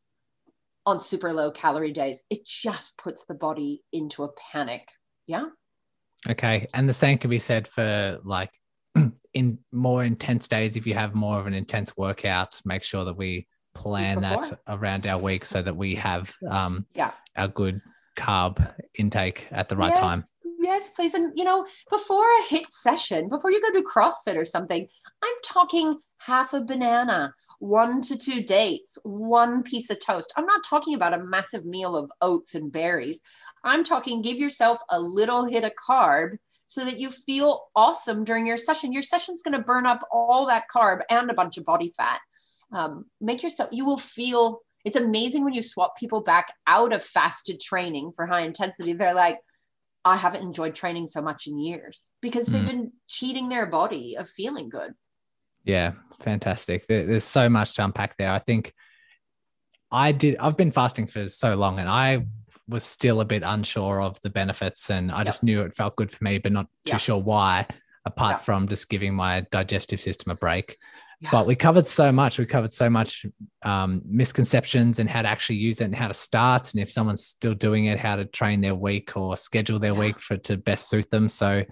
on 0.86 1.00
super 1.00 1.34
low 1.34 1.50
calorie 1.50 1.94
days. 1.94 2.22
It 2.30 2.46
just 2.46 2.98
puts 2.98 3.26
the 3.26 3.34
body 3.34 3.82
into 3.92 4.24
a 4.24 4.30
panic. 4.52 4.88
Yeah. 5.26 5.46
Okay. 6.30 6.68
And 6.74 6.88
the 6.88 6.94
same 6.94 7.18
can 7.18 7.30
be 7.30 7.40
said 7.40 7.68
for 7.68 8.20
like 8.24 8.52
in 9.34 9.60
more 9.72 10.04
intense 10.04 10.48
days. 10.48 10.76
If 10.76 10.86
you 10.86 10.94
have 10.94 11.16
more 11.16 11.40
of 11.40 11.48
an 11.48 11.54
intense 11.54 11.96
workout, 11.98 12.62
make 12.66 12.84
sure 12.84 13.06
that 13.06 13.18
we 13.18 13.48
plan 13.74 14.22
that 14.22 14.60
around 14.68 15.08
our 15.08 15.20
week 15.20 15.46
so 15.46 15.62
that 15.62 15.76
we 15.76 15.96
have 15.96 16.34
um, 16.50 16.86
yeah. 16.94 17.12
our 17.36 17.48
good 17.48 17.82
carb 18.16 18.74
intake 18.98 19.48
at 19.52 19.70
the 19.70 19.78
right 19.78 19.90
yes, 19.90 20.00
time. 20.00 20.24
Yes, 20.60 20.90
please. 20.96 21.14
And 21.14 21.32
you 21.36 21.44
know, 21.44 21.66
before 21.90 22.26
a 22.26 22.44
HIIT 22.54 22.70
session, 22.70 23.30
before 23.30 23.52
you 23.52 23.62
go 23.62 23.72
to 23.72 23.86
CrossFit 23.86 24.38
or 24.38 24.46
something, 24.46 24.88
I'm 25.24 25.36
talking 25.44 25.98
half 26.18 26.54
a 26.54 26.62
banana, 26.62 27.34
one 27.60 28.02
to 28.04 28.18
two 28.18 28.44
dates, 28.44 28.98
one 29.04 29.64
piece 29.64 29.90
of 29.90 30.00
toast. 30.00 30.34
I'm 30.38 30.46
not 30.46 30.64
talking 30.64 30.96
about 30.96 31.14
a 31.14 31.24
massive 31.24 31.66
meal 31.66 31.96
of 31.96 32.12
oats 32.22 32.56
and 32.56 32.72
berries. 32.72 33.20
I'm 33.66 33.84
talking 33.84 34.22
give 34.22 34.38
yourself 34.38 34.80
a 34.90 35.00
little 35.00 35.46
hit 35.46 35.64
of 35.64 35.72
carb 35.90 36.38
so 36.68 36.84
that 36.86 37.00
you 37.00 37.12
feel 37.12 37.66
awesome 37.76 38.24
during 38.24 38.46
your 38.46 38.58
session. 38.58 38.92
Your 38.92 39.04
session's 39.04 39.42
going 39.42 39.58
to 39.58 39.64
burn 39.64 39.86
up 39.86 40.02
all 40.12 40.46
that 40.48 40.66
carb 40.74 41.02
and 41.10 41.30
a 41.30 41.34
bunch 41.34 41.58
of 41.58 41.66
body 41.66 41.94
fat 41.96 42.20
um, 42.74 43.06
make 43.22 43.44
yourself 43.44 43.70
you 43.72 43.86
will 43.86 43.98
feel 43.98 44.62
it's 44.84 44.98
amazing 44.98 45.46
when 45.46 45.54
you 45.54 45.64
swap 45.64 45.98
people 45.98 46.22
back 46.22 46.54
out 46.68 46.92
of 46.92 47.04
fasted 47.04 47.60
training 47.60 48.12
for 48.16 48.26
high 48.26 48.42
intensity 48.42 48.94
they're 48.94 49.14
like 49.14 49.40
i 50.04 50.18
haven't 50.18 50.42
enjoyed 50.42 50.76
training 50.76 51.08
so 51.08 51.22
much 51.22 51.48
in 51.48 51.58
years 51.58 52.10
because 52.22 52.48
they've 52.48 52.62
mm. 52.62 52.68
been 52.68 52.92
cheating 53.08 53.48
their 53.48 53.66
body 53.66 54.18
of 54.18 54.30
feeling 54.30 54.70
good 54.70 54.94
yeah 55.64 55.94
fantastic 56.22 56.86
there's 56.88 57.24
so 57.24 57.48
much 57.48 57.74
to 57.74 57.84
unpack 57.84 58.18
there 58.18 58.32
i 58.32 58.40
think 58.40 58.74
i 59.92 60.12
did 60.12 60.36
i've 60.38 60.58
been 60.58 60.72
fasting 60.72 61.08
for 61.08 61.28
so 61.28 61.56
long 61.56 61.80
and 61.80 61.88
i 61.88 62.26
was 62.68 62.84
still 62.84 63.20
a 63.20 63.26
bit 63.26 63.44
unsure 63.46 64.02
of 64.02 64.20
the 64.22 64.30
benefits 64.30 64.90
and 64.90 65.12
i 65.12 65.20
yep. 65.20 65.26
just 65.26 65.44
knew 65.44 65.62
it 65.62 65.76
felt 65.76 65.96
good 65.96 66.12
for 66.12 66.24
me 66.24 66.38
but 66.38 66.52
not 66.52 66.66
too 66.86 66.94
yep. 66.94 67.00
sure 67.00 67.22
why 67.22 67.66
apart 68.06 68.34
yep. 68.34 68.42
from 68.42 68.68
just 68.68 68.90
giving 68.90 69.14
my 69.14 69.46
digestive 69.52 70.02
system 70.02 70.32
a 70.32 70.36
break 70.36 70.78
but 71.32 71.48
we 71.48 71.56
covered 71.56 71.88
so 71.88 72.12
much. 72.12 72.40
We 72.40 72.46
covered 72.46 72.74
so 72.74 72.90
much 72.90 73.26
um, 73.64 74.02
misconceptions 74.06 75.00
and 75.00 75.10
how 75.10 75.22
to 75.22 75.28
actually 75.28 75.58
use 75.58 75.82
it 75.82 75.86
and 75.86 75.96
how 75.96 76.08
to 76.08 76.14
start. 76.14 76.74
And 76.74 76.82
if 76.82 76.92
someone's 76.92 77.26
still 77.26 77.54
doing 77.54 77.86
it, 77.86 78.00
how 78.00 78.16
to 78.16 78.26
train 78.26 78.62
their 78.62 78.76
week 78.76 79.16
or 79.16 79.38
schedule 79.38 79.80
their 79.80 79.94
yeah. 79.94 80.00
week 80.00 80.20
for 80.20 80.38
to 80.38 80.58
best 80.58 80.90
suit 80.90 81.10
them. 81.10 81.30
So 81.30 81.64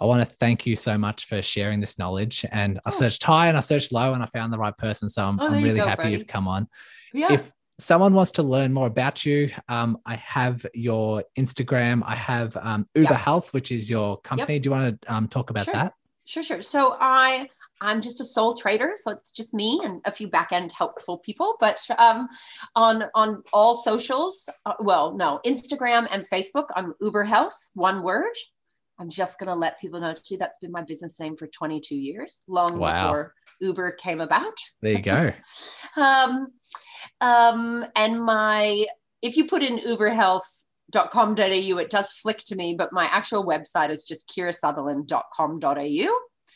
I 0.00 0.04
want 0.04 0.28
to 0.28 0.36
thank 0.36 0.66
you 0.66 0.76
so 0.76 0.96
much 0.96 1.26
for 1.26 1.42
sharing 1.42 1.80
this 1.80 1.98
knowledge. 1.98 2.44
And 2.50 2.78
oh. 2.78 2.82
I 2.86 2.90
searched 2.90 3.22
high 3.22 3.48
and 3.48 3.56
I 3.56 3.60
searched 3.60 3.92
low 3.92 4.14
and 4.14 4.22
I 4.22 4.26
found 4.26 4.52
the 4.52 4.58
right 4.58 4.76
person. 4.76 5.08
So 5.08 5.24
I'm, 5.24 5.38
oh, 5.40 5.46
I'm 5.48 5.62
really 5.62 5.80
go, 5.80 5.86
happy 5.86 6.10
you've 6.10 6.26
come 6.26 6.48
on. 6.48 6.68
Yeah. 7.12 7.32
If 7.34 7.52
someone 7.78 8.14
wants 8.14 8.32
to 8.32 8.42
learn 8.42 8.72
more 8.72 8.86
about 8.86 9.24
you, 9.24 9.50
um, 9.68 9.98
I 10.06 10.16
have 10.16 10.64
your 10.74 11.24
Instagram. 11.38 12.02
I 12.04 12.14
have 12.14 12.56
um, 12.56 12.86
Uber 12.94 13.10
yep. 13.10 13.20
Health, 13.20 13.52
which 13.52 13.72
is 13.72 13.90
your 13.90 14.20
company. 14.20 14.54
Yep. 14.54 14.62
Do 14.62 14.66
you 14.68 14.70
want 14.70 15.02
to 15.02 15.14
um, 15.14 15.28
talk 15.28 15.50
about 15.50 15.64
sure. 15.64 15.74
that? 15.74 15.94
Sure, 16.24 16.42
sure. 16.42 16.62
So 16.62 16.96
I 17.00 17.48
I'm 17.80 18.02
just 18.02 18.20
a 18.20 18.24
sole 18.24 18.54
trader, 18.54 18.92
so 18.96 19.12
it's 19.12 19.30
just 19.30 19.54
me 19.54 19.80
and 19.82 20.00
a 20.04 20.12
few 20.12 20.28
back 20.28 20.52
end 20.52 20.72
helpful 20.72 21.18
people. 21.18 21.56
But 21.60 21.80
um, 21.98 22.28
on 22.76 23.04
on 23.14 23.42
all 23.52 23.74
socials, 23.74 24.48
uh, 24.66 24.74
well, 24.80 25.16
no, 25.16 25.40
Instagram 25.46 26.06
and 26.10 26.28
Facebook, 26.28 26.66
I'm 26.76 26.94
Uber 27.00 27.24
Health, 27.24 27.56
one 27.74 28.02
word. 28.02 28.34
I'm 28.98 29.08
just 29.08 29.38
gonna 29.38 29.54
let 29.54 29.80
people 29.80 30.00
know 30.00 30.14
too. 30.14 30.36
That's 30.36 30.58
been 30.58 30.72
my 30.72 30.82
business 30.82 31.18
name 31.18 31.36
for 31.36 31.46
22 31.46 31.94
years, 31.96 32.42
long 32.46 32.78
wow. 32.78 33.08
before 33.08 33.34
Uber 33.60 33.92
came 33.92 34.20
about. 34.20 34.58
There 34.82 34.92
you 34.92 35.02
go. 35.02 35.32
um, 35.96 36.48
um, 37.20 37.86
and 37.96 38.22
my 38.22 38.86
if 39.22 39.36
you 39.36 39.46
put 39.46 39.62
in 39.62 39.78
Uber 39.78 40.10
Health 40.10 40.46
.com.au 41.12 41.78
it 41.78 41.88
does 41.88 42.10
flick 42.10 42.38
to 42.38 42.56
me 42.56 42.74
but 42.76 42.92
my 42.92 43.04
actual 43.04 43.46
website 43.46 43.90
is 43.90 44.02
just 44.02 44.28
kirasutherland.com.au 44.28 46.08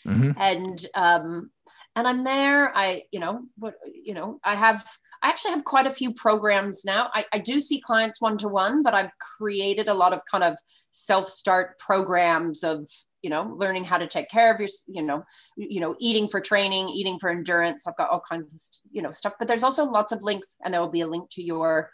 mm-hmm. 0.06 0.32
and 0.36 0.86
um, 0.94 1.50
and 1.96 2.08
I'm 2.08 2.24
there. 2.24 2.76
I 2.76 3.02
you 3.10 3.20
know 3.20 3.42
what 3.58 3.74
you 3.84 4.14
know 4.14 4.40
I 4.44 4.54
have 4.56 4.84
I 5.22 5.28
actually 5.28 5.52
have 5.52 5.64
quite 5.64 5.86
a 5.86 5.90
few 5.90 6.12
programs 6.12 6.84
now. 6.84 7.10
I, 7.14 7.24
I 7.32 7.38
do 7.38 7.58
see 7.60 7.80
clients 7.80 8.20
one 8.20 8.36
to 8.38 8.48
one, 8.48 8.82
but 8.82 8.92
I've 8.92 9.10
created 9.38 9.88
a 9.88 9.94
lot 9.94 10.12
of 10.12 10.20
kind 10.30 10.44
of 10.44 10.56
self 10.90 11.30
start 11.30 11.78
programs 11.78 12.62
of 12.62 12.86
you 13.22 13.30
know 13.30 13.54
learning 13.58 13.84
how 13.84 13.96
to 13.96 14.06
take 14.06 14.28
care 14.28 14.52
of 14.52 14.60
your 14.60 14.68
you 14.86 15.02
know 15.02 15.24
you 15.56 15.80
know 15.80 15.96
eating 15.98 16.28
for 16.28 16.40
training 16.40 16.90
eating 16.90 17.18
for 17.18 17.30
endurance 17.30 17.86
i've 17.86 17.96
got 17.96 18.10
all 18.10 18.22
kinds 18.30 18.52
of 18.52 18.92
you 18.92 19.00
know 19.00 19.10
stuff 19.10 19.32
but 19.38 19.48
there's 19.48 19.62
also 19.62 19.84
lots 19.84 20.12
of 20.12 20.22
links 20.22 20.56
and 20.62 20.74
there 20.74 20.80
will 20.82 20.90
be 20.90 21.00
a 21.00 21.06
link 21.06 21.26
to 21.30 21.42
your 21.42 21.88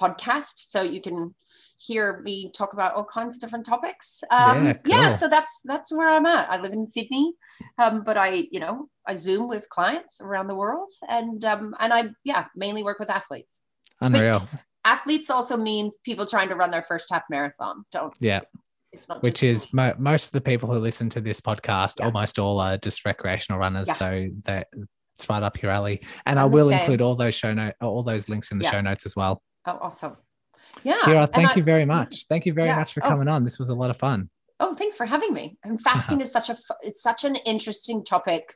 podcast 0.00 0.52
so 0.68 0.82
you 0.82 1.00
can 1.00 1.34
hear 1.78 2.20
me 2.22 2.50
talk 2.56 2.72
about 2.72 2.94
all 2.94 3.04
kinds 3.04 3.34
of 3.34 3.40
different 3.40 3.66
topics. 3.66 4.22
Um, 4.30 4.66
yeah, 4.66 4.72
cool. 4.74 4.94
yeah 4.94 5.16
so 5.16 5.28
that's 5.28 5.60
that's 5.64 5.92
where 5.92 6.10
i'm 6.10 6.26
at. 6.26 6.50
I 6.50 6.60
live 6.60 6.72
in 6.72 6.86
sydney 6.86 7.32
um, 7.78 8.02
but 8.04 8.16
i 8.16 8.46
you 8.50 8.60
know 8.60 8.88
i 9.06 9.14
zoom 9.14 9.48
with 9.48 9.68
clients 9.68 10.20
around 10.20 10.48
the 10.48 10.54
world 10.54 10.90
and 11.08 11.44
um, 11.44 11.74
and 11.78 11.92
i 11.92 12.04
yeah 12.24 12.46
mainly 12.54 12.82
work 12.82 12.98
with 12.98 13.10
athletes. 13.10 13.60
Unreal. 14.00 14.46
But 14.50 14.60
athletes 14.84 15.30
also 15.30 15.56
means 15.56 15.98
people 16.04 16.26
trying 16.26 16.48
to 16.48 16.54
run 16.54 16.70
their 16.70 16.82
first 16.82 17.08
half 17.10 17.24
marathon. 17.28 17.84
Don't 17.92 18.14
yeah. 18.20 18.40
which 19.20 19.42
is 19.42 19.72
mo- 19.72 19.94
most 19.98 20.26
of 20.26 20.32
the 20.32 20.40
people 20.40 20.72
who 20.72 20.78
listen 20.78 21.10
to 21.10 21.20
this 21.20 21.40
podcast 21.40 21.94
yeah. 21.98 22.06
almost 22.06 22.38
all 22.38 22.60
are 22.60 22.78
just 22.78 23.04
recreational 23.04 23.58
runners 23.58 23.88
yeah. 23.88 23.94
so 23.94 24.28
that 24.44 24.68
it's 25.14 25.28
right 25.28 25.42
up 25.42 25.60
your 25.62 25.72
alley. 25.72 26.02
And 26.24 26.38
I'm 26.38 26.44
i 26.44 26.48
will 26.48 26.70
include 26.70 27.02
all 27.02 27.14
those 27.14 27.34
show 27.34 27.52
note 27.52 27.74
all 27.80 28.02
those 28.02 28.28
links 28.28 28.52
in 28.52 28.58
the 28.58 28.64
yeah. 28.64 28.70
show 28.72 28.80
notes 28.80 29.06
as 29.06 29.16
well 29.16 29.42
Oh, 29.66 29.78
awesome. 29.80 30.16
Yeah. 30.82 31.00
Kira, 31.02 31.32
thank 31.32 31.50
I, 31.50 31.54
you 31.54 31.62
very 31.62 31.84
much. 31.84 32.26
Thank 32.28 32.46
you 32.46 32.52
very 32.52 32.68
yeah. 32.68 32.76
much 32.76 32.92
for 32.92 33.04
oh. 33.04 33.08
coming 33.08 33.28
oh. 33.28 33.32
on. 33.32 33.44
This 33.44 33.58
was 33.58 33.68
a 33.68 33.74
lot 33.74 33.90
of 33.90 33.96
fun. 33.96 34.30
Oh, 34.58 34.74
thanks 34.74 34.96
for 34.96 35.04
having 35.04 35.34
me. 35.34 35.58
And 35.64 35.80
fasting 35.80 36.20
is 36.20 36.32
such 36.32 36.48
a 36.48 36.56
it's 36.82 37.02
such 37.02 37.24
an 37.24 37.36
interesting 37.36 38.04
topic 38.04 38.54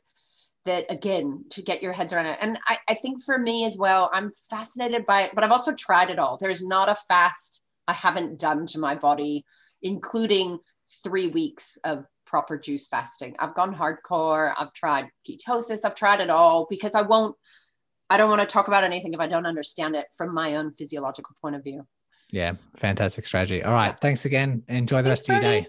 that 0.65 0.85
again 0.89 1.45
to 1.51 1.61
get 1.61 1.81
your 1.81 1.93
heads 1.93 2.13
around 2.13 2.27
it. 2.27 2.37
And 2.41 2.57
I, 2.67 2.77
I 2.87 2.95
think 2.95 3.23
for 3.23 3.37
me 3.37 3.65
as 3.65 3.77
well, 3.77 4.09
I'm 4.13 4.31
fascinated 4.49 5.05
by 5.05 5.23
it, 5.23 5.31
but 5.35 5.43
I've 5.43 5.51
also 5.51 5.73
tried 5.73 6.09
it 6.09 6.19
all. 6.19 6.37
There's 6.37 6.63
not 6.63 6.89
a 6.89 6.95
fast 7.07 7.61
I 7.87 7.93
haven't 7.93 8.39
done 8.39 8.67
to 8.67 8.79
my 8.79 8.95
body, 8.95 9.43
including 9.81 10.59
three 11.03 11.29
weeks 11.29 11.77
of 11.83 12.05
proper 12.25 12.57
juice 12.57 12.87
fasting. 12.87 13.35
I've 13.39 13.55
gone 13.55 13.75
hardcore. 13.75 14.53
I've 14.57 14.73
tried 14.73 15.09
ketosis. 15.27 15.81
I've 15.83 15.95
tried 15.95 16.21
it 16.21 16.29
all 16.29 16.67
because 16.69 16.95
I 16.95 17.01
won't 17.01 17.35
I 18.11 18.17
don't 18.17 18.29
want 18.29 18.41
to 18.41 18.45
talk 18.45 18.67
about 18.67 18.83
anything 18.83 19.13
if 19.13 19.21
I 19.21 19.27
don't 19.27 19.45
understand 19.45 19.95
it 19.95 20.07
from 20.17 20.33
my 20.33 20.57
own 20.57 20.73
physiological 20.77 21.33
point 21.41 21.55
of 21.55 21.63
view. 21.63 21.87
Yeah, 22.29 22.55
fantastic 22.75 23.23
strategy. 23.25 23.63
All 23.63 23.71
right. 23.71 23.97
Thanks 24.01 24.25
again. 24.25 24.63
Enjoy 24.67 24.97
the 25.01 25.09
thanks, 25.09 25.21
rest 25.21 25.29
of 25.29 25.35
your 25.35 25.41
day. 25.41 25.67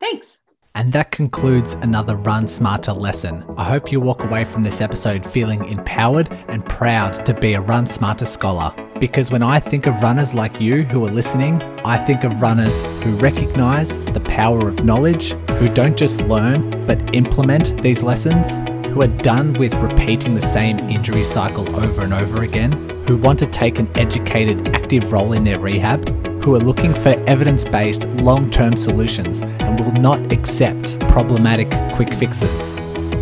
Thanks. 0.00 0.38
And 0.74 0.90
that 0.94 1.10
concludes 1.10 1.74
another 1.74 2.16
Run 2.16 2.48
Smarter 2.48 2.94
lesson. 2.94 3.44
I 3.58 3.64
hope 3.64 3.92
you 3.92 4.00
walk 4.00 4.24
away 4.24 4.44
from 4.44 4.62
this 4.62 4.80
episode 4.80 5.26
feeling 5.26 5.66
empowered 5.66 6.32
and 6.48 6.64
proud 6.64 7.26
to 7.26 7.34
be 7.34 7.52
a 7.52 7.60
Run 7.60 7.84
Smarter 7.84 8.24
scholar. 8.24 8.74
Because 8.98 9.30
when 9.30 9.42
I 9.42 9.60
think 9.60 9.84
of 9.84 10.02
runners 10.02 10.32
like 10.32 10.58
you 10.62 10.84
who 10.84 11.04
are 11.06 11.10
listening, 11.10 11.62
I 11.84 11.98
think 11.98 12.24
of 12.24 12.40
runners 12.40 12.80
who 13.02 13.10
recognize 13.16 13.98
the 14.14 14.20
power 14.20 14.66
of 14.66 14.82
knowledge, 14.82 15.32
who 15.58 15.68
don't 15.74 15.98
just 15.98 16.22
learn, 16.22 16.70
but 16.86 17.14
implement 17.14 17.82
these 17.82 18.02
lessons 18.02 18.48
who 18.92 19.02
are 19.02 19.22
done 19.22 19.54
with 19.54 19.74
repeating 19.76 20.34
the 20.34 20.42
same 20.42 20.78
injury 20.78 21.24
cycle 21.24 21.66
over 21.80 22.02
and 22.02 22.12
over 22.12 22.42
again, 22.42 22.72
who 23.06 23.16
want 23.16 23.38
to 23.38 23.46
take 23.46 23.78
an 23.78 23.88
educated, 23.96 24.68
active 24.68 25.10
role 25.10 25.32
in 25.32 25.44
their 25.44 25.58
rehab, 25.58 26.06
who 26.44 26.54
are 26.54 26.60
looking 26.60 26.92
for 26.92 27.10
evidence 27.26 27.64
based, 27.64 28.04
long 28.20 28.50
term 28.50 28.76
solutions 28.76 29.40
and 29.40 29.80
will 29.80 29.92
not 29.92 30.32
accept 30.32 31.00
problematic 31.08 31.70
quick 31.94 32.12
fixes. 32.12 32.72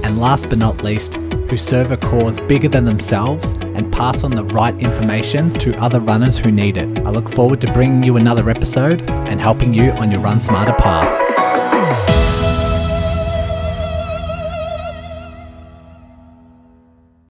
And 0.02 0.18
last 0.18 0.48
but 0.48 0.58
not 0.58 0.82
least, 0.82 1.14
who 1.14 1.56
serve 1.56 1.92
a 1.92 1.96
cause 1.96 2.40
bigger 2.40 2.68
than 2.68 2.84
themselves 2.84 3.52
and 3.74 3.92
pass 3.92 4.24
on 4.24 4.30
the 4.30 4.44
right 4.44 4.78
information 4.80 5.52
to 5.54 5.76
other 5.78 6.00
runners 6.00 6.38
who 6.38 6.50
need 6.50 6.76
it. 6.76 7.00
I 7.00 7.10
look 7.10 7.28
forward 7.28 7.60
to 7.60 7.72
bringing 7.72 8.02
you 8.02 8.16
another 8.16 8.48
episode 8.50 9.08
and 9.10 9.40
helping 9.40 9.74
you 9.74 9.90
on 9.92 10.10
your 10.10 10.20
Run 10.20 10.40
Smarter 10.40 10.74
path. 10.74 11.19